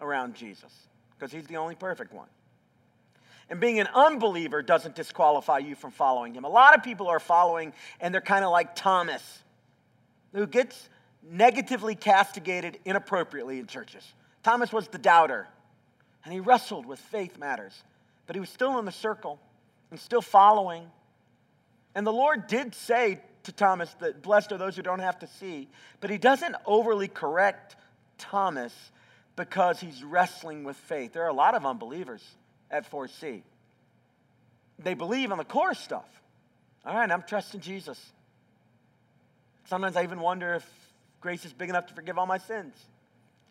around 0.00 0.34
Jesus 0.34 0.72
because 1.16 1.32
he's 1.32 1.46
the 1.46 1.56
only 1.56 1.74
perfect 1.74 2.12
one. 2.12 2.28
And 3.50 3.60
being 3.60 3.80
an 3.80 3.88
unbeliever 3.94 4.62
doesn't 4.62 4.94
disqualify 4.94 5.58
you 5.58 5.74
from 5.74 5.90
following 5.90 6.34
him. 6.34 6.44
A 6.44 6.48
lot 6.48 6.76
of 6.76 6.82
people 6.82 7.08
are 7.08 7.20
following, 7.20 7.72
and 8.00 8.12
they're 8.12 8.20
kind 8.20 8.44
of 8.44 8.50
like 8.50 8.74
Thomas, 8.74 9.22
who 10.34 10.46
gets 10.46 10.88
negatively 11.30 11.94
castigated 11.94 12.78
inappropriately 12.84 13.58
in 13.58 13.66
churches. 13.66 14.04
Thomas 14.42 14.72
was 14.72 14.88
the 14.88 14.98
doubter, 14.98 15.48
and 16.24 16.32
he 16.32 16.40
wrestled 16.40 16.84
with 16.84 16.98
faith 16.98 17.38
matters, 17.38 17.82
but 18.26 18.36
he 18.36 18.40
was 18.40 18.50
still 18.50 18.78
in 18.78 18.84
the 18.84 18.92
circle 18.92 19.40
and 19.90 19.98
still 19.98 20.22
following. 20.22 20.84
And 21.94 22.06
the 22.06 22.12
Lord 22.12 22.46
did 22.46 22.74
say 22.74 23.20
to 23.44 23.52
Thomas 23.52 23.94
that 24.00 24.22
blessed 24.22 24.52
are 24.52 24.58
those 24.58 24.76
who 24.76 24.82
don't 24.82 24.98
have 24.98 25.18
to 25.20 25.26
see, 25.26 25.68
but 26.00 26.10
he 26.10 26.18
doesn't 26.18 26.54
overly 26.66 27.08
correct 27.08 27.76
Thomas 28.18 28.74
because 29.38 29.80
he's 29.80 30.02
wrestling 30.02 30.64
with 30.64 30.76
faith. 30.76 31.12
There 31.12 31.22
are 31.24 31.28
a 31.28 31.32
lot 31.32 31.54
of 31.54 31.64
unbelievers 31.64 32.22
at 32.70 32.90
4C. 32.90 33.42
They 34.80 34.94
believe 34.94 35.32
on 35.32 35.38
the 35.38 35.44
core 35.44 35.74
stuff. 35.74 36.08
All 36.84 36.94
right, 36.94 37.10
I'm 37.10 37.22
trusting 37.22 37.60
Jesus. 37.60 37.98
Sometimes 39.66 39.96
I 39.96 40.02
even 40.02 40.20
wonder 40.20 40.54
if 40.54 40.70
grace 41.20 41.44
is 41.44 41.52
big 41.52 41.68
enough 41.68 41.86
to 41.86 41.94
forgive 41.94 42.18
all 42.18 42.26
my 42.26 42.38
sins. 42.38 42.74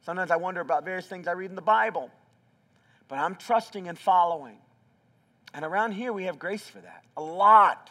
Sometimes 0.05 0.29
I 0.29 0.35
wonder 0.35 0.61
about 0.61 0.83
various 0.83 1.07
things 1.07 1.27
I 1.27 1.31
read 1.31 1.49
in 1.49 1.55
the 1.55 1.61
Bible. 1.61 2.11
But 3.07 3.19
I'm 3.19 3.35
trusting 3.35 3.87
and 3.87 3.97
following. 3.97 4.57
And 5.53 5.63
around 5.63 5.93
here, 5.93 6.11
we 6.11 6.25
have 6.25 6.37
grace 6.37 6.67
for 6.67 6.79
that. 6.79 7.03
A 7.15 7.21
lot 7.21 7.89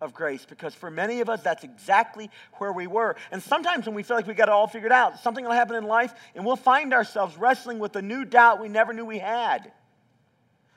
of 0.00 0.14
grace 0.14 0.44
because 0.44 0.74
for 0.74 0.90
many 0.90 1.20
of 1.20 1.28
us, 1.28 1.42
that's 1.42 1.64
exactly 1.64 2.30
where 2.54 2.72
we 2.72 2.86
were. 2.86 3.16
And 3.32 3.42
sometimes 3.42 3.86
when 3.86 3.94
we 3.94 4.02
feel 4.02 4.16
like 4.16 4.26
we 4.26 4.34
got 4.34 4.48
it 4.48 4.52
all 4.52 4.66
figured 4.66 4.92
out, 4.92 5.18
something 5.20 5.44
will 5.44 5.52
happen 5.52 5.76
in 5.76 5.84
life 5.84 6.14
and 6.34 6.44
we'll 6.44 6.56
find 6.56 6.94
ourselves 6.94 7.36
wrestling 7.36 7.78
with 7.78 7.96
a 7.96 8.02
new 8.02 8.24
doubt 8.24 8.60
we 8.60 8.68
never 8.68 8.92
knew 8.92 9.04
we 9.04 9.18
had. 9.18 9.72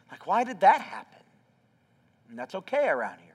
Like, 0.09 0.25
why 0.25 0.43
did 0.43 0.61
that 0.61 0.81
happen? 0.81 1.19
And 2.29 2.37
that's 2.37 2.55
okay 2.55 2.87
around 2.87 3.19
here. 3.23 3.31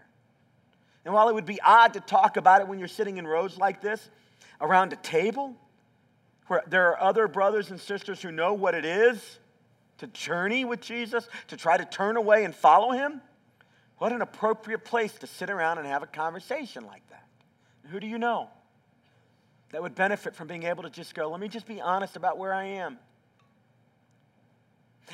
And 1.05 1.15
while 1.15 1.29
it 1.29 1.35
would 1.35 1.47
be 1.47 1.61
odd 1.61 1.95
to 1.95 2.01
talk 2.01 2.37
about 2.37 2.61
it 2.61 2.69
when 2.69 2.79
you're 2.79 2.89
sitting 2.89 3.19
in 3.19 3.27
rows 3.27 3.57
like 3.57 3.81
this 3.81 4.11
around 4.61 4.93
a 4.93 4.97
table, 4.97 5.55
where 6.49 6.63
there 6.67 6.89
are 6.89 7.01
other 7.01 7.29
brothers 7.29 7.71
and 7.71 7.81
sisters 7.81 8.21
who 8.21 8.33
know 8.33 8.55
what 8.55 8.75
it 8.75 8.85
is 8.85 9.39
to 9.99 10.07
journey 10.09 10.65
with 10.65 10.81
Jesus, 10.81 11.29
to 11.49 11.57
try 11.57 11.77
to 11.77 11.85
turn 11.85 12.17
away 12.17 12.45
and 12.45 12.55
follow 12.55 12.91
him, 12.91 13.21
what 13.99 14.13
an 14.13 14.23
appropriate 14.23 14.85
place 14.85 15.13
to 15.15 15.27
sit 15.27 15.51
around 15.51 15.79
and 15.79 15.87
have 15.87 16.03
a 16.03 16.07
conversation 16.07 16.87
like 16.87 17.09
that. 17.11 17.27
Who 17.91 18.01
do 18.01 18.07
you 18.07 18.19
know 18.19 18.51
that 19.71 19.83
would 19.83 19.95
benefit 19.95 20.35
from 20.35 20.49
being 20.49 20.65
able 20.65 20.83
to 20.83 20.91
just 20.91 21.15
go, 21.15 21.31
let 21.31 21.41
me 21.41 21.49
just 21.49 21.67
be 21.67 21.81
honest 21.81 22.17
about 22.17 22.39
where 22.39 22.53
I 22.53 22.65
am? 22.65 22.99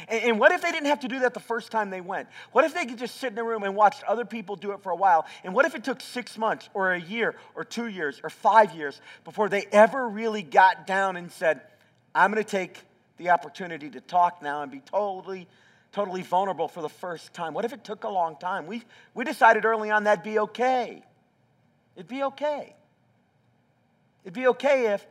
And, 0.09 0.39
what 0.39 0.53
if 0.53 0.63
they 0.63 0.73
didn't 0.73 0.87
have 0.87 1.01
to 1.01 1.09
do 1.09 1.21
that 1.21 1.35
the 1.35 1.41
first 1.41 1.71
time 1.71 1.91
they 1.91 2.01
went? 2.01 2.29
What 2.53 2.65
if 2.65 2.73
they 2.73 2.87
could 2.87 2.99
just 2.99 3.17
sit 3.17 3.33
in 3.33 3.39
a 3.39 3.45
room 3.45 3.63
and 3.63 3.77
watch 3.77 3.97
other 4.09 4.25
people 4.25 4.57
do 4.57 4.73
it 4.73 4.83
for 4.83 4.91
a 4.91 4.97
while? 4.97 5.27
And 5.45 5.55
what 5.55 5.67
if 5.67 5.75
it 5.75 5.85
took 5.85 6.01
six 6.01 6.39
months 6.39 6.71
or 6.73 6.93
a 6.93 7.01
year 7.01 7.35
or 7.55 7.63
two 7.63 7.89
years 7.89 8.19
or 8.25 8.31
five 8.31 8.75
years 8.75 9.01
before 9.25 9.51
they 9.51 9.67
ever 9.71 10.09
really 10.09 10.43
got 10.43 10.87
down 10.87 11.17
and 11.17 11.31
said, 11.31 11.61
I'm 12.15 12.33
going 12.33 12.43
to 12.43 12.51
take 12.51 12.79
the 13.19 13.31
opportunity 13.31 13.91
to 13.91 14.01
talk 14.01 14.43
now 14.43 14.63
and 14.63 14.73
be 14.73 14.81
totally, 14.81 15.47
totally 15.93 16.23
vulnerable 16.23 16.69
for 16.69 16.83
the 16.83 16.89
first 16.89 17.33
time? 17.35 17.55
What 17.55 17.65
if 17.65 17.73
it 17.73 17.85
took 17.85 18.05
a 18.05 18.09
long 18.09 18.37
time? 18.37 18.67
We, 18.67 18.83
we 19.15 19.25
decided 19.25 19.65
early 19.65 19.91
on 19.91 20.05
that'd 20.05 20.25
be 20.25 20.39
okay. 20.39 21.03
It'd 21.97 22.09
be 22.09 22.23
okay. 22.25 22.75
It'd 24.25 24.35
be 24.35 24.49
okay 24.49 24.95
if, 24.95 25.07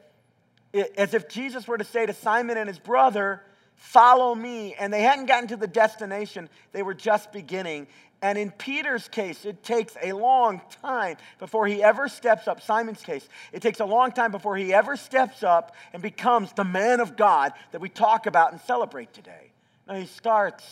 as 0.98 1.14
if 1.14 1.30
Jesus 1.30 1.68
were 1.68 1.78
to 1.78 1.84
say 1.84 2.06
to 2.06 2.14
Simon 2.14 2.58
and 2.58 2.68
his 2.68 2.80
brother, 2.80 3.42
Follow 3.82 4.36
me. 4.36 4.76
And 4.76 4.94
they 4.94 5.02
hadn't 5.02 5.26
gotten 5.26 5.48
to 5.50 5.58
the 5.58 5.68
destination, 5.68 6.50
they 6.72 6.84
were 6.84 6.94
just 6.94 7.32
beginning. 7.32 7.88
And 8.22 8.38
in 8.38 8.52
Peter's 8.52 9.08
case, 9.08 9.46
it 9.46 9.64
takes 9.64 9.98
a 10.04 10.12
long 10.12 10.62
time 10.84 11.18
before 11.40 11.66
he 11.66 11.82
ever 11.82 12.08
steps 12.08 12.48
up. 12.48 12.62
Simon's 12.62 13.02
case, 13.02 13.28
it 13.52 13.64
takes 13.64 13.80
a 13.80 13.86
long 13.86 14.12
time 14.12 14.30
before 14.30 14.56
he 14.56 14.72
ever 14.72 14.96
steps 14.96 15.42
up 15.42 15.76
and 15.92 16.04
becomes 16.04 16.54
the 16.54 16.64
man 16.64 17.00
of 17.00 17.18
God 17.18 17.54
that 17.72 17.82
we 17.82 17.90
talk 17.90 18.28
about 18.28 18.52
and 18.52 18.62
celebrate 18.62 19.12
today. 19.14 19.51
No, 19.92 20.00
he 20.00 20.06
starts 20.06 20.64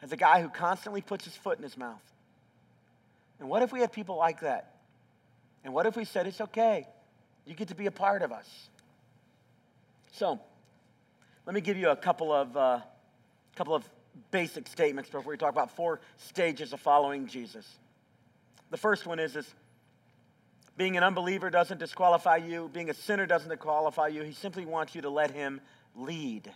as 0.00 0.12
a 0.12 0.16
guy 0.16 0.40
who 0.40 0.48
constantly 0.48 1.00
puts 1.00 1.24
his 1.24 1.34
foot 1.34 1.58
in 1.58 1.64
his 1.64 1.76
mouth. 1.76 2.02
And 3.40 3.48
what 3.48 3.62
if 3.62 3.72
we 3.72 3.80
had 3.80 3.92
people 3.92 4.16
like 4.16 4.40
that? 4.40 4.76
And 5.64 5.74
what 5.74 5.86
if 5.86 5.96
we 5.96 6.04
said, 6.04 6.28
it's 6.28 6.40
okay, 6.40 6.86
you 7.46 7.54
get 7.54 7.68
to 7.68 7.74
be 7.74 7.86
a 7.86 7.90
part 7.90 8.22
of 8.22 8.30
us? 8.30 8.48
So, 10.12 10.38
let 11.46 11.54
me 11.54 11.62
give 11.62 11.76
you 11.76 11.88
a 11.88 11.96
couple 11.96 12.32
of, 12.32 12.56
uh, 12.56 12.80
couple 13.56 13.74
of 13.74 13.84
basic 14.30 14.68
statements 14.68 15.10
before 15.10 15.32
we 15.32 15.36
talk 15.36 15.50
about 15.50 15.74
four 15.74 16.00
stages 16.28 16.72
of 16.72 16.80
following 16.80 17.26
Jesus. 17.26 17.66
The 18.70 18.76
first 18.76 19.04
one 19.04 19.18
is, 19.18 19.34
is 19.34 19.52
being 20.76 20.96
an 20.96 21.02
unbeliever 21.02 21.50
doesn't 21.50 21.78
disqualify 21.78 22.36
you, 22.36 22.70
being 22.72 22.88
a 22.88 22.94
sinner 22.94 23.26
doesn't 23.26 23.50
disqualify 23.50 24.08
you. 24.08 24.22
He 24.22 24.32
simply 24.32 24.64
wants 24.64 24.94
you 24.94 25.02
to 25.02 25.10
let 25.10 25.32
him 25.32 25.60
lead. 25.96 26.52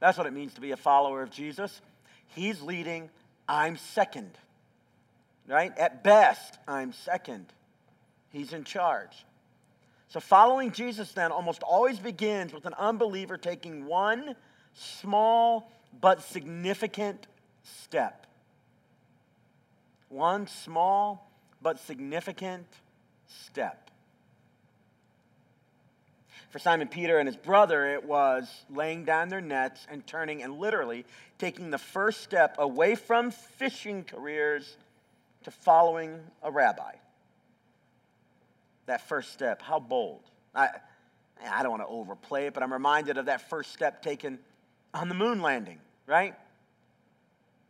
That's 0.00 0.16
what 0.16 0.26
it 0.26 0.32
means 0.32 0.54
to 0.54 0.60
be 0.60 0.70
a 0.70 0.76
follower 0.76 1.22
of 1.22 1.30
Jesus. 1.30 1.80
He's 2.28 2.60
leading, 2.60 3.10
I'm 3.48 3.76
second. 3.76 4.30
Right? 5.46 5.76
At 5.78 6.04
best, 6.04 6.58
I'm 6.68 6.92
second. 6.92 7.46
He's 8.30 8.52
in 8.52 8.64
charge. 8.64 9.24
So, 10.08 10.20
following 10.20 10.72
Jesus 10.72 11.12
then 11.12 11.32
almost 11.32 11.62
always 11.62 11.98
begins 11.98 12.52
with 12.52 12.64
an 12.64 12.74
unbeliever 12.74 13.36
taking 13.36 13.84
one 13.84 14.36
small 14.74 15.70
but 16.00 16.22
significant 16.22 17.26
step. 17.62 18.26
One 20.08 20.46
small 20.46 21.30
but 21.60 21.78
significant 21.80 22.66
step. 23.26 23.87
For 26.50 26.58
Simon 26.58 26.88
Peter 26.88 27.18
and 27.18 27.26
his 27.26 27.36
brother, 27.36 27.86
it 27.94 28.04
was 28.04 28.48
laying 28.70 29.04
down 29.04 29.28
their 29.28 29.40
nets 29.40 29.86
and 29.90 30.06
turning 30.06 30.42
and 30.42 30.58
literally 30.58 31.04
taking 31.38 31.70
the 31.70 31.78
first 31.78 32.22
step 32.22 32.56
away 32.58 32.94
from 32.94 33.30
fishing 33.30 34.04
careers 34.04 34.76
to 35.44 35.50
following 35.50 36.18
a 36.42 36.50
rabbi 36.50 36.92
that 38.88 39.06
first 39.06 39.32
step. 39.32 39.62
How 39.62 39.78
bold. 39.78 40.22
I, 40.54 40.68
I 41.46 41.62
don't 41.62 41.70
want 41.70 41.82
to 41.82 41.88
overplay 41.88 42.46
it, 42.46 42.54
but 42.54 42.62
I'm 42.62 42.72
reminded 42.72 43.16
of 43.16 43.26
that 43.26 43.48
first 43.48 43.72
step 43.72 44.02
taken 44.02 44.40
on 44.92 45.08
the 45.08 45.14
moon 45.14 45.40
landing, 45.40 45.78
right? 46.06 46.34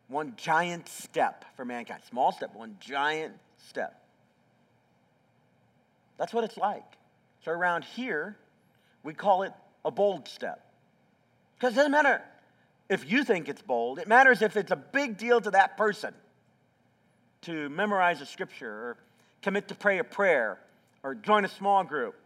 One 0.09 0.33
giant 0.37 0.89
step 0.89 1.45
for 1.57 1.67
mankind. 1.67 2.03
Small 2.09 2.33
step, 2.33 2.55
one 2.55 2.77
giant 2.81 3.35
step. 3.69 4.01
That's 6.17 6.33
what 6.33 6.45
it's 6.45 6.57
like. 6.57 6.85
So 7.45 7.53
around 7.53 7.85
here, 7.85 8.37
we 9.09 9.15
call 9.15 9.43
it 9.43 9.55
a 9.87 9.91
bold 9.91 10.29
step. 10.29 10.71
Because 11.55 11.73
it 11.73 11.77
doesn't 11.77 11.93
matter 11.93 12.21
if 12.91 13.11
you 13.11 13.25
think 13.25 13.49
it's 13.49 13.63
bold, 13.63 13.99
it 13.99 14.07
matters 14.07 14.43
if 14.43 14.55
it's 14.55 14.71
a 14.71 14.77
big 14.77 15.17
deal 15.17 15.41
to 15.41 15.51
that 15.53 15.79
person 15.79 16.13
to 17.41 17.71
memorize 17.71 18.21
a 18.21 18.27
scripture 18.27 18.71
or 18.71 18.97
commit 19.41 19.69
to 19.69 19.75
pray 19.75 19.97
a 19.97 20.05
prayer 20.05 20.59
or 21.03 21.15
join 21.15 21.47
a 21.47 21.49
small 21.49 21.85
group 21.85 22.17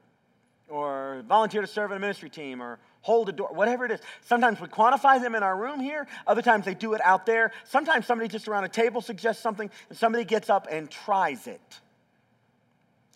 or 0.69 1.23
volunteer 1.29 1.61
to 1.61 1.69
serve 1.69 1.93
in 1.93 1.99
a 1.99 2.01
ministry 2.01 2.29
team 2.29 2.61
or 2.61 2.81
hold 3.03 3.29
a 3.29 3.33
door, 3.33 3.51
whatever 3.53 3.85
it 3.85 3.93
is. 3.93 4.01
Sometimes 4.23 4.61
we 4.61 4.67
quantify 4.67 5.23
them 5.23 5.37
in 5.37 5.45
our 5.45 5.57
room 5.57 5.79
here, 5.79 6.09
other 6.27 6.43
times 6.43 6.65
they 6.65 6.75
do 6.75 6.95
it 6.95 7.01
out 7.05 7.27
there. 7.27 7.53
Sometimes 7.63 8.07
somebody 8.07 8.27
just 8.27 8.49
around 8.49 8.65
a 8.65 8.69
table 8.69 9.01
suggests 9.01 9.41
something 9.41 9.71
and 9.89 9.97
somebody 9.97 10.25
gets 10.25 10.51
up 10.51 10.67
and 10.69 10.91
tries 10.91 11.47
it. 11.47 11.81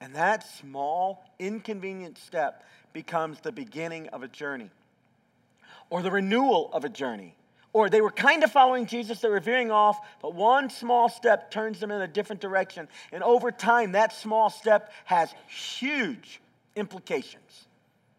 And 0.00 0.14
that 0.14 0.46
small, 0.58 1.24
inconvenient 1.40 2.18
step 2.18 2.62
becomes 2.97 3.38
the 3.40 3.53
beginning 3.53 4.09
of 4.09 4.22
a 4.22 4.28
journey 4.28 4.70
or 5.90 6.01
the 6.01 6.11
renewal 6.11 6.70
of 6.72 6.82
a 6.82 6.88
journey. 6.88 7.36
Or 7.74 7.90
they 7.90 8.01
were 8.01 8.11
kind 8.11 8.42
of 8.42 8.51
following 8.51 8.86
Jesus, 8.86 9.20
they 9.20 9.28
were 9.28 9.38
veering 9.38 9.70
off, 9.70 9.99
but 10.22 10.34
one 10.34 10.70
small 10.70 11.11
step 11.11 11.51
turns 11.51 11.78
them 11.78 11.90
in 11.90 12.01
a 12.01 12.09
different 12.09 12.40
direction. 12.40 12.88
And 13.12 13.22
over 13.22 13.51
time, 13.51 13.92
that 13.92 14.14
small 14.14 14.49
step 14.49 14.90
has 15.05 15.34
huge 15.47 16.40
implications. 16.74 17.66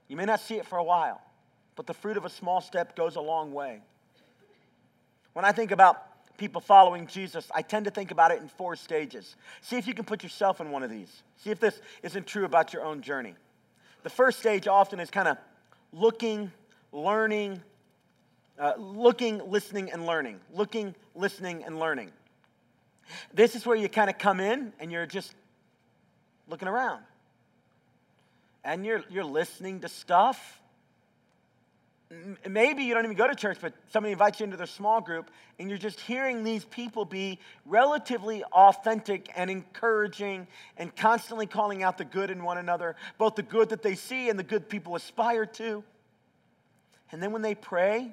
You 0.09 0.15
may 0.15 0.25
not 0.25 0.41
see 0.41 0.57
it 0.57 0.67
for 0.67 0.77
a 0.77 0.83
while, 0.83 1.21
but 1.75 1.87
the 1.87 1.95
fruit 1.95 2.15
of 2.15 2.25
a 2.25 2.29
small 2.29 2.61
step 2.61 2.95
goes 2.95 3.15
a 3.15 3.21
long 3.21 3.53
way. 3.53 3.81
When 5.33 5.43
I 5.43 5.53
think 5.53 5.71
about 5.71 6.37
people 6.37 6.61
following 6.61 7.07
Jesus, 7.07 7.49
I 7.51 7.63
tend 7.63 7.85
to 7.85 7.91
think 7.91 8.11
about 8.11 8.29
it 8.29 8.43
in 8.43 8.47
four 8.47 8.75
stages. 8.75 9.37
See 9.61 9.77
if 9.77 9.87
you 9.87 9.95
can 9.95 10.05
put 10.05 10.21
yourself 10.21 10.61
in 10.61 10.69
one 10.69 10.83
of 10.83 10.91
these. 10.91 11.23
See 11.37 11.49
if 11.49 11.59
this 11.59 11.81
isn't 12.03 12.27
true 12.27 12.45
about 12.45 12.73
your 12.73 12.85
own 12.85 13.01
journey. 13.01 13.33
The 14.03 14.09
first 14.09 14.39
stage 14.39 14.67
often 14.67 14.99
is 14.99 15.09
kind 15.09 15.27
of 15.27 15.37
looking, 15.91 16.51
learning, 16.91 17.61
uh, 18.59 18.73
looking, 18.77 19.49
listening, 19.49 19.91
and 19.91 20.05
learning. 20.05 20.39
Looking, 20.53 20.95
listening, 21.15 21.63
and 21.63 21.79
learning. 21.79 22.11
This 23.33 23.55
is 23.55 23.65
where 23.65 23.75
you 23.75 23.89
kind 23.89 24.09
of 24.09 24.17
come 24.17 24.39
in 24.39 24.73
and 24.79 24.91
you're 24.91 25.05
just 25.05 25.33
looking 26.47 26.67
around. 26.67 27.03
And 28.63 28.85
you're, 28.85 29.03
you're 29.09 29.23
listening 29.23 29.81
to 29.81 29.89
stuff. 29.89 30.61
Maybe 32.47 32.83
you 32.83 32.93
don't 32.93 33.03
even 33.03 33.17
go 33.17 33.27
to 33.27 33.35
church, 33.35 33.57
but 33.59 33.73
somebody 33.89 34.13
invites 34.13 34.39
you 34.39 34.45
into 34.45 34.55
their 34.55 34.65
small 34.65 35.01
group, 35.01 35.29
and 35.59 35.67
you're 35.67 35.77
just 35.77 35.99
hearing 35.99 36.43
these 36.43 36.63
people 36.63 37.03
be 37.03 37.37
relatively 37.65 38.43
authentic 38.45 39.29
and 39.35 39.49
encouraging 39.49 40.47
and 40.77 40.95
constantly 40.95 41.47
calling 41.47 41.83
out 41.83 41.97
the 41.97 42.05
good 42.05 42.31
in 42.31 42.43
one 42.43 42.57
another, 42.57 42.95
both 43.17 43.35
the 43.35 43.43
good 43.43 43.69
that 43.69 43.81
they 43.81 43.95
see 43.95 44.29
and 44.29 44.39
the 44.39 44.43
good 44.43 44.69
people 44.69 44.95
aspire 44.95 45.45
to. 45.45 45.83
And 47.11 47.21
then 47.21 47.33
when 47.33 47.41
they 47.41 47.55
pray, 47.55 48.11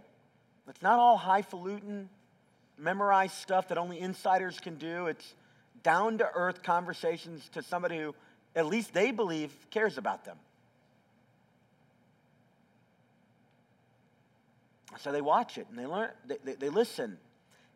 it's 0.68 0.82
not 0.82 0.98
all 0.98 1.16
highfalutin, 1.16 2.08
memorized 2.76 3.34
stuff 3.34 3.68
that 3.68 3.78
only 3.78 4.00
insiders 4.00 4.58
can 4.58 4.74
do. 4.74 5.06
It's 5.06 5.34
down 5.84 6.18
to 6.18 6.28
earth 6.34 6.64
conversations 6.64 7.48
to 7.52 7.62
somebody 7.62 7.98
who, 7.98 8.14
at 8.56 8.66
least 8.66 8.92
they 8.92 9.12
believe, 9.12 9.52
cares 9.70 9.98
about 9.98 10.24
them. 10.24 10.36
So 14.98 15.12
they 15.12 15.20
watch 15.20 15.58
it 15.58 15.66
and 15.70 15.78
they 15.78 15.86
learn, 15.86 16.10
they, 16.26 16.38
they, 16.44 16.54
they 16.54 16.68
listen, 16.68 17.18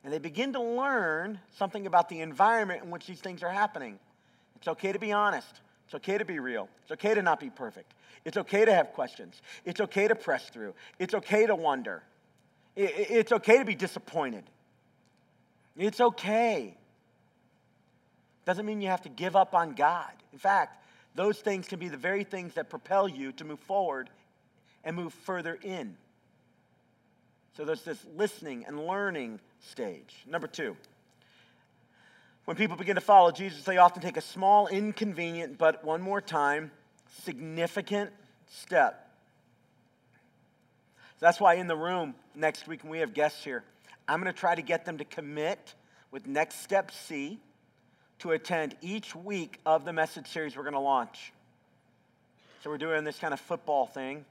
and 0.04 0.12
they 0.12 0.18
begin 0.18 0.52
to 0.52 0.60
learn 0.60 1.40
something 1.56 1.86
about 1.86 2.08
the 2.08 2.20
environment 2.20 2.82
in 2.84 2.90
which 2.90 3.06
these 3.06 3.20
things 3.20 3.42
are 3.42 3.50
happening. 3.50 3.98
It's 4.56 4.68
okay 4.68 4.92
to 4.92 4.98
be 4.98 5.12
honest. 5.12 5.60
It's 5.86 5.94
okay 5.94 6.18
to 6.18 6.24
be 6.24 6.38
real. 6.38 6.68
It's 6.82 6.92
okay 6.92 7.14
to 7.14 7.22
not 7.22 7.40
be 7.40 7.50
perfect. 7.50 7.94
It's 8.24 8.36
okay 8.36 8.64
to 8.64 8.74
have 8.74 8.92
questions. 8.92 9.40
It's 9.64 9.80
okay 9.80 10.06
to 10.06 10.14
press 10.14 10.48
through. 10.50 10.74
It's 10.98 11.14
okay 11.14 11.46
to 11.46 11.54
wonder. 11.54 12.02
It's 12.76 13.32
okay 13.32 13.58
to 13.58 13.64
be 13.64 13.74
disappointed. 13.74 14.44
It's 15.76 16.00
okay. 16.00 16.76
Doesn't 18.44 18.66
mean 18.66 18.80
you 18.80 18.88
have 18.88 19.02
to 19.02 19.08
give 19.08 19.34
up 19.34 19.54
on 19.54 19.72
God. 19.72 20.12
In 20.32 20.38
fact, 20.38 20.84
those 21.14 21.38
things 21.38 21.66
can 21.66 21.78
be 21.78 21.88
the 21.88 21.96
very 21.96 22.24
things 22.24 22.54
that 22.54 22.68
propel 22.70 23.08
you 23.08 23.32
to 23.32 23.44
move 23.44 23.60
forward 23.60 24.10
and 24.84 24.94
move 24.94 25.12
further 25.12 25.58
in. 25.62 25.96
So 27.56 27.64
there's 27.64 27.82
this 27.82 27.98
listening 28.16 28.64
and 28.66 28.86
learning 28.86 29.40
stage. 29.60 30.24
Number 30.26 30.46
two, 30.46 30.76
when 32.44 32.56
people 32.56 32.76
begin 32.76 32.94
to 32.94 33.00
follow 33.00 33.30
Jesus, 33.30 33.64
they 33.64 33.78
often 33.78 34.00
take 34.00 34.16
a 34.16 34.22
small, 34.22 34.68
inconvenient, 34.68 35.58
but 35.58 35.84
one 35.84 36.00
more 36.00 36.20
time, 36.20 36.70
significant 37.24 38.10
step. 38.46 39.04
That's 41.20 41.40
why 41.40 41.54
in 41.54 41.66
the 41.66 41.76
room 41.76 42.14
next 42.34 42.68
week 42.68 42.84
when 42.84 42.92
we 42.92 43.00
have 43.00 43.12
guests 43.12 43.42
here, 43.42 43.64
I'm 44.06 44.22
going 44.22 44.32
to 44.32 44.38
try 44.38 44.54
to 44.54 44.62
get 44.62 44.84
them 44.84 44.98
to 44.98 45.04
commit 45.04 45.74
with 46.10 46.26
Next 46.26 46.62
Step 46.62 46.90
C 46.90 47.38
to 48.20 48.30
attend 48.30 48.76
each 48.80 49.14
week 49.14 49.60
of 49.66 49.84
the 49.84 49.92
message 49.92 50.26
series 50.28 50.56
we're 50.56 50.62
going 50.62 50.72
to 50.74 50.80
launch. 50.80 51.32
So 52.62 52.70
we're 52.70 52.78
doing 52.78 53.04
this 53.04 53.18
kind 53.18 53.34
of 53.34 53.40
football 53.40 53.86
thing 53.86 54.24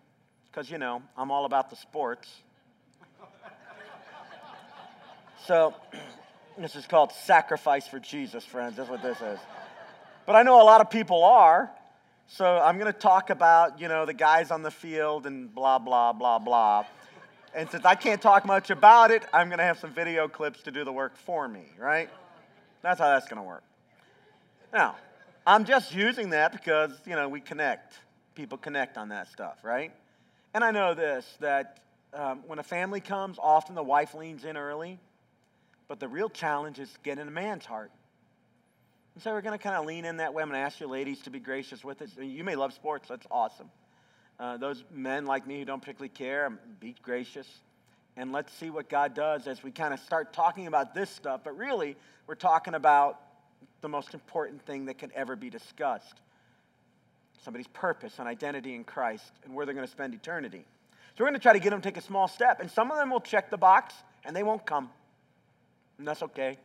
because, 0.49 0.71
you 0.71 0.77
know, 0.77 1.01
I'm 1.15 1.29
all 1.29 1.45
about 1.45 1.69
the 1.69 1.75
sports. 1.75 2.27
So, 5.45 5.73
this 6.57 6.75
is 6.75 6.87
called 6.87 7.11
sacrifice 7.11 7.87
for 7.87 7.99
Jesus, 7.99 8.43
friends. 8.43 8.77
That's 8.77 8.89
what 8.89 9.01
this 9.01 9.21
is. 9.21 9.39
But 10.25 10.35
I 10.35 10.43
know 10.43 10.61
a 10.61 10.65
lot 10.65 10.81
of 10.81 10.89
people 10.89 11.23
are. 11.23 11.71
So 12.29 12.45
I'm 12.45 12.77
going 12.77 12.91
to 12.91 12.99
talk 12.99 13.29
about, 13.29 13.79
you 13.79 13.87
know, 13.87 14.05
the 14.05 14.13
guys 14.13 14.51
on 14.51 14.61
the 14.61 14.71
field 14.71 15.25
and 15.25 15.53
blah, 15.53 15.79
blah, 15.79 16.11
blah, 16.11 16.39
blah. 16.39 16.85
And 17.55 17.69
since 17.69 17.85
I 17.85 17.95
can't 17.95 18.21
talk 18.21 18.45
much 18.45 18.69
about 18.69 19.11
it, 19.11 19.23
I'm 19.31 19.47
going 19.47 19.59
to 19.59 19.63
have 19.63 19.79
some 19.79 19.91
video 19.91 20.27
clips 20.27 20.61
to 20.63 20.71
do 20.71 20.83
the 20.83 20.91
work 20.91 21.15
for 21.15 21.47
me, 21.47 21.71
right? 21.79 22.09
That's 22.81 22.99
how 22.99 23.07
that's 23.07 23.27
going 23.27 23.41
to 23.41 23.47
work. 23.47 23.63
Now, 24.73 24.97
I'm 25.45 25.63
just 25.63 25.95
using 25.95 26.31
that 26.31 26.51
because, 26.51 26.91
you 27.05 27.15
know, 27.15 27.29
we 27.29 27.39
connect. 27.39 27.93
People 28.35 28.57
connect 28.57 28.97
on 28.97 29.09
that 29.09 29.29
stuff, 29.29 29.63
right? 29.63 29.93
And 30.53 30.63
I 30.63 30.71
know 30.71 30.93
this 30.93 31.25
that 31.39 31.79
um, 32.13 32.43
when 32.47 32.59
a 32.59 32.63
family 32.63 32.99
comes, 32.99 33.37
often 33.41 33.75
the 33.75 33.83
wife 33.83 34.13
leans 34.13 34.43
in 34.43 34.57
early 34.57 34.99
but 35.87 35.99
the 35.99 36.07
real 36.07 36.29
challenge 36.29 36.79
is 36.79 36.89
getting 37.03 37.27
a 37.27 37.31
man's 37.31 37.65
heart. 37.65 37.91
And 39.15 39.23
so 39.23 39.31
we're 39.31 39.41
going 39.41 39.57
to 39.57 39.63
kind 39.63 39.75
of 39.75 39.85
lean 39.85 40.05
in 40.05 40.17
that 40.17 40.33
way. 40.33 40.43
I'm 40.43 40.49
going 40.49 40.59
to 40.59 40.65
ask 40.65 40.79
you 40.79 40.87
ladies 40.87 41.21
to 41.21 41.29
be 41.29 41.39
gracious 41.39 41.83
with 41.83 42.01
us. 42.01 42.11
You 42.19 42.43
may 42.43 42.55
love 42.55 42.73
sports, 42.73 43.07
that's 43.09 43.25
awesome. 43.31 43.69
Uh, 44.39 44.57
those 44.57 44.83
men 44.93 45.25
like 45.25 45.47
me 45.47 45.59
who 45.59 45.65
don't 45.65 45.79
particularly 45.79 46.09
care, 46.09 46.49
be 46.79 46.95
gracious. 47.01 47.47
And 48.15 48.31
let's 48.31 48.53
see 48.53 48.69
what 48.69 48.89
God 48.89 49.15
does 49.15 49.47
as 49.47 49.63
we 49.63 49.71
kind 49.71 49.93
of 49.93 49.99
start 49.99 50.33
talking 50.33 50.67
about 50.67 50.93
this 50.93 51.09
stuff. 51.09 51.41
But 51.43 51.57
really, 51.57 51.95
we're 52.27 52.35
talking 52.35 52.75
about 52.75 53.19
the 53.81 53.89
most 53.89 54.13
important 54.13 54.63
thing 54.65 54.85
that 54.85 54.97
can 54.97 55.11
ever 55.15 55.35
be 55.35 55.49
discussed 55.49 56.21
somebody's 57.47 57.67
purpose 57.67 58.19
and 58.19 58.27
identity 58.27 58.75
in 58.75 58.83
Christ 58.83 59.31
and 59.45 59.53
where 59.53 59.65
they're 59.65 59.73
going 59.73 59.87
to 59.87 59.91
spend 59.91 60.13
eternity. 60.13 60.65
So 61.15 61.23
we're 61.23 61.29
going 61.29 61.39
to 61.39 61.43
try 61.43 61.53
to 61.53 61.59
get 61.59 61.69
them 61.69 61.79
to 61.79 61.87
take 61.89 61.95
a 61.95 62.05
small 62.05 62.27
step. 62.27 62.59
And 62.59 62.69
some 62.69 62.91
of 62.91 62.97
them 62.97 63.09
will 63.09 63.21
check 63.21 63.49
the 63.49 63.57
box 63.57 63.93
and 64.25 64.35
they 64.35 64.43
won't 64.43 64.65
come 64.65 64.89
and 65.97 66.07
that's 66.07 66.23
okay. 66.23 66.57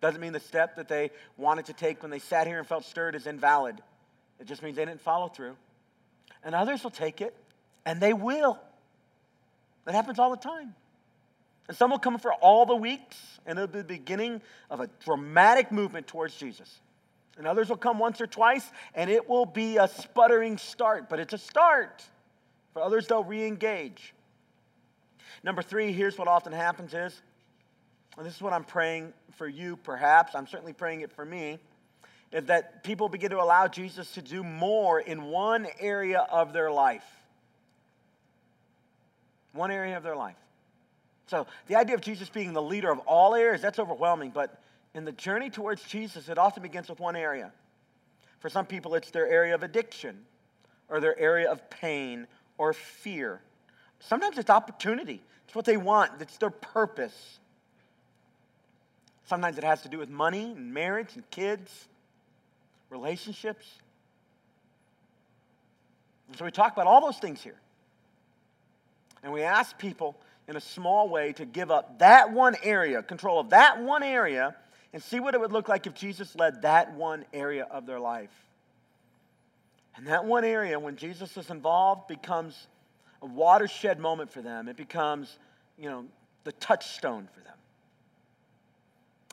Doesn't 0.00 0.20
mean 0.20 0.32
the 0.32 0.40
step 0.40 0.76
that 0.76 0.88
they 0.88 1.10
wanted 1.36 1.66
to 1.66 1.72
take 1.72 2.02
when 2.02 2.10
they 2.10 2.18
sat 2.18 2.46
here 2.46 2.58
and 2.58 2.66
felt 2.66 2.84
stirred 2.84 3.14
is 3.14 3.26
invalid. 3.26 3.80
It 4.38 4.46
just 4.46 4.62
means 4.62 4.76
they 4.76 4.84
didn't 4.84 5.00
follow 5.00 5.28
through. 5.28 5.56
And 6.44 6.54
others 6.54 6.84
will 6.84 6.90
take 6.90 7.20
it, 7.20 7.34
and 7.84 8.00
they 8.00 8.12
will. 8.12 8.58
That 9.84 9.94
happens 9.94 10.18
all 10.18 10.30
the 10.30 10.36
time. 10.36 10.74
And 11.66 11.76
some 11.76 11.90
will 11.90 11.98
come 11.98 12.18
for 12.18 12.32
all 12.32 12.64
the 12.64 12.76
weeks, 12.76 13.16
and 13.44 13.58
it'll 13.58 13.66
be 13.66 13.78
the 13.78 13.84
beginning 13.84 14.40
of 14.70 14.80
a 14.80 14.88
dramatic 15.04 15.72
movement 15.72 16.06
towards 16.06 16.34
Jesus. 16.36 16.72
And 17.36 17.46
others 17.46 17.68
will 17.68 17.76
come 17.76 17.98
once 17.98 18.20
or 18.20 18.26
twice, 18.26 18.66
and 18.94 19.10
it 19.10 19.28
will 19.28 19.46
be 19.46 19.76
a 19.76 19.88
sputtering 19.88 20.58
start, 20.58 21.08
but 21.08 21.18
it's 21.20 21.34
a 21.34 21.38
start. 21.38 22.04
For 22.72 22.82
others, 22.82 23.06
they'll 23.06 23.24
re 23.24 23.46
engage. 23.46 24.14
Number 25.42 25.62
three, 25.62 25.92
here's 25.92 26.16
what 26.18 26.28
often 26.28 26.52
happens 26.52 26.94
is 26.94 27.20
and 28.18 28.26
this 28.26 28.34
is 28.34 28.42
what 28.42 28.52
I'm 28.52 28.64
praying 28.64 29.12
for 29.36 29.48
you, 29.48 29.76
perhaps, 29.76 30.34
I'm 30.34 30.48
certainly 30.48 30.72
praying 30.72 31.02
it 31.02 31.12
for 31.12 31.24
me, 31.24 31.58
is 32.32 32.44
that 32.46 32.82
people 32.82 33.08
begin 33.08 33.30
to 33.30 33.40
allow 33.40 33.68
Jesus 33.68 34.12
to 34.14 34.22
do 34.22 34.42
more 34.42 35.00
in 35.00 35.24
one 35.24 35.66
area 35.78 36.26
of 36.30 36.52
their 36.52 36.70
life. 36.70 37.04
One 39.52 39.70
area 39.70 39.96
of 39.96 40.02
their 40.02 40.16
life. 40.16 40.36
So 41.28 41.46
the 41.68 41.76
idea 41.76 41.94
of 41.94 42.00
Jesus 42.00 42.28
being 42.28 42.52
the 42.52 42.62
leader 42.62 42.90
of 42.90 42.98
all 43.00 43.34
areas, 43.34 43.62
that's 43.62 43.78
overwhelming, 43.78 44.30
but 44.30 44.60
in 44.94 45.04
the 45.04 45.12
journey 45.12 45.48
towards 45.48 45.82
Jesus, 45.84 46.28
it 46.28 46.38
often 46.38 46.62
begins 46.62 46.88
with 46.88 46.98
one 46.98 47.16
area. 47.16 47.52
For 48.40 48.48
some 48.48 48.66
people, 48.66 48.94
it's 48.94 49.10
their 49.10 49.28
area 49.28 49.54
of 49.54 49.62
addiction, 49.62 50.24
or 50.88 51.00
their 51.00 51.18
area 51.18 51.50
of 51.50 51.70
pain, 51.70 52.26
or 52.56 52.72
fear. 52.72 53.40
Sometimes 54.00 54.38
it's 54.38 54.50
opportunity. 54.50 55.22
It's 55.46 55.54
what 55.54 55.64
they 55.64 55.76
want, 55.76 56.20
it's 56.20 56.36
their 56.38 56.50
purpose. 56.50 57.38
Sometimes 59.28 59.58
it 59.58 59.64
has 59.64 59.82
to 59.82 59.90
do 59.90 59.98
with 59.98 60.08
money 60.08 60.54
and 60.56 60.72
marriage 60.72 61.10
and 61.14 61.30
kids, 61.30 61.88
relationships. 62.88 63.66
And 66.28 66.36
so 66.38 66.46
we 66.46 66.50
talk 66.50 66.72
about 66.72 66.86
all 66.86 67.02
those 67.02 67.18
things 67.18 67.42
here. 67.42 67.60
And 69.22 69.30
we 69.30 69.42
ask 69.42 69.76
people 69.76 70.16
in 70.48 70.56
a 70.56 70.60
small 70.62 71.10
way 71.10 71.34
to 71.34 71.44
give 71.44 71.70
up 71.70 71.98
that 71.98 72.32
one 72.32 72.56
area, 72.62 73.02
control 73.02 73.38
of 73.38 73.50
that 73.50 73.82
one 73.82 74.02
area, 74.02 74.56
and 74.94 75.02
see 75.02 75.20
what 75.20 75.34
it 75.34 75.40
would 75.40 75.52
look 75.52 75.68
like 75.68 75.86
if 75.86 75.92
Jesus 75.92 76.34
led 76.34 76.62
that 76.62 76.94
one 76.94 77.26
area 77.34 77.66
of 77.70 77.84
their 77.84 78.00
life. 78.00 78.32
And 79.94 80.06
that 80.06 80.24
one 80.24 80.44
area, 80.44 80.78
when 80.80 80.96
Jesus 80.96 81.36
is 81.36 81.50
involved, 81.50 82.08
becomes 82.08 82.66
a 83.20 83.26
watershed 83.26 83.98
moment 83.98 84.32
for 84.32 84.40
them. 84.40 84.68
It 84.68 84.76
becomes, 84.78 85.38
you 85.76 85.90
know, 85.90 86.06
the 86.44 86.52
touchstone 86.52 87.28
for 87.34 87.40
them 87.40 87.57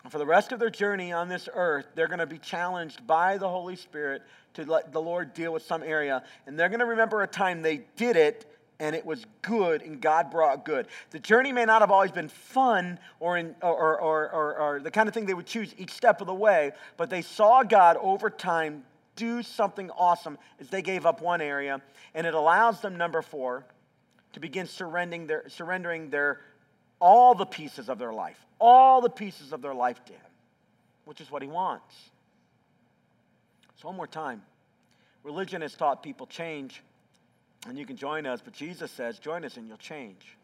for 0.10 0.18
the 0.18 0.26
rest 0.26 0.52
of 0.52 0.60
their 0.60 0.70
journey 0.70 1.12
on 1.12 1.30
this 1.30 1.50
earth, 1.54 1.88
they're 1.96 2.08
going 2.08 2.20
to 2.20 2.26
be 2.26 2.38
challenged 2.38 3.06
by 3.08 3.38
the 3.38 3.50
Holy 3.50 3.76
Spirit 3.76 4.22
to 4.56 4.64
let 4.66 4.92
the 4.92 5.02
Lord 5.02 5.34
deal 5.34 5.54
with 5.54 5.64
some 5.64 5.84
area. 5.84 6.24
And 6.46 6.58
they're 6.58 6.70
going 6.70 6.80
to 6.80 6.86
remember 6.86 7.22
a 7.22 7.28
time 7.28 7.62
they 7.62 7.86
did 7.96 8.16
it 8.16 8.46
and 8.80 8.96
it 8.96 9.06
was 9.06 9.26
good 9.42 9.82
and 9.82 10.02
God 10.02 10.32
brought 10.32 10.66
good. 10.66 10.88
The 11.12 11.20
journey 11.20 11.52
may 11.52 11.66
not 11.66 11.82
have 11.82 11.92
always 11.92 12.12
been 12.12 12.28
fun 12.28 13.00
or, 13.20 13.38
in, 13.38 13.56
or, 13.62 14.00
or, 14.00 14.30
or, 14.30 14.60
or 14.60 14.80
the 14.80 14.92
kind 14.92 15.08
of 15.08 15.14
thing 15.14 15.26
they 15.26 15.34
would 15.34 15.46
choose 15.46 15.74
each 15.78 15.92
step 15.92 16.22
of 16.22 16.28
the 16.28 16.34
way, 16.34 16.72
but 16.98 17.10
they 17.10 17.22
saw 17.22 17.64
God 17.64 17.98
over 18.02 18.30
time 18.30 18.84
do 19.16 19.42
something 19.42 19.90
awesome 19.92 20.38
as 20.60 20.68
they 20.68 20.82
gave 20.82 21.06
up 21.06 21.22
one 21.22 21.42
area. 21.42 21.82
And 22.14 22.28
it 22.28 22.34
allows 22.34 22.82
them, 22.82 22.98
number 22.98 23.22
four, 23.22 23.66
to 24.34 24.40
begin 24.40 24.68
surrendering 24.68 25.28
their, 25.28 25.48
surrendering 25.48 26.10
their 26.10 26.42
all 27.00 27.36
the 27.36 27.46
pieces 27.46 27.90
of 27.90 28.00
their 28.00 28.14
life, 28.14 28.40
all 28.60 29.02
the 29.02 29.10
pieces 29.10 29.54
of 29.54 29.62
their 29.62 29.74
life 29.74 30.04
to 30.06 30.14
Him, 30.14 30.22
which 31.06 31.22
is 31.22 31.30
what 31.30 31.42
He 31.42 31.48
wants. 31.48 31.96
So, 33.82 33.88
one 33.88 33.98
more 33.98 34.08
time 34.08 34.42
religion 35.24 35.62
has 35.62 35.74
taught 35.74 36.04
people 36.04 36.28
change, 36.28 36.82
and 37.68 37.78
you 37.78 37.86
can 37.86 37.98
join 37.98 38.26
us, 38.26 38.42
but 38.44 38.54
Jesus 38.54 38.92
says, 38.92 39.18
join 39.18 39.44
us 39.44 39.58
and 39.58 39.68
you'll 39.68 39.78
change. 39.78 40.38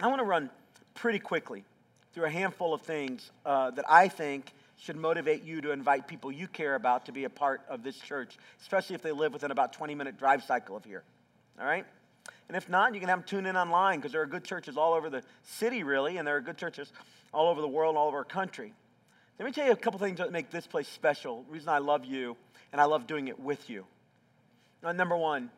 I 0.00 0.06
want 0.06 0.20
to 0.20 0.24
run 0.24 0.48
pretty 0.94 1.18
quickly 1.18 1.64
through 2.12 2.24
a 2.24 2.30
handful 2.30 2.72
of 2.72 2.82
things 2.82 3.30
uh, 3.44 3.70
that 3.72 3.84
I 3.88 4.08
think 4.08 4.52
should 4.78 4.96
motivate 4.96 5.42
you 5.42 5.60
to 5.60 5.72
invite 5.72 6.06
people 6.06 6.30
you 6.30 6.46
care 6.46 6.76
about 6.76 7.06
to 7.06 7.12
be 7.12 7.24
a 7.24 7.30
part 7.30 7.62
of 7.68 7.82
this 7.82 7.98
church, 7.98 8.38
especially 8.60 8.94
if 8.94 9.02
they 9.02 9.12
live 9.12 9.32
within 9.32 9.50
about 9.50 9.72
20 9.72 9.94
minute 9.94 10.18
drive 10.18 10.42
cycle 10.44 10.76
of 10.76 10.84
here. 10.84 11.02
All 11.60 11.66
right? 11.66 11.84
And 12.48 12.56
if 12.56 12.68
not, 12.68 12.94
you 12.94 13.00
can 13.00 13.08
have 13.08 13.20
them 13.20 13.28
tune 13.28 13.46
in 13.46 13.56
online 13.56 13.98
because 13.98 14.12
there 14.12 14.22
are 14.22 14.26
good 14.26 14.44
churches 14.44 14.76
all 14.76 14.94
over 14.94 15.10
the 15.10 15.22
city, 15.42 15.82
really, 15.82 16.16
and 16.16 16.26
there 16.26 16.36
are 16.36 16.40
good 16.40 16.56
churches 16.56 16.92
all 17.32 17.48
over 17.48 17.60
the 17.60 17.68
world, 17.68 17.96
all 17.96 18.08
over 18.08 18.18
our 18.18 18.24
country. 18.24 18.72
Let 19.38 19.46
me 19.46 19.52
tell 19.52 19.66
you 19.66 19.72
a 19.72 19.76
couple 19.76 20.00
things 20.00 20.18
that 20.18 20.32
make 20.32 20.50
this 20.50 20.66
place 20.66 20.88
special. 20.88 21.44
The 21.44 21.52
reason 21.52 21.68
I 21.68 21.78
love 21.78 22.04
you 22.04 22.36
and 22.72 22.80
I 22.80 22.84
love 22.84 23.06
doing 23.06 23.28
it 23.28 23.38
with 23.38 23.68
you. 23.68 23.84
Now, 24.82 24.92
number 24.92 25.16
one, 25.16 25.50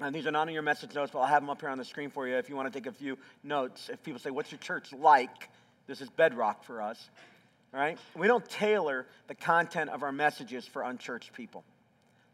and 0.00 0.14
these 0.14 0.26
are 0.26 0.30
not 0.30 0.48
in 0.48 0.54
your 0.54 0.62
message 0.62 0.94
notes, 0.94 1.10
but 1.12 1.20
I'll 1.20 1.26
have 1.26 1.42
them 1.42 1.50
up 1.50 1.60
here 1.60 1.70
on 1.70 1.78
the 1.78 1.84
screen 1.84 2.10
for 2.10 2.26
you 2.26 2.36
if 2.36 2.48
you 2.48 2.56
want 2.56 2.72
to 2.72 2.78
take 2.78 2.86
a 2.86 2.92
few 2.92 3.18
notes. 3.42 3.88
If 3.92 4.02
people 4.02 4.20
say, 4.20 4.30
What's 4.30 4.50
your 4.50 4.60
church 4.60 4.92
like? 4.92 5.48
This 5.86 6.00
is 6.00 6.08
bedrock 6.10 6.64
for 6.64 6.80
us. 6.82 7.08
All 7.74 7.80
right? 7.80 7.98
We 8.16 8.26
don't 8.26 8.48
tailor 8.48 9.06
the 9.26 9.34
content 9.34 9.90
of 9.90 10.02
our 10.02 10.12
messages 10.12 10.66
for 10.66 10.82
unchurched 10.82 11.32
people. 11.32 11.64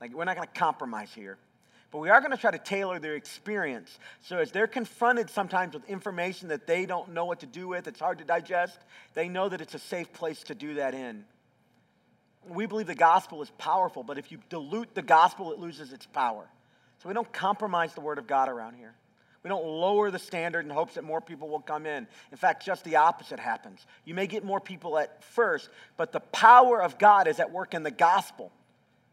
Like, 0.00 0.12
we're 0.12 0.24
not 0.24 0.36
going 0.36 0.48
to 0.48 0.58
compromise 0.58 1.10
here. 1.14 1.38
But 1.94 2.00
we 2.00 2.10
are 2.10 2.18
going 2.18 2.32
to 2.32 2.36
try 2.36 2.50
to 2.50 2.58
tailor 2.58 2.98
their 2.98 3.14
experience. 3.14 4.00
So 4.20 4.38
as 4.38 4.50
they're 4.50 4.66
confronted 4.66 5.30
sometimes 5.30 5.74
with 5.74 5.88
information 5.88 6.48
that 6.48 6.66
they 6.66 6.86
don't 6.86 7.14
know 7.14 7.24
what 7.24 7.38
to 7.38 7.46
do 7.46 7.68
with, 7.68 7.86
it's 7.86 8.00
hard 8.00 8.18
to 8.18 8.24
digest, 8.24 8.80
they 9.14 9.28
know 9.28 9.48
that 9.48 9.60
it's 9.60 9.74
a 9.74 9.78
safe 9.78 10.12
place 10.12 10.42
to 10.42 10.56
do 10.56 10.74
that 10.74 10.92
in. 10.94 11.24
we 12.48 12.66
believe 12.66 12.88
the 12.88 12.96
gospel 12.96 13.42
is 13.42 13.50
powerful, 13.58 14.02
but 14.02 14.18
if 14.18 14.32
you 14.32 14.40
dilute 14.48 14.92
the 14.96 15.02
gospel, 15.02 15.52
it 15.52 15.60
loses 15.60 15.92
its 15.92 16.04
power. 16.04 16.48
So 16.98 17.08
we 17.08 17.14
don't 17.14 17.32
compromise 17.32 17.94
the 17.94 18.00
word 18.00 18.18
of 18.18 18.26
God 18.26 18.48
around 18.48 18.74
here. 18.74 18.96
We 19.44 19.48
don't 19.48 19.64
lower 19.64 20.10
the 20.10 20.18
standard 20.18 20.64
in 20.64 20.72
hopes 20.72 20.94
that 20.94 21.04
more 21.04 21.20
people 21.20 21.48
will 21.48 21.60
come 21.60 21.86
in. 21.86 22.08
In 22.32 22.36
fact, 22.36 22.66
just 22.66 22.82
the 22.82 22.96
opposite 22.96 23.38
happens. 23.38 23.86
You 24.04 24.14
may 24.14 24.26
get 24.26 24.42
more 24.42 24.58
people 24.58 24.98
at 24.98 25.22
first, 25.22 25.68
but 25.96 26.10
the 26.10 26.18
power 26.18 26.82
of 26.82 26.98
God 26.98 27.28
is 27.28 27.38
at 27.38 27.52
work 27.52 27.72
in 27.72 27.84
the 27.84 27.92
gospel. 27.92 28.50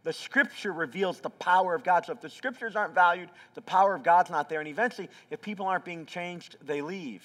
The 0.04 0.14
scripture 0.14 0.74
reveals 0.74 1.20
the 1.20 1.30
power 1.30 1.76
of 1.76 1.84
God. 1.84 2.06
So 2.06 2.14
if 2.14 2.22
the 2.22 2.30
scriptures 2.30 2.76
aren't 2.76 2.96
valued, 2.96 3.30
the 3.54 3.62
power 3.62 3.94
of 3.94 4.04
God's 4.04 4.32
not 4.32 4.50
there. 4.50 4.60
And 4.60 4.68
eventually, 4.68 5.10
if 5.30 5.42
people 5.42 5.68
aren't 5.68 5.86
being 5.86 6.06
changed, 6.06 6.58
they 6.62 6.82
leave. 6.82 7.24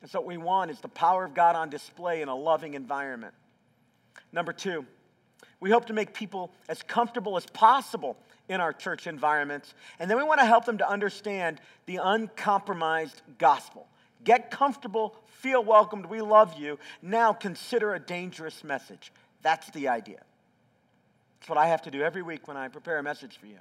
And 0.00 0.10
so 0.10 0.20
what 0.20 0.28
we 0.28 0.36
want 0.36 0.70
is 0.70 0.80
the 0.80 0.88
power 0.88 1.24
of 1.24 1.34
God 1.34 1.56
on 1.56 1.68
display 1.68 2.22
in 2.22 2.28
a 2.28 2.34
loving 2.34 2.74
environment. 2.74 3.34
Number 4.32 4.52
two, 4.52 4.86
we 5.60 5.70
hope 5.70 5.86
to 5.86 5.92
make 5.92 6.14
people 6.14 6.52
as 6.68 6.82
comfortable 6.82 7.36
as 7.36 7.46
possible 7.46 8.16
in 8.48 8.60
our 8.60 8.72
church 8.72 9.06
environments. 9.06 9.74
And 9.98 10.08
then 10.08 10.16
we 10.16 10.24
want 10.24 10.40
to 10.40 10.46
help 10.46 10.64
them 10.64 10.78
to 10.78 10.88
understand 10.88 11.60
the 11.86 11.98
uncompromised 12.02 13.22
gospel. 13.38 13.88
Get 14.24 14.50
comfortable, 14.50 15.16
feel 15.26 15.62
welcomed, 15.62 16.06
we 16.06 16.20
love 16.20 16.58
you. 16.58 16.78
Now 17.02 17.32
consider 17.32 17.94
a 17.94 18.00
dangerous 18.00 18.62
message. 18.62 19.12
That's 19.42 19.70
the 19.70 19.88
idea. 19.88 20.20
That's 21.40 21.48
what 21.48 21.58
I 21.58 21.66
have 21.68 21.82
to 21.82 21.90
do 21.90 22.02
every 22.02 22.22
week 22.22 22.48
when 22.48 22.56
I 22.56 22.68
prepare 22.68 22.98
a 22.98 23.02
message 23.02 23.38
for 23.38 23.46
you. 23.46 23.58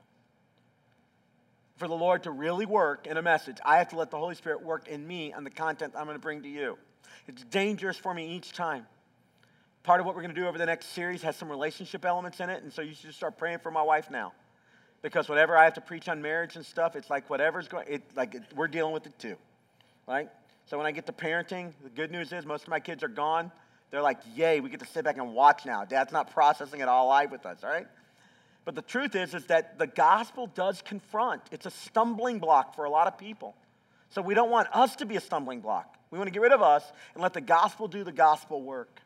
For 1.77 1.87
the 1.87 1.93
Lord 1.93 2.23
to 2.23 2.31
really 2.31 2.65
work 2.65 3.05
in 3.05 3.17
a 3.17 3.21
message, 3.21 3.57
I 3.63 3.77
have 3.77 3.89
to 3.89 3.97
let 3.97 4.09
the 4.09 4.17
Holy 4.17 4.33
Spirit 4.33 4.63
work 4.63 4.87
in 4.87 5.07
me 5.07 5.31
on 5.31 5.43
the 5.43 5.51
content 5.51 5.93
I'm 5.95 6.05
going 6.05 6.15
to 6.15 6.21
bring 6.21 6.41
to 6.41 6.49
you. 6.49 6.77
It's 7.27 7.43
dangerous 7.43 7.97
for 7.97 8.13
me 8.13 8.35
each 8.35 8.53
time. 8.53 8.87
Part 9.83 9.99
of 9.99 10.05
what 10.05 10.15
we're 10.15 10.23
going 10.23 10.33
to 10.33 10.41
do 10.41 10.47
over 10.47 10.57
the 10.57 10.65
next 10.65 10.87
series 10.87 11.21
has 11.21 11.35
some 11.35 11.49
relationship 11.49 12.03
elements 12.03 12.39
in 12.39 12.49
it, 12.49 12.63
and 12.63 12.73
so 12.73 12.81
you 12.81 12.93
should 12.93 13.13
start 13.13 13.37
praying 13.37 13.59
for 13.59 13.71
my 13.71 13.83
wife 13.83 14.09
now. 14.09 14.33
Because 15.01 15.29
whatever 15.29 15.55
I 15.55 15.63
have 15.65 15.75
to 15.75 15.81
preach 15.81 16.09
on 16.09 16.21
marriage 16.21 16.55
and 16.55 16.65
stuff, 16.65 16.95
it's 16.95 17.09
like 17.09 17.29
whatever's 17.29 17.67
going, 17.67 17.85
it, 17.87 18.01
like 18.15 18.33
it, 18.33 18.43
we're 18.55 18.67
dealing 18.67 18.91
with 18.91 19.05
it 19.05 19.17
too, 19.19 19.35
right? 20.07 20.29
So 20.65 20.77
when 20.77 20.87
I 20.87 20.91
get 20.91 21.05
to 21.05 21.13
parenting, 21.13 21.71
the 21.83 21.89
good 21.89 22.11
news 22.11 22.33
is 22.33 22.45
most 22.45 22.63
of 22.63 22.69
my 22.69 22.79
kids 22.79 23.03
are 23.03 23.07
gone. 23.07 23.51
They're 23.89 24.01
like, 24.01 24.19
yay, 24.35 24.59
we 24.59 24.69
get 24.69 24.81
to 24.81 24.85
sit 24.85 25.05
back 25.05 25.17
and 25.17 25.33
watch 25.33 25.65
now. 25.65 25.85
Dad's 25.85 26.11
not 26.11 26.31
processing 26.31 26.81
it 26.81 26.87
all 26.87 27.07
live 27.07 27.31
with 27.31 27.45
us, 27.45 27.63
all 27.63 27.69
right? 27.69 27.87
But 28.65 28.75
the 28.75 28.81
truth 28.81 29.15
is, 29.15 29.33
is 29.33 29.45
that 29.45 29.79
the 29.79 29.87
gospel 29.87 30.47
does 30.47 30.81
confront. 30.81 31.41
It's 31.51 31.65
a 31.65 31.71
stumbling 31.71 32.39
block 32.39 32.75
for 32.75 32.83
a 32.83 32.89
lot 32.89 33.07
of 33.07 33.17
people. 33.17 33.55
So 34.09 34.21
we 34.21 34.33
don't 34.33 34.49
want 34.49 34.67
us 34.73 34.97
to 34.97 35.05
be 35.05 35.15
a 35.15 35.21
stumbling 35.21 35.61
block. 35.61 35.97
We 36.11 36.17
want 36.17 36.27
to 36.27 36.31
get 36.31 36.41
rid 36.41 36.51
of 36.51 36.61
us 36.61 36.83
and 37.13 37.23
let 37.23 37.33
the 37.33 37.41
gospel 37.41 37.87
do 37.87 38.03
the 38.03 38.11
gospel 38.11 38.61
work. 38.61 38.99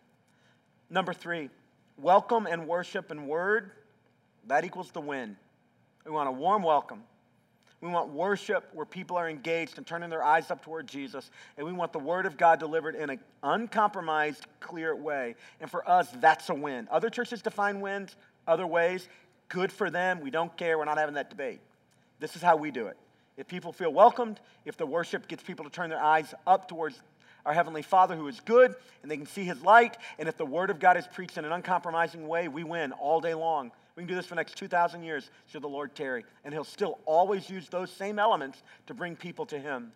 Number 0.89 1.13
three, 1.13 1.49
welcome 1.97 2.47
and 2.47 2.67
worship 2.67 3.11
and 3.11 3.27
word, 3.27 3.71
that 4.47 4.65
equals 4.65 4.91
the 4.91 5.01
win. 5.01 5.37
We 6.05 6.11
want 6.11 6.27
a 6.27 6.31
warm 6.31 6.63
welcome. 6.63 7.03
We 7.81 7.89
want 7.89 8.09
worship 8.09 8.69
where 8.73 8.85
people 8.85 9.17
are 9.17 9.27
engaged 9.27 9.77
and 9.77 9.87
turning 9.87 10.11
their 10.11 10.23
eyes 10.23 10.51
up 10.51 10.63
toward 10.63 10.85
Jesus. 10.85 11.31
And 11.57 11.65
we 11.65 11.73
want 11.73 11.91
the 11.91 11.99
Word 11.99 12.27
of 12.27 12.37
God 12.37 12.59
delivered 12.59 12.95
in 12.95 13.09
an 13.09 13.19
uncompromised, 13.41 14.45
clear 14.59 14.95
way. 14.95 15.35
And 15.59 15.69
for 15.69 15.87
us, 15.89 16.07
that's 16.19 16.49
a 16.49 16.53
win. 16.53 16.87
Other 16.91 17.09
churches 17.09 17.41
define 17.41 17.81
wins 17.81 18.15
other 18.47 18.67
ways. 18.67 19.09
Good 19.49 19.71
for 19.71 19.89
them. 19.89 20.21
We 20.21 20.29
don't 20.29 20.55
care. 20.55 20.77
We're 20.77 20.85
not 20.85 20.99
having 20.99 21.15
that 21.15 21.31
debate. 21.31 21.59
This 22.19 22.35
is 22.35 22.41
how 22.43 22.55
we 22.55 22.69
do 22.69 22.85
it. 22.85 22.97
If 23.35 23.47
people 23.47 23.73
feel 23.73 23.91
welcomed, 23.91 24.39
if 24.65 24.77
the 24.77 24.85
worship 24.85 25.27
gets 25.27 25.41
people 25.41 25.65
to 25.65 25.71
turn 25.71 25.89
their 25.89 26.01
eyes 26.01 26.33
up 26.45 26.67
towards 26.67 27.01
our 27.45 27.53
Heavenly 27.53 27.81
Father 27.81 28.15
who 28.15 28.27
is 28.27 28.39
good 28.41 28.75
and 29.01 29.09
they 29.09 29.17
can 29.17 29.25
see 29.25 29.43
His 29.43 29.61
light, 29.63 29.97
and 30.19 30.29
if 30.29 30.37
the 30.37 30.45
Word 30.45 30.69
of 30.69 30.79
God 30.79 30.97
is 30.97 31.07
preached 31.07 31.39
in 31.39 31.45
an 31.45 31.51
uncompromising 31.51 32.27
way, 32.27 32.47
we 32.47 32.63
win 32.63 32.91
all 32.91 33.19
day 33.19 33.33
long. 33.33 33.71
We 34.01 34.07
can 34.07 34.15
do 34.15 34.15
this 34.15 34.25
for 34.25 34.31
the 34.31 34.39
next 34.39 34.57
2,000 34.57 35.03
years, 35.03 35.29
should 35.51 35.61
the 35.61 35.69
Lord 35.69 35.93
tarry. 35.93 36.25
And 36.43 36.51
He'll 36.51 36.63
still 36.63 36.97
always 37.05 37.47
use 37.47 37.69
those 37.69 37.91
same 37.91 38.17
elements 38.17 38.63
to 38.87 38.95
bring 38.95 39.15
people 39.15 39.45
to 39.45 39.59
Him. 39.59 39.91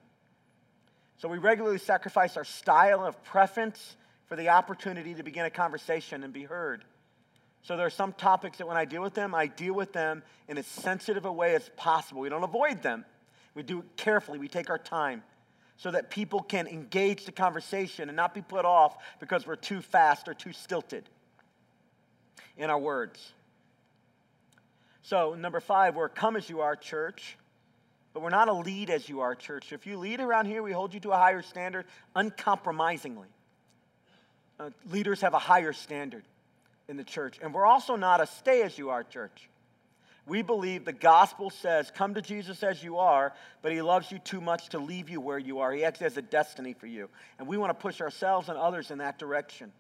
So 1.18 1.28
we 1.28 1.40
regularly 1.40 1.80
sacrifice 1.80 2.38
our 2.38 2.44
style 2.44 3.04
of 3.04 3.24
preference 3.24 3.98
for 4.28 4.36
the 4.36 4.50
opportunity 4.50 5.16
to 5.16 5.24
begin 5.24 5.46
a 5.46 5.50
conversation 5.50 6.24
and 6.24 6.32
be 6.32 6.44
heard. 6.44 6.84
So 7.64 7.76
there 7.78 7.88
are 7.88 7.90
some 7.90 8.14
topics 8.14 8.60
that 8.60 8.68
when 8.68 8.78
I 8.78 8.86
deal 8.86 9.02
with 9.02 9.16
them, 9.16 9.34
I 9.34 9.48
deal 9.48 9.74
with 9.74 9.92
them 9.92 10.22
in 10.48 10.60
as 10.60 10.68
sensitive 10.68 11.26
a 11.26 11.34
way 11.34 11.56
as 11.56 11.68
possible. 11.76 12.22
We 12.22 12.30
don't 12.30 12.44
avoid 12.44 12.84
them. 12.84 13.06
We 13.56 13.64
do 13.64 13.80
it 13.80 13.86
carefully. 13.98 14.38
We 14.38 14.50
take 14.50 14.70
our 14.70 14.78
time 14.78 15.24
so 15.78 15.90
that 15.90 16.12
people 16.12 16.44
can 16.44 16.68
engage 16.68 17.26
the 17.26 17.32
conversation 17.32 18.08
and 18.10 18.16
not 18.16 18.36
be 18.36 18.44
put 18.44 18.66
off 18.66 18.98
because 19.20 19.48
we're 19.48 19.56
too 19.56 19.82
fast 19.82 20.28
or 20.28 20.36
too 20.36 20.54
stilted 20.54 21.10
in 22.56 22.70
our 22.70 22.78
words. 22.78 23.34
So, 25.06 25.36
number 25.36 25.60
five, 25.60 25.96
we're 25.96 26.10
come 26.10 26.36
as 26.36 26.50
you 26.50 26.62
are, 26.62 26.76
church, 26.76 27.38
but 28.16 28.24
we're 28.24 28.32
not 28.32 28.48
a 28.48 28.54
lead 28.54 28.90
as 28.90 29.08
you 29.08 29.20
are, 29.20 29.36
church. 29.36 29.72
If 29.72 29.86
you 29.86 30.00
lead 30.00 30.20
around 30.20 30.48
here, 30.48 30.64
we 30.64 30.72
hold 30.72 30.96
you 30.96 31.00
to 31.02 31.12
a 31.12 31.16
higher 31.16 31.44
standard 31.44 31.86
uncompromisingly. 32.16 33.28
Uh, 34.60 34.72
leaders 34.90 35.22
have 35.22 35.36
a 35.36 35.40
higher 35.40 35.74
standard 35.74 36.24
in 36.88 36.98
the 36.98 37.04
church. 37.04 37.38
And 37.40 37.54
we're 37.54 37.68
also 37.68 37.96
not 37.96 38.20
a 38.20 38.26
stay 38.26 38.64
as 38.64 38.80
you 38.80 38.90
are, 38.90 39.04
church. 39.04 39.48
We 40.26 40.42
believe 40.42 40.86
the 40.86 40.94
gospel 40.94 41.52
says, 41.52 41.92
Come 41.92 42.16
to 42.16 42.22
Jesus 42.24 42.64
as 42.64 42.84
you 42.84 42.98
are, 42.98 43.32
but 43.62 43.72
he 43.72 43.84
loves 43.84 44.12
you 44.12 44.18
too 44.18 44.42
much 44.42 44.70
to 44.70 44.80
leave 44.80 45.08
you 45.08 45.22
where 45.22 45.38
you 45.38 45.60
are. 45.60 45.72
He 45.72 45.86
actually 45.86 46.06
has 46.06 46.18
a 46.18 46.24
destiny 46.24 46.74
for 46.74 46.88
you. 46.88 47.12
And 47.38 47.48
we 47.48 47.58
want 47.58 47.70
to 47.70 47.80
push 47.80 48.02
ourselves 48.02 48.50
and 48.50 48.58
others 48.58 48.90
in 48.90 48.98
that 48.98 49.20
direction. 49.20 49.72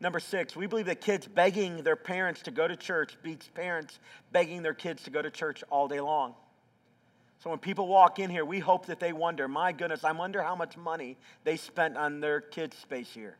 Number 0.00 0.20
six, 0.20 0.54
we 0.54 0.66
believe 0.66 0.86
that 0.86 1.00
kids 1.00 1.26
begging 1.26 1.82
their 1.82 1.96
parents 1.96 2.42
to 2.42 2.52
go 2.52 2.68
to 2.68 2.76
church 2.76 3.16
beats 3.22 3.48
parents 3.48 3.98
begging 4.30 4.62
their 4.62 4.74
kids 4.74 5.02
to 5.04 5.10
go 5.10 5.20
to 5.20 5.30
church 5.30 5.64
all 5.70 5.88
day 5.88 6.00
long. 6.00 6.34
So 7.42 7.50
when 7.50 7.58
people 7.58 7.88
walk 7.88 8.18
in 8.18 8.30
here, 8.30 8.44
we 8.44 8.58
hope 8.58 8.86
that 8.86 9.00
they 9.00 9.12
wonder, 9.12 9.48
my 9.48 9.72
goodness, 9.72 10.04
I 10.04 10.12
wonder 10.12 10.42
how 10.42 10.54
much 10.54 10.76
money 10.76 11.16
they 11.44 11.56
spent 11.56 11.96
on 11.96 12.20
their 12.20 12.40
kids' 12.40 12.76
space 12.76 13.12
here. 13.12 13.36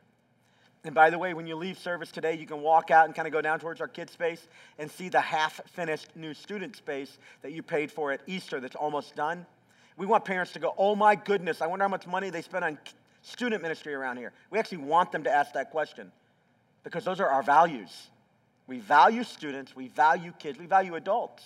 And 0.85 0.95
by 0.95 1.09
the 1.09 1.17
way, 1.17 1.33
when 1.33 1.47
you 1.47 1.57
leave 1.57 1.77
service 1.77 2.09
today, 2.09 2.35
you 2.35 2.45
can 2.45 2.61
walk 2.61 2.91
out 2.91 3.05
and 3.05 3.15
kind 3.15 3.27
of 3.27 3.33
go 3.33 3.41
down 3.41 3.59
towards 3.59 3.81
our 3.81 3.87
kids' 3.89 4.13
space 4.13 4.47
and 4.77 4.89
see 4.89 5.09
the 5.09 5.19
half 5.19 5.59
finished 5.71 6.15
new 6.15 6.33
student 6.33 6.75
space 6.77 7.17
that 7.41 7.51
you 7.51 7.61
paid 7.61 7.91
for 7.91 8.13
at 8.13 8.21
Easter 8.27 8.61
that's 8.61 8.77
almost 8.77 9.15
done. 9.15 9.45
We 9.97 10.05
want 10.05 10.23
parents 10.23 10.53
to 10.53 10.59
go, 10.59 10.73
oh 10.77 10.95
my 10.95 11.15
goodness, 11.15 11.61
I 11.61 11.67
wonder 11.67 11.83
how 11.83 11.89
much 11.89 12.07
money 12.07 12.29
they 12.29 12.41
spent 12.41 12.63
on 12.63 12.77
student 13.21 13.61
ministry 13.61 13.93
around 13.93 14.15
here. 14.15 14.31
We 14.49 14.59
actually 14.59 14.77
want 14.77 15.11
them 15.11 15.23
to 15.25 15.29
ask 15.29 15.53
that 15.53 15.71
question 15.71 16.11
because 16.83 17.03
those 17.03 17.19
are 17.19 17.27
our 17.27 17.43
values. 17.43 18.09
We 18.67 18.79
value 18.79 19.23
students, 19.23 19.75
we 19.75 19.87
value 19.87 20.31
kids, 20.37 20.59
we 20.59 20.65
value 20.65 20.95
adults. 20.95 21.43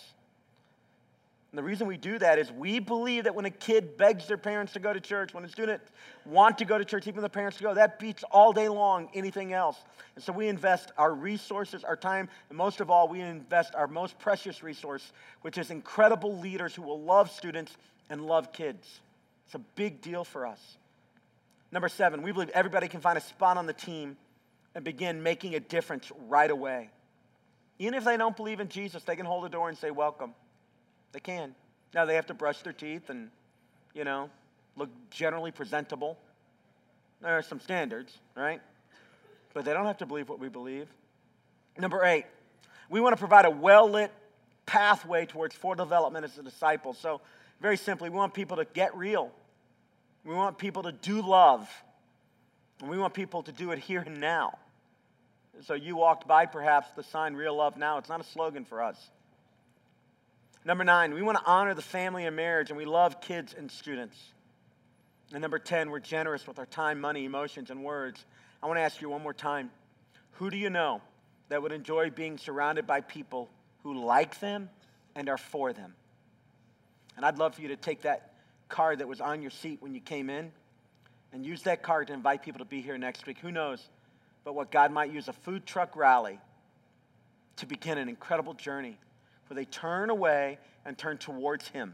And 1.53 1.59
the 1.59 1.63
reason 1.63 1.85
we 1.85 1.97
do 1.97 2.17
that 2.17 2.39
is 2.39 2.51
we 2.51 2.79
believe 2.79 3.25
that 3.25 3.35
when 3.35 3.45
a 3.45 3.51
kid 3.51 3.95
begs 3.95 4.25
their 4.27 4.39
parents 4.39 4.73
to 4.73 4.79
go 4.79 4.91
to 4.91 4.99
church, 4.99 5.35
when 5.35 5.45
a 5.45 5.47
student 5.47 5.83
want 6.25 6.57
to 6.57 6.65
go 6.65 6.79
to 6.79 6.83
church, 6.83 7.05
even 7.05 7.21
the 7.21 7.29
parents 7.29 7.61
go, 7.61 7.75
that 7.75 7.99
beats 7.99 8.23
all 8.31 8.53
day 8.53 8.67
long 8.67 9.07
anything 9.13 9.53
else. 9.53 9.77
And 10.15 10.23
so 10.23 10.33
we 10.33 10.47
invest 10.47 10.91
our 10.97 11.13
resources, 11.13 11.83
our 11.83 11.95
time, 11.95 12.27
and 12.49 12.57
most 12.57 12.81
of 12.81 12.89
all, 12.89 13.07
we 13.07 13.21
invest 13.21 13.75
our 13.75 13.85
most 13.85 14.17
precious 14.17 14.63
resource, 14.63 15.13
which 15.43 15.59
is 15.59 15.69
incredible 15.69 16.39
leaders 16.39 16.73
who 16.73 16.81
will 16.81 16.99
love 16.99 17.29
students 17.29 17.77
and 18.09 18.25
love 18.25 18.51
kids. 18.51 19.01
It's 19.45 19.53
a 19.53 19.59
big 19.75 20.01
deal 20.01 20.23
for 20.23 20.47
us. 20.47 20.77
Number 21.71 21.87
seven, 21.87 22.23
we 22.23 22.31
believe 22.31 22.49
everybody 22.49 22.87
can 22.87 22.99
find 22.99 23.15
a 23.15 23.21
spot 23.21 23.57
on 23.57 23.67
the 23.67 23.73
team 23.73 24.17
and 24.75 24.83
begin 24.83 25.21
making 25.21 25.55
a 25.55 25.59
difference 25.59 26.11
right 26.27 26.49
away. 26.49 26.89
Even 27.79 27.93
if 27.95 28.03
they 28.03 28.17
don't 28.17 28.35
believe 28.35 28.59
in 28.59 28.69
Jesus, 28.69 29.03
they 29.03 29.15
can 29.15 29.25
hold 29.25 29.43
the 29.43 29.49
door 29.49 29.69
and 29.69 29.77
say, 29.77 29.91
Welcome. 29.91 30.33
They 31.11 31.19
can. 31.19 31.55
Now, 31.93 32.05
they 32.05 32.15
have 32.15 32.25
to 32.27 32.33
brush 32.33 32.61
their 32.61 32.73
teeth 32.73 33.09
and, 33.09 33.29
you 33.93 34.03
know, 34.03 34.29
look 34.75 34.89
generally 35.11 35.51
presentable. 35.51 36.17
There 37.21 37.37
are 37.37 37.43
some 37.43 37.59
standards, 37.59 38.17
right? 38.35 38.61
But 39.53 39.65
they 39.65 39.73
don't 39.73 39.85
have 39.85 39.99
to 39.99 40.07
believe 40.07 40.27
what 40.27 40.39
we 40.39 40.49
believe. 40.49 40.87
Number 41.77 42.03
eight, 42.03 42.25
we 42.89 42.99
want 42.99 43.13
to 43.13 43.19
provide 43.19 43.45
a 43.45 43.49
well 43.51 43.89
lit 43.89 44.11
pathway 44.65 45.25
towards 45.25 45.55
full 45.55 45.75
development 45.75 46.25
as 46.25 46.37
a 46.37 46.43
disciple. 46.43 46.93
So, 46.93 47.21
very 47.61 47.77
simply, 47.77 48.09
we 48.09 48.17
want 48.17 48.33
people 48.33 48.57
to 48.57 48.65
get 48.65 48.95
real. 48.97 49.31
We 50.25 50.33
want 50.33 50.57
people 50.57 50.83
to 50.83 50.91
do 50.91 51.21
love. 51.21 51.69
And 52.81 52.89
we 52.89 52.97
want 52.97 53.13
people 53.13 53.43
to 53.43 53.51
do 53.51 53.71
it 53.71 53.79
here 53.79 54.01
and 54.05 54.19
now. 54.19 54.57
So 55.61 55.75
you 55.75 55.95
walked 55.95 56.27
by 56.27 56.45
perhaps 56.45 56.89
the 56.95 57.03
sign 57.03 57.35
Real 57.35 57.55
Love 57.55 57.77
Now. 57.77 57.97
It's 57.97 58.09
not 58.09 58.19
a 58.19 58.23
slogan 58.23 58.65
for 58.65 58.81
us. 58.81 58.97
Number 60.65 60.83
nine, 60.83 61.13
we 61.13 61.21
want 61.21 61.37
to 61.37 61.45
honor 61.45 61.73
the 61.73 61.81
family 61.81 62.25
and 62.25 62.35
marriage, 62.35 62.69
and 62.69 62.77
we 62.77 62.85
love 62.85 63.21
kids 63.21 63.53
and 63.57 63.69
students. 63.69 64.17
And 65.31 65.41
number 65.41 65.59
10, 65.59 65.89
we're 65.89 65.99
generous 65.99 66.47
with 66.47 66.57
our 66.57 66.65
time, 66.65 67.01
money, 67.01 67.25
emotions, 67.25 67.69
and 67.69 67.83
words. 67.83 68.23
I 68.61 68.67
want 68.67 68.77
to 68.77 68.81
ask 68.81 69.01
you 69.01 69.09
one 69.09 69.21
more 69.21 69.33
time 69.33 69.71
who 70.33 70.49
do 70.49 70.57
you 70.57 70.69
know 70.69 71.01
that 71.49 71.61
would 71.61 71.71
enjoy 71.71 72.09
being 72.09 72.37
surrounded 72.37 72.87
by 72.87 73.01
people 73.01 73.49
who 73.83 74.05
like 74.05 74.39
them 74.39 74.69
and 75.15 75.29
are 75.29 75.37
for 75.37 75.73
them? 75.73 75.93
And 77.15 77.25
I'd 77.25 77.37
love 77.37 77.55
for 77.55 77.61
you 77.61 77.67
to 77.67 77.75
take 77.75 78.01
that 78.03 78.33
card 78.69 78.99
that 78.99 79.07
was 79.07 79.21
on 79.21 79.41
your 79.41 79.51
seat 79.51 79.81
when 79.81 79.93
you 79.93 80.01
came 80.01 80.29
in 80.29 80.51
and 81.31 81.45
use 81.45 81.63
that 81.63 81.83
card 81.83 82.07
to 82.07 82.13
invite 82.13 82.41
people 82.41 82.59
to 82.59 82.65
be 82.65 82.81
here 82.81 82.97
next 82.97 83.25
week. 83.27 83.37
Who 83.39 83.51
knows? 83.51 83.87
But 84.43 84.55
what 84.55 84.71
God 84.71 84.91
might 84.91 85.11
use 85.11 85.27
a 85.27 85.33
food 85.33 85.65
truck 85.65 85.95
rally 85.95 86.39
to 87.57 87.65
begin 87.65 87.97
an 87.97 88.09
incredible 88.09 88.53
journey 88.53 88.97
where 89.47 89.55
they 89.55 89.65
turn 89.65 90.09
away 90.09 90.57
and 90.85 90.97
turn 90.97 91.17
towards 91.17 91.67
Him. 91.67 91.93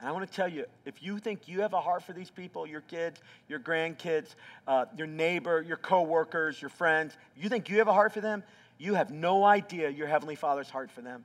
And 0.00 0.08
I 0.08 0.12
want 0.12 0.28
to 0.28 0.32
tell 0.32 0.48
you 0.48 0.64
if 0.84 1.02
you 1.02 1.18
think 1.18 1.48
you 1.48 1.62
have 1.62 1.72
a 1.72 1.80
heart 1.80 2.04
for 2.04 2.12
these 2.12 2.30
people, 2.30 2.66
your 2.66 2.82
kids, 2.82 3.20
your 3.48 3.58
grandkids, 3.58 4.34
uh, 4.66 4.84
your 4.96 5.08
neighbor, 5.08 5.60
your 5.60 5.76
coworkers, 5.76 6.60
your 6.60 6.68
friends, 6.68 7.16
you 7.36 7.48
think 7.48 7.68
you 7.68 7.78
have 7.78 7.88
a 7.88 7.92
heart 7.92 8.12
for 8.12 8.20
them, 8.20 8.44
you 8.78 8.94
have 8.94 9.10
no 9.10 9.44
idea 9.44 9.90
your 9.90 10.06
Heavenly 10.06 10.36
Father's 10.36 10.70
heart 10.70 10.90
for 10.90 11.00
them. 11.00 11.24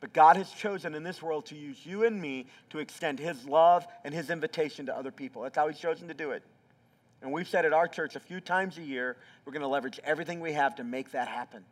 But 0.00 0.12
God 0.12 0.36
has 0.36 0.50
chosen 0.50 0.94
in 0.94 1.02
this 1.02 1.22
world 1.22 1.46
to 1.46 1.54
use 1.54 1.78
you 1.86 2.04
and 2.04 2.20
me 2.20 2.46
to 2.70 2.78
extend 2.78 3.18
His 3.18 3.46
love 3.46 3.86
and 4.04 4.12
His 4.12 4.28
invitation 4.28 4.84
to 4.86 4.94
other 4.94 5.10
people. 5.10 5.42
That's 5.42 5.56
how 5.56 5.66
He's 5.66 5.78
chosen 5.78 6.08
to 6.08 6.14
do 6.14 6.32
it. 6.32 6.42
And 7.24 7.32
we've 7.32 7.48
said 7.48 7.64
at 7.64 7.72
our 7.72 7.88
church 7.88 8.16
a 8.16 8.20
few 8.20 8.38
times 8.38 8.76
a 8.76 8.82
year, 8.82 9.16
we're 9.44 9.54
going 9.54 9.62
to 9.62 9.68
leverage 9.68 9.98
everything 10.04 10.40
we 10.40 10.52
have 10.52 10.76
to 10.76 10.84
make 10.84 11.12
that 11.12 11.26
happen. 11.26 11.64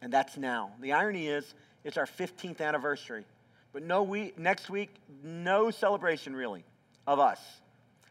And 0.00 0.12
that's 0.12 0.36
now. 0.36 0.70
The 0.80 0.92
irony 0.92 1.26
is, 1.26 1.52
it's 1.82 1.96
our 1.96 2.06
15th 2.06 2.60
anniversary. 2.60 3.24
But 3.72 3.82
no 3.82 4.04
we, 4.04 4.32
next 4.36 4.70
week, 4.70 4.94
no 5.24 5.72
celebration 5.72 6.36
really 6.36 6.62
of 7.08 7.18
us. 7.18 7.40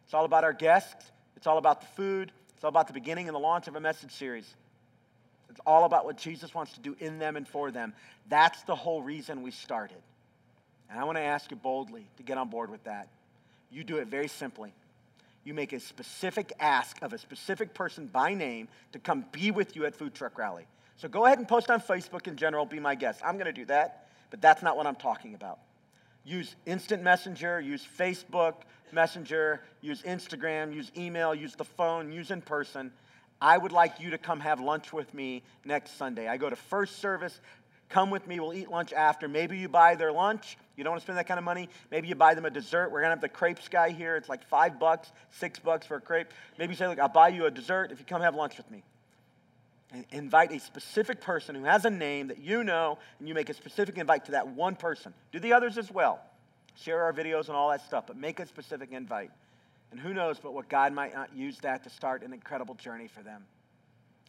It's 0.03 0.13
all 0.13 0.25
about 0.25 0.43
our 0.43 0.51
guests, 0.51 1.09
it's 1.37 1.47
all 1.47 1.57
about 1.57 1.79
the 1.79 1.87
food, 1.87 2.33
it's 2.53 2.65
all 2.65 2.69
about 2.69 2.87
the 2.87 2.93
beginning 2.93 3.29
and 3.29 3.35
the 3.35 3.39
launch 3.39 3.69
of 3.69 3.77
a 3.77 3.79
message 3.79 4.11
series. 4.11 4.53
It's 5.49 5.61
all 5.65 5.85
about 5.85 6.03
what 6.03 6.17
Jesus 6.17 6.53
wants 6.53 6.73
to 6.73 6.81
do 6.81 6.97
in 6.99 7.17
them 7.17 7.37
and 7.37 7.47
for 7.47 7.71
them. 7.71 7.93
That's 8.27 8.61
the 8.63 8.75
whole 8.75 9.01
reason 9.01 9.41
we 9.41 9.51
started. 9.51 10.01
And 10.89 10.99
I 10.99 11.05
want 11.05 11.17
to 11.17 11.23
ask 11.23 11.49
you 11.49 11.55
boldly 11.55 12.07
to 12.17 12.23
get 12.23 12.37
on 12.37 12.49
board 12.49 12.69
with 12.69 12.83
that. 12.83 13.07
You 13.69 13.85
do 13.85 13.99
it 13.99 14.09
very 14.09 14.27
simply. 14.27 14.73
You 15.43 15.53
make 15.53 15.73
a 15.73 15.79
specific 15.79 16.53
ask 16.59 17.01
of 17.01 17.13
a 17.13 17.17
specific 17.17 17.73
person 17.73 18.07
by 18.07 18.33
name 18.33 18.67
to 18.91 18.99
come 18.99 19.25
be 19.31 19.51
with 19.51 19.75
you 19.75 19.85
at 19.85 19.95
Food 19.95 20.13
Truck 20.13 20.37
Rally. 20.37 20.65
So 20.97 21.07
go 21.07 21.25
ahead 21.25 21.39
and 21.39 21.47
post 21.47 21.71
on 21.71 21.81
Facebook 21.81 22.27
in 22.27 22.35
general, 22.35 22.65
be 22.65 22.79
my 22.79 22.95
guest. 22.95 23.21
I'm 23.25 23.35
going 23.35 23.47
to 23.47 23.53
do 23.53 23.65
that, 23.65 24.07
but 24.29 24.41
that's 24.41 24.61
not 24.61 24.77
what 24.77 24.85
I'm 24.85 24.95
talking 24.95 25.33
about. 25.33 25.59
Use 26.23 26.55
instant 26.67 27.01
messenger, 27.01 27.59
use 27.59 27.85
Facebook 27.97 28.53
Messenger, 28.93 29.61
use 29.81 30.01
Instagram, 30.01 30.73
use 30.73 30.91
email, 30.97 31.33
use 31.33 31.55
the 31.55 31.63
phone, 31.63 32.11
use 32.11 32.31
in 32.31 32.41
person. 32.41 32.91
I 33.41 33.57
would 33.57 33.71
like 33.71 33.99
you 33.99 34.11
to 34.11 34.17
come 34.17 34.39
have 34.41 34.59
lunch 34.59 34.93
with 34.93 35.13
me 35.13 35.43
next 35.65 35.97
Sunday. 35.97 36.27
I 36.27 36.37
go 36.37 36.49
to 36.49 36.55
first 36.55 36.99
service. 36.99 37.39
Come 37.91 38.09
with 38.09 38.25
me. 38.25 38.39
We'll 38.39 38.53
eat 38.53 38.69
lunch 38.69 38.93
after. 38.93 39.27
Maybe 39.27 39.57
you 39.57 39.67
buy 39.67 39.95
their 39.95 40.13
lunch. 40.13 40.57
You 40.77 40.83
don't 40.83 40.91
want 40.91 41.01
to 41.01 41.05
spend 41.05 41.17
that 41.17 41.27
kind 41.27 41.37
of 41.37 41.43
money. 41.43 41.67
Maybe 41.91 42.07
you 42.07 42.15
buy 42.15 42.33
them 42.33 42.45
a 42.45 42.49
dessert. 42.49 42.85
We're 42.89 43.01
going 43.01 43.09
to 43.09 43.15
have 43.15 43.21
the 43.21 43.29
crepes 43.29 43.67
guy 43.67 43.89
here. 43.89 44.15
It's 44.15 44.29
like 44.29 44.43
five 44.45 44.79
bucks, 44.79 45.11
six 45.29 45.59
bucks 45.59 45.85
for 45.85 45.97
a 45.97 46.01
crepe. 46.01 46.31
Maybe 46.57 46.71
you 46.71 46.77
say, 46.77 46.87
look, 46.87 46.99
I'll 46.99 47.09
buy 47.09 47.27
you 47.27 47.45
a 47.45 47.51
dessert 47.51 47.91
if 47.91 47.99
you 47.99 48.05
come 48.05 48.21
have 48.21 48.33
lunch 48.33 48.55
with 48.57 48.71
me. 48.71 48.81
And 49.93 50.05
invite 50.11 50.53
a 50.53 50.59
specific 50.59 51.19
person 51.19 51.53
who 51.53 51.65
has 51.65 51.83
a 51.83 51.89
name 51.89 52.29
that 52.29 52.39
you 52.39 52.63
know, 52.63 52.97
and 53.19 53.27
you 53.27 53.33
make 53.33 53.49
a 53.49 53.53
specific 53.53 53.97
invite 53.97 54.23
to 54.25 54.31
that 54.31 54.47
one 54.47 54.77
person. 54.77 55.13
Do 55.33 55.39
the 55.39 55.51
others 55.51 55.77
as 55.77 55.91
well. 55.91 56.21
Share 56.77 57.03
our 57.03 57.11
videos 57.11 57.47
and 57.47 57.57
all 57.57 57.69
that 57.71 57.85
stuff, 57.85 58.07
but 58.07 58.15
make 58.15 58.39
a 58.39 58.45
specific 58.45 58.93
invite. 58.93 59.31
And 59.91 59.99
who 59.99 60.13
knows 60.13 60.39
but 60.39 60.53
what 60.53 60.69
God 60.69 60.93
might 60.93 61.13
not 61.13 61.35
use 61.35 61.57
that 61.59 61.83
to 61.83 61.89
start 61.89 62.23
an 62.23 62.31
incredible 62.31 62.75
journey 62.75 63.09
for 63.09 63.21
them. 63.21 63.43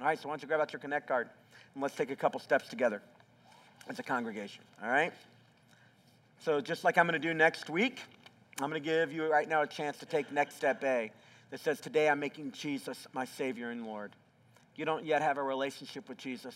All 0.01 0.09
right, 0.09 0.19
so 0.19 0.29
why 0.29 0.33
don't 0.33 0.43
you 0.43 0.49
grab 0.49 0.61
out 0.61 0.73
your 0.73 0.81
Connect 0.81 1.07
card 1.07 1.31
and 1.75 1.83
let's 1.83 1.95
take 1.95 2.11
a 2.11 2.17
couple 2.17 2.41
steps 2.41 2.69
together 2.69 3.01
as 3.89 3.99
a 3.99 4.03
congregation. 4.03 4.63
All 4.83 4.91
right? 4.91 5.13
So, 6.41 6.61
just 6.61 6.85
like 6.85 6.99
I'm 6.99 7.07
going 7.07 7.21
to 7.21 7.29
do 7.29 7.35
next 7.35 7.71
week, 7.71 8.01
I'm 8.61 8.69
going 8.69 8.83
to 8.83 8.89
give 8.89 9.13
you 9.13 9.31
right 9.31 9.49
now 9.49 9.63
a 9.63 9.67
chance 9.67 9.99
to 9.99 10.07
take 10.07 10.33
next 10.33 10.57
step 10.57 10.83
A 10.85 11.11
that 11.51 11.61
says, 11.61 11.81
Today 11.81 12.09
I'm 12.09 12.21
making 12.21 12.53
Jesus 12.53 13.07
my 13.13 13.25
Savior 13.25 13.71
and 13.71 13.87
Lord. 13.87 14.13
You 14.77 14.85
don't 14.85 15.05
yet 15.05 15.23
have 15.23 15.39
a 15.39 15.43
relationship 15.43 16.09
with 16.09 16.19
Jesus. 16.19 16.55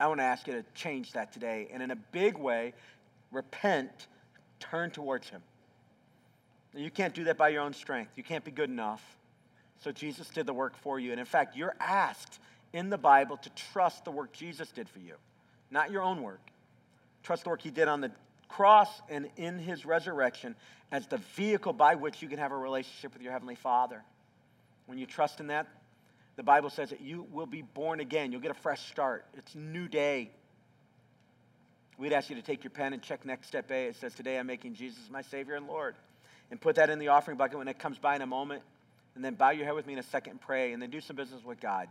I 0.00 0.06
want 0.06 0.20
to 0.20 0.24
ask 0.24 0.46
you 0.46 0.54
to 0.54 0.64
change 0.74 1.12
that 1.12 1.32
today. 1.32 1.68
And 1.72 1.82
in 1.82 1.90
a 1.90 1.96
big 1.96 2.36
way, 2.36 2.74
repent, 3.32 4.08
turn 4.60 4.90
towards 4.90 5.28
Him. 5.28 5.42
You 6.74 6.90
can't 6.90 7.14
do 7.14 7.24
that 7.24 7.36
by 7.36 7.48
your 7.48 7.62
own 7.62 7.72
strength. 7.72 8.12
You 8.16 8.22
can't 8.22 8.44
be 8.44 8.50
good 8.50 8.70
enough. 8.70 9.02
So 9.82 9.92
Jesus 9.92 10.28
did 10.28 10.46
the 10.46 10.52
work 10.52 10.76
for 10.76 11.00
you. 11.00 11.12
And 11.12 11.20
in 11.20 11.26
fact, 11.26 11.56
you're 11.56 11.76
asked 11.80 12.40
in 12.72 12.90
the 12.90 12.98
Bible 12.98 13.36
to 13.38 13.50
trust 13.72 14.04
the 14.04 14.10
work 14.10 14.32
Jesus 14.32 14.68
did 14.70 14.88
for 14.88 14.98
you, 14.98 15.14
not 15.70 15.90
your 15.90 16.02
own 16.02 16.22
work. 16.22 16.40
Trust 17.22 17.44
the 17.44 17.50
work 17.50 17.62
he 17.62 17.70
did 17.70 17.88
on 17.88 18.00
the 18.00 18.10
cross 18.48 18.88
and 19.08 19.28
in 19.36 19.58
his 19.58 19.84
resurrection 19.84 20.54
as 20.90 21.06
the 21.06 21.18
vehicle 21.36 21.72
by 21.72 21.94
which 21.94 22.22
you 22.22 22.28
can 22.28 22.38
have 22.38 22.52
a 22.52 22.56
relationship 22.56 23.12
with 23.12 23.22
your 23.22 23.32
Heavenly 23.32 23.54
Father. 23.54 24.02
When 24.86 24.98
you 24.98 25.06
trust 25.06 25.40
in 25.40 25.48
that, 25.48 25.66
the 26.36 26.42
Bible 26.42 26.70
says 26.70 26.90
that 26.90 27.00
you 27.00 27.26
will 27.32 27.46
be 27.46 27.62
born 27.62 28.00
again. 28.00 28.32
You'll 28.32 28.40
get 28.40 28.50
a 28.50 28.54
fresh 28.54 28.88
start. 28.88 29.26
It's 29.36 29.54
a 29.54 29.58
new 29.58 29.88
day. 29.88 30.30
We'd 31.98 32.12
ask 32.12 32.30
you 32.30 32.36
to 32.36 32.42
take 32.42 32.62
your 32.62 32.70
pen 32.70 32.92
and 32.92 33.02
check 33.02 33.26
next 33.26 33.48
step 33.48 33.70
A. 33.70 33.88
It 33.88 33.96
says, 33.96 34.14
Today 34.14 34.38
I'm 34.38 34.46
making 34.46 34.74
Jesus 34.74 35.10
my 35.10 35.20
Savior 35.20 35.56
and 35.56 35.66
Lord 35.66 35.96
and 36.50 36.60
put 36.60 36.76
that 36.76 36.90
in 36.90 36.98
the 36.98 37.08
offering 37.08 37.36
bucket 37.36 37.58
when 37.58 37.68
it 37.68 37.78
comes 37.78 37.98
by 37.98 38.16
in 38.16 38.22
a 38.22 38.26
moment. 38.26 38.62
And 39.14 39.24
then 39.24 39.34
bow 39.34 39.50
your 39.50 39.66
head 39.66 39.74
with 39.74 39.86
me 39.86 39.94
in 39.94 39.98
a 39.98 40.04
second 40.04 40.32
and 40.32 40.40
pray, 40.40 40.72
and 40.72 40.80
then 40.80 40.90
do 40.90 41.00
some 41.00 41.16
business 41.16 41.42
with 41.44 41.60
God. 41.60 41.88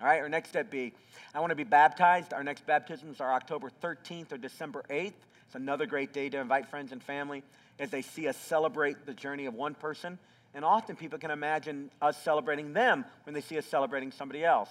All 0.00 0.06
right, 0.06 0.20
our 0.20 0.28
next 0.28 0.48
step 0.48 0.70
B 0.70 0.92
I 1.34 1.40
want 1.40 1.50
to 1.50 1.56
be 1.56 1.64
baptized. 1.64 2.32
Our 2.32 2.44
next 2.44 2.66
baptisms 2.66 3.20
are 3.20 3.32
October 3.32 3.70
13th 3.82 4.32
or 4.32 4.38
December 4.38 4.84
8th. 4.90 5.12
It's 5.46 5.54
another 5.54 5.86
great 5.86 6.12
day 6.12 6.28
to 6.28 6.38
invite 6.38 6.68
friends 6.68 6.92
and 6.92 7.02
family 7.02 7.42
as 7.78 7.90
they 7.90 8.02
see 8.02 8.28
us 8.28 8.36
celebrate 8.36 9.06
the 9.06 9.14
journey 9.14 9.46
of 9.46 9.54
one 9.54 9.74
person. 9.74 10.18
And 10.54 10.64
often 10.64 10.96
people 10.96 11.18
can 11.18 11.30
imagine 11.30 11.90
us 12.00 12.16
celebrating 12.22 12.72
them 12.72 13.04
when 13.24 13.34
they 13.34 13.40
see 13.40 13.56
us 13.58 13.66
celebrating 13.66 14.12
somebody 14.12 14.44
else. 14.44 14.68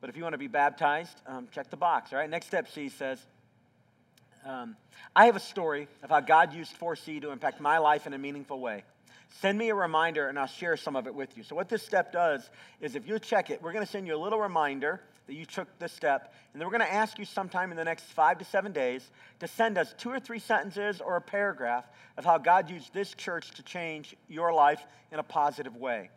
But 0.00 0.10
if 0.10 0.16
you 0.16 0.22
want 0.22 0.32
to 0.34 0.38
be 0.38 0.48
baptized, 0.48 1.20
um, 1.26 1.48
check 1.52 1.70
the 1.70 1.76
box. 1.76 2.12
All 2.12 2.18
right, 2.18 2.28
next 2.28 2.46
step 2.46 2.68
C 2.68 2.88
says, 2.88 3.18
um, 4.44 4.76
I 5.14 5.26
have 5.26 5.36
a 5.36 5.40
story 5.40 5.86
of 6.02 6.10
how 6.10 6.20
God 6.20 6.54
used 6.54 6.78
4C 6.78 7.20
to 7.22 7.30
impact 7.30 7.60
my 7.60 7.78
life 7.78 8.06
in 8.06 8.14
a 8.14 8.18
meaningful 8.18 8.58
way. 8.58 8.84
Send 9.38 9.56
me 9.58 9.68
a 9.68 9.74
reminder 9.74 10.28
and 10.28 10.38
I'll 10.38 10.46
share 10.46 10.76
some 10.76 10.96
of 10.96 11.06
it 11.06 11.14
with 11.14 11.36
you. 11.36 11.42
So, 11.42 11.54
what 11.54 11.68
this 11.68 11.82
step 11.82 12.12
does 12.12 12.50
is 12.80 12.96
if 12.96 13.06
you 13.06 13.18
check 13.18 13.50
it, 13.50 13.62
we're 13.62 13.72
going 13.72 13.84
to 13.84 13.90
send 13.90 14.06
you 14.06 14.16
a 14.16 14.18
little 14.18 14.40
reminder 14.40 15.00
that 15.26 15.34
you 15.34 15.46
took 15.46 15.68
this 15.78 15.92
step, 15.92 16.34
and 16.52 16.60
then 16.60 16.66
we're 16.66 16.76
going 16.76 16.88
to 16.88 16.92
ask 16.92 17.18
you 17.18 17.24
sometime 17.24 17.70
in 17.70 17.76
the 17.76 17.84
next 17.84 18.04
five 18.04 18.38
to 18.38 18.44
seven 18.44 18.72
days 18.72 19.08
to 19.38 19.46
send 19.46 19.78
us 19.78 19.94
two 19.96 20.10
or 20.10 20.18
three 20.18 20.40
sentences 20.40 21.00
or 21.00 21.14
a 21.14 21.20
paragraph 21.20 21.84
of 22.16 22.24
how 22.24 22.36
God 22.36 22.68
used 22.68 22.92
this 22.92 23.14
church 23.14 23.52
to 23.52 23.62
change 23.62 24.16
your 24.28 24.52
life 24.52 24.84
in 25.12 25.20
a 25.20 25.22
positive 25.22 25.76
way. 25.76 26.10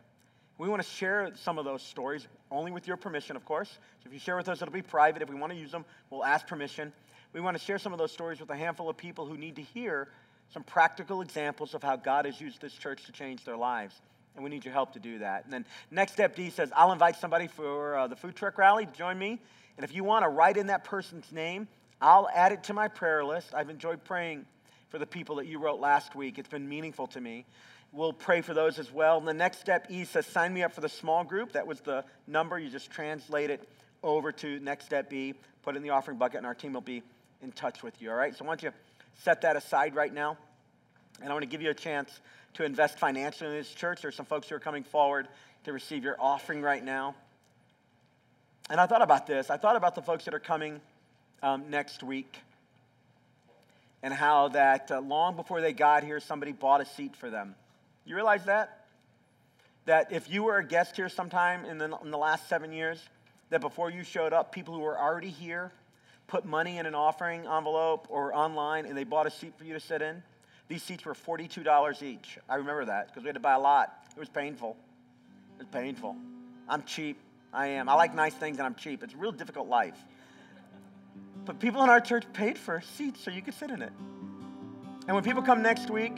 We 0.58 0.68
want 0.68 0.82
to 0.82 0.88
share 0.88 1.30
some 1.36 1.58
of 1.58 1.64
those 1.64 1.82
stories, 1.82 2.26
only 2.50 2.72
with 2.72 2.88
your 2.88 2.96
permission, 2.96 3.36
of 3.36 3.44
course. 3.44 3.68
So, 3.70 4.06
if 4.06 4.12
you 4.12 4.18
share 4.18 4.36
with 4.36 4.48
us, 4.48 4.60
it'll 4.60 4.74
be 4.74 4.82
private. 4.82 5.22
If 5.22 5.30
we 5.30 5.36
want 5.36 5.52
to 5.52 5.58
use 5.58 5.70
them, 5.70 5.84
we'll 6.10 6.24
ask 6.24 6.48
permission. 6.48 6.92
We 7.32 7.40
want 7.40 7.56
to 7.56 7.62
share 7.62 7.78
some 7.78 7.92
of 7.92 7.98
those 7.98 8.12
stories 8.12 8.40
with 8.40 8.50
a 8.50 8.56
handful 8.56 8.88
of 8.88 8.96
people 8.96 9.26
who 9.26 9.36
need 9.36 9.56
to 9.56 9.62
hear 9.62 10.08
some 10.54 10.62
practical 10.62 11.20
examples 11.20 11.74
of 11.74 11.82
how 11.82 11.96
God 11.96 12.24
has 12.24 12.40
used 12.40 12.60
this 12.60 12.72
church 12.72 13.04
to 13.06 13.12
change 13.12 13.44
their 13.44 13.56
lives. 13.56 14.00
And 14.36 14.44
we 14.44 14.50
need 14.50 14.64
your 14.64 14.72
help 14.72 14.92
to 14.92 15.00
do 15.00 15.18
that. 15.18 15.44
And 15.44 15.52
then 15.52 15.66
next 15.90 16.12
step 16.12 16.34
D 16.34 16.48
says, 16.48 16.70
I'll 16.74 16.92
invite 16.92 17.16
somebody 17.16 17.48
for 17.48 17.96
uh, 17.96 18.06
the 18.06 18.16
food 18.16 18.36
truck 18.36 18.56
rally 18.56 18.86
to 18.86 18.92
join 18.92 19.18
me. 19.18 19.40
And 19.76 19.84
if 19.84 19.92
you 19.92 20.04
want 20.04 20.24
to 20.24 20.28
write 20.28 20.56
in 20.56 20.68
that 20.68 20.84
person's 20.84 21.30
name, 21.32 21.66
I'll 22.00 22.28
add 22.32 22.52
it 22.52 22.64
to 22.64 22.72
my 22.72 22.86
prayer 22.86 23.24
list. 23.24 23.52
I've 23.52 23.68
enjoyed 23.68 24.04
praying 24.04 24.46
for 24.90 24.98
the 24.98 25.06
people 25.06 25.36
that 25.36 25.46
you 25.46 25.58
wrote 25.58 25.80
last 25.80 26.14
week. 26.14 26.38
It's 26.38 26.48
been 26.48 26.68
meaningful 26.68 27.08
to 27.08 27.20
me. 27.20 27.46
We'll 27.92 28.12
pray 28.12 28.40
for 28.40 28.54
those 28.54 28.78
as 28.78 28.92
well. 28.92 29.18
And 29.18 29.26
the 29.26 29.34
next 29.34 29.58
step 29.58 29.86
E 29.90 30.04
says, 30.04 30.24
sign 30.24 30.54
me 30.54 30.62
up 30.62 30.72
for 30.72 30.80
the 30.80 30.88
small 30.88 31.24
group. 31.24 31.52
That 31.52 31.66
was 31.66 31.80
the 31.80 32.04
number. 32.28 32.58
You 32.58 32.70
just 32.70 32.90
translate 32.92 33.50
it 33.50 33.68
over 34.04 34.30
to 34.30 34.60
next 34.60 34.84
step 34.84 35.10
B, 35.10 35.34
put 35.62 35.74
it 35.74 35.78
in 35.78 35.82
the 35.82 35.90
offering 35.90 36.18
bucket, 36.18 36.38
and 36.38 36.46
our 36.46 36.54
team 36.54 36.74
will 36.74 36.80
be 36.80 37.02
in 37.42 37.50
touch 37.52 37.82
with 37.82 38.00
you, 38.00 38.10
all 38.10 38.16
right? 38.16 38.36
So 38.36 38.44
why 38.44 38.52
don't 38.52 38.62
you 38.62 38.70
set 39.22 39.42
that 39.42 39.56
aside 39.56 39.94
right 39.94 40.12
now? 40.12 40.36
And 41.20 41.30
I 41.30 41.32
want 41.32 41.42
to 41.42 41.48
give 41.48 41.62
you 41.62 41.70
a 41.70 41.74
chance 41.74 42.10
to 42.54 42.64
invest 42.64 42.98
financially 42.98 43.50
in 43.50 43.56
this 43.56 43.72
church. 43.72 44.02
There's 44.02 44.14
some 44.14 44.26
folks 44.26 44.48
who 44.48 44.56
are 44.56 44.60
coming 44.60 44.84
forward 44.84 45.28
to 45.64 45.72
receive 45.72 46.04
your 46.04 46.16
offering 46.20 46.62
right 46.62 46.82
now. 46.82 47.14
And 48.70 48.80
I 48.80 48.86
thought 48.86 49.02
about 49.02 49.26
this. 49.26 49.50
I 49.50 49.56
thought 49.56 49.76
about 49.76 49.94
the 49.94 50.02
folks 50.02 50.24
that 50.24 50.34
are 50.34 50.40
coming 50.40 50.80
um, 51.42 51.70
next 51.70 52.02
week 52.02 52.38
and 54.02 54.12
how 54.12 54.48
that 54.48 54.90
uh, 54.90 55.00
long 55.00 55.36
before 55.36 55.60
they 55.60 55.72
got 55.72 56.04
here, 56.04 56.20
somebody 56.20 56.52
bought 56.52 56.80
a 56.80 56.84
seat 56.84 57.16
for 57.16 57.30
them. 57.30 57.54
You 58.04 58.14
realize 58.14 58.44
that? 58.44 58.86
That 59.86 60.12
if 60.12 60.30
you 60.30 60.44
were 60.44 60.58
a 60.58 60.66
guest 60.66 60.96
here 60.96 61.08
sometime 61.08 61.64
in 61.64 61.78
the, 61.78 61.96
in 62.02 62.10
the 62.10 62.18
last 62.18 62.48
seven 62.48 62.72
years, 62.72 63.02
that 63.50 63.60
before 63.60 63.90
you 63.90 64.02
showed 64.02 64.32
up, 64.32 64.52
people 64.52 64.74
who 64.74 64.80
were 64.80 64.98
already 64.98 65.28
here 65.28 65.72
put 66.26 66.44
money 66.44 66.78
in 66.78 66.86
an 66.86 66.94
offering 66.94 67.46
envelope 67.46 68.06
or 68.08 68.34
online 68.34 68.86
and 68.86 68.96
they 68.96 69.04
bought 69.04 69.26
a 69.26 69.30
seat 69.30 69.54
for 69.56 69.64
you 69.64 69.74
to 69.74 69.80
sit 69.80 70.02
in. 70.02 70.22
These 70.68 70.82
seats 70.82 71.04
were 71.04 71.14
$42 71.14 72.02
each. 72.02 72.38
I 72.48 72.56
remember 72.56 72.86
that 72.86 73.08
because 73.08 73.22
we 73.22 73.28
had 73.28 73.34
to 73.34 73.40
buy 73.40 73.52
a 73.52 73.58
lot. 73.58 74.06
It 74.16 74.18
was 74.18 74.28
painful. 74.28 74.76
It 75.58 75.64
was 75.64 75.68
painful. 75.68 76.16
I'm 76.68 76.82
cheap. 76.84 77.18
I 77.52 77.68
am. 77.68 77.88
I 77.88 77.94
like 77.94 78.14
nice 78.14 78.34
things 78.34 78.58
and 78.58 78.66
I'm 78.66 78.74
cheap. 78.74 79.02
It's 79.02 79.14
a 79.14 79.16
real 79.16 79.32
difficult 79.32 79.68
life. 79.68 79.98
But 81.44 81.60
people 81.60 81.82
in 81.82 81.90
our 81.90 82.00
church 82.00 82.24
paid 82.32 82.56
for 82.56 82.82
seats 82.96 83.20
so 83.20 83.30
you 83.30 83.42
could 83.42 83.54
sit 83.54 83.70
in 83.70 83.82
it. 83.82 83.92
And 85.06 85.14
when 85.14 85.22
people 85.22 85.42
come 85.42 85.62
next 85.62 85.90
week, 85.90 86.14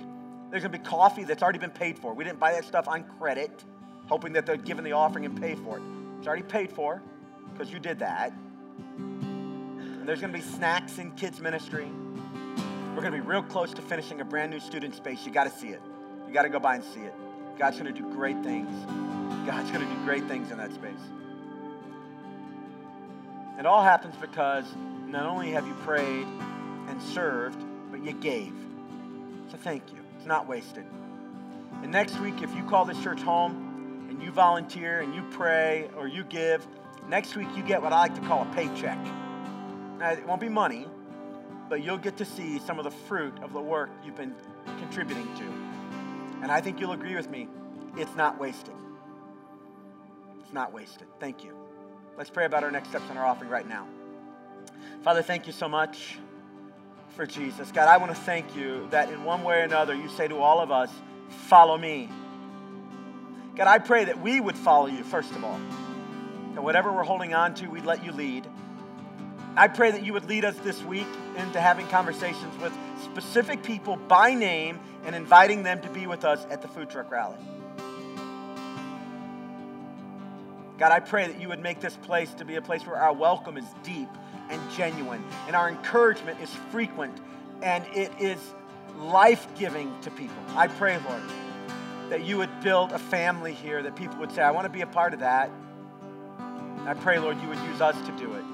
there's 0.50 0.62
going 0.62 0.72
to 0.72 0.78
be 0.78 0.84
coffee 0.84 1.24
that's 1.24 1.42
already 1.42 1.58
been 1.58 1.70
paid 1.70 1.98
for. 1.98 2.14
We 2.14 2.22
didn't 2.22 2.38
buy 2.38 2.52
that 2.52 2.64
stuff 2.64 2.86
on 2.86 3.04
credit. 3.18 3.64
hoping 4.06 4.32
that 4.34 4.46
they'd 4.46 4.64
give 4.64 4.78
in 4.78 4.84
the 4.84 4.92
offering 4.92 5.24
and 5.24 5.40
pay 5.40 5.56
for 5.56 5.78
it. 5.78 5.82
It's 6.18 6.26
already 6.26 6.44
paid 6.44 6.70
for 6.70 7.02
because 7.52 7.72
you 7.72 7.80
did 7.80 7.98
that. 7.98 8.32
There's 10.06 10.20
going 10.20 10.32
to 10.32 10.38
be 10.38 10.44
snacks 10.44 10.98
in 10.98 11.10
kids' 11.12 11.40
ministry. 11.40 11.88
We're 12.94 13.02
going 13.02 13.12
to 13.12 13.18
be 13.18 13.26
real 13.26 13.42
close 13.42 13.74
to 13.74 13.82
finishing 13.82 14.20
a 14.20 14.24
brand 14.24 14.52
new 14.52 14.60
student 14.60 14.94
space. 14.94 15.26
You 15.26 15.32
got 15.32 15.52
to 15.52 15.58
see 15.58 15.68
it. 15.68 15.82
You 16.28 16.32
got 16.32 16.42
to 16.42 16.48
go 16.48 16.60
by 16.60 16.76
and 16.76 16.84
see 16.84 17.00
it. 17.00 17.12
God's 17.58 17.76
going 17.80 17.92
to 17.92 18.00
do 18.00 18.08
great 18.14 18.40
things. 18.44 18.70
God's 19.48 19.68
going 19.72 19.86
to 19.86 19.92
do 19.92 20.04
great 20.04 20.24
things 20.28 20.52
in 20.52 20.58
that 20.58 20.72
space. 20.72 20.92
It 23.58 23.66
all 23.66 23.82
happens 23.82 24.14
because 24.20 24.64
not 25.08 25.26
only 25.26 25.50
have 25.50 25.66
you 25.66 25.74
prayed 25.82 26.28
and 26.88 27.02
served, 27.02 27.60
but 27.90 28.04
you 28.04 28.12
gave. 28.12 28.54
So 29.50 29.56
thank 29.56 29.92
you. 29.92 29.98
It's 30.18 30.26
not 30.26 30.46
wasted. 30.46 30.84
And 31.82 31.90
next 31.90 32.20
week, 32.20 32.42
if 32.42 32.54
you 32.54 32.62
call 32.62 32.84
this 32.84 33.02
church 33.02 33.22
home 33.22 34.06
and 34.08 34.22
you 34.22 34.30
volunteer 34.30 35.00
and 35.00 35.16
you 35.16 35.24
pray 35.32 35.90
or 35.96 36.06
you 36.06 36.22
give, 36.22 36.64
next 37.08 37.34
week 37.34 37.48
you 37.56 37.64
get 37.64 37.82
what 37.82 37.92
I 37.92 38.02
like 38.02 38.14
to 38.14 38.20
call 38.20 38.42
a 38.42 38.54
paycheck. 38.54 38.98
It 40.00 40.26
won't 40.26 40.40
be 40.40 40.48
money, 40.48 40.86
but 41.68 41.82
you'll 41.82 41.98
get 41.98 42.16
to 42.18 42.24
see 42.24 42.58
some 42.58 42.78
of 42.78 42.84
the 42.84 42.90
fruit 42.90 43.34
of 43.42 43.52
the 43.52 43.60
work 43.60 43.90
you've 44.04 44.16
been 44.16 44.34
contributing 44.78 45.26
to. 45.36 46.42
And 46.42 46.52
I 46.52 46.60
think 46.60 46.80
you'll 46.80 46.92
agree 46.92 47.16
with 47.16 47.30
me, 47.30 47.48
it's 47.96 48.14
not 48.14 48.38
wasted. 48.38 48.74
It's 50.40 50.52
not 50.52 50.72
wasted. 50.72 51.08
Thank 51.18 51.42
you. 51.42 51.56
Let's 52.16 52.30
pray 52.30 52.44
about 52.44 52.62
our 52.62 52.70
next 52.70 52.90
steps 52.90 53.04
in 53.10 53.16
our 53.16 53.24
offering 53.24 53.50
right 53.50 53.68
now. 53.68 53.86
Father, 55.02 55.22
thank 55.22 55.46
you 55.46 55.52
so 55.52 55.68
much 55.68 56.18
for 57.16 57.26
Jesus. 57.26 57.72
God, 57.72 57.88
I 57.88 57.96
want 57.96 58.14
to 58.14 58.20
thank 58.20 58.54
you 58.54 58.86
that 58.90 59.10
in 59.10 59.24
one 59.24 59.42
way 59.42 59.60
or 59.60 59.62
another, 59.62 59.94
you 59.94 60.08
say 60.10 60.28
to 60.28 60.36
all 60.36 60.60
of 60.60 60.70
us, 60.70 60.90
follow 61.48 61.76
me. 61.76 62.08
God, 63.56 63.66
I 63.66 63.78
pray 63.78 64.04
that 64.04 64.20
we 64.20 64.38
would 64.38 64.56
follow 64.56 64.86
you, 64.86 65.02
first 65.02 65.30
of 65.32 65.42
all. 65.42 65.54
And 65.54 66.62
whatever 66.62 66.92
we're 66.92 67.02
holding 67.02 67.32
on 67.34 67.54
to, 67.54 67.66
we'd 67.68 67.86
let 67.86 68.04
you 68.04 68.12
lead. 68.12 68.46
I 69.58 69.68
pray 69.68 69.90
that 69.90 70.04
you 70.04 70.12
would 70.12 70.28
lead 70.28 70.44
us 70.44 70.54
this 70.58 70.82
week 70.82 71.06
into 71.36 71.60
having 71.60 71.86
conversations 71.88 72.60
with 72.60 72.76
specific 73.02 73.62
people 73.62 73.96
by 73.96 74.34
name 74.34 74.78
and 75.06 75.14
inviting 75.14 75.62
them 75.62 75.80
to 75.80 75.88
be 75.88 76.06
with 76.06 76.26
us 76.26 76.46
at 76.50 76.60
the 76.60 76.68
food 76.68 76.90
truck 76.90 77.10
rally. 77.10 77.38
God, 80.76 80.92
I 80.92 81.00
pray 81.00 81.26
that 81.26 81.40
you 81.40 81.48
would 81.48 81.62
make 81.62 81.80
this 81.80 81.96
place 81.96 82.34
to 82.34 82.44
be 82.44 82.56
a 82.56 82.62
place 82.62 82.86
where 82.86 82.96
our 82.96 83.14
welcome 83.14 83.56
is 83.56 83.64
deep 83.82 84.10
and 84.50 84.60
genuine, 84.72 85.24
and 85.46 85.56
our 85.56 85.70
encouragement 85.70 86.38
is 86.42 86.50
frequent, 86.70 87.18
and 87.62 87.82
it 87.94 88.12
is 88.20 88.38
life 88.98 89.46
giving 89.58 89.98
to 90.02 90.10
people. 90.10 90.36
I 90.54 90.68
pray, 90.68 90.98
Lord, 90.98 91.22
that 92.10 92.24
you 92.26 92.36
would 92.36 92.60
build 92.60 92.92
a 92.92 92.98
family 92.98 93.54
here 93.54 93.82
that 93.82 93.96
people 93.96 94.18
would 94.18 94.32
say, 94.32 94.42
I 94.42 94.50
want 94.50 94.66
to 94.66 94.70
be 94.70 94.82
a 94.82 94.86
part 94.86 95.14
of 95.14 95.20
that. 95.20 95.50
I 96.84 96.92
pray, 96.92 97.18
Lord, 97.18 97.40
you 97.40 97.48
would 97.48 97.58
use 97.60 97.80
us 97.80 97.96
to 98.06 98.12
do 98.18 98.34
it. 98.34 98.44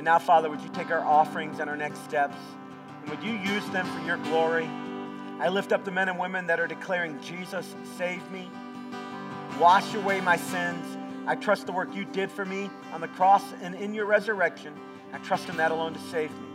And 0.00 0.06
now, 0.06 0.18
Father, 0.18 0.48
would 0.48 0.62
you 0.62 0.70
take 0.70 0.90
our 0.90 1.04
offerings 1.04 1.58
and 1.60 1.68
our 1.68 1.76
next 1.76 2.02
steps, 2.04 2.38
and 3.02 3.10
would 3.10 3.22
you 3.22 3.32
use 3.32 3.68
them 3.68 3.86
for 3.86 4.02
your 4.06 4.16
glory? 4.16 4.64
I 5.38 5.50
lift 5.50 5.72
up 5.72 5.84
the 5.84 5.90
men 5.90 6.08
and 6.08 6.18
women 6.18 6.46
that 6.46 6.58
are 6.58 6.66
declaring, 6.66 7.20
Jesus, 7.20 7.74
save 7.98 8.22
me. 8.30 8.50
Wash 9.60 9.92
away 9.92 10.22
my 10.22 10.38
sins. 10.38 10.86
I 11.26 11.34
trust 11.34 11.66
the 11.66 11.72
work 11.72 11.94
you 11.94 12.06
did 12.06 12.32
for 12.32 12.46
me 12.46 12.70
on 12.94 13.02
the 13.02 13.08
cross 13.08 13.44
and 13.60 13.74
in 13.74 13.92
your 13.92 14.06
resurrection. 14.06 14.72
I 15.12 15.18
trust 15.18 15.50
in 15.50 15.58
that 15.58 15.70
alone 15.70 15.92
to 15.92 16.00
save 16.10 16.30
me. 16.30 16.46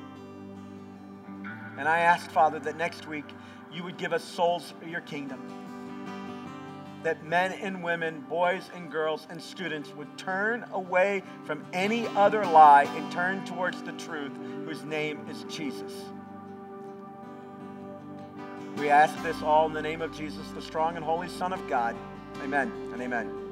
And 1.78 1.88
I 1.88 2.00
ask, 2.00 2.32
Father, 2.32 2.58
that 2.58 2.78
next 2.78 3.08
week 3.08 3.26
you 3.72 3.84
would 3.84 3.98
give 3.98 4.12
us 4.12 4.24
souls 4.24 4.74
for 4.82 4.88
your 4.88 5.02
kingdom. 5.02 5.65
That 7.06 7.24
men 7.24 7.52
and 7.52 7.84
women, 7.84 8.26
boys 8.28 8.72
and 8.74 8.92
girls, 8.92 9.28
and 9.30 9.40
students 9.40 9.94
would 9.96 10.18
turn 10.18 10.66
away 10.72 11.22
from 11.44 11.64
any 11.72 12.08
other 12.08 12.44
lie 12.44 12.86
and 12.96 13.12
turn 13.12 13.46
towards 13.46 13.84
the 13.84 13.92
truth, 13.92 14.32
whose 14.66 14.84
name 14.84 15.20
is 15.30 15.44
Jesus. 15.44 15.94
We 18.78 18.90
ask 18.90 19.22
this 19.22 19.40
all 19.44 19.68
in 19.68 19.74
the 19.74 19.84
name 19.84 20.02
of 20.02 20.18
Jesus, 20.18 20.48
the 20.56 20.64
strong 20.64 20.96
and 20.96 21.06
holy 21.06 21.30
Son 21.30 21.54
of 21.54 21.68
God. 21.68 21.96
Amen 22.42 22.72
and 22.92 23.00
amen. 23.00 23.45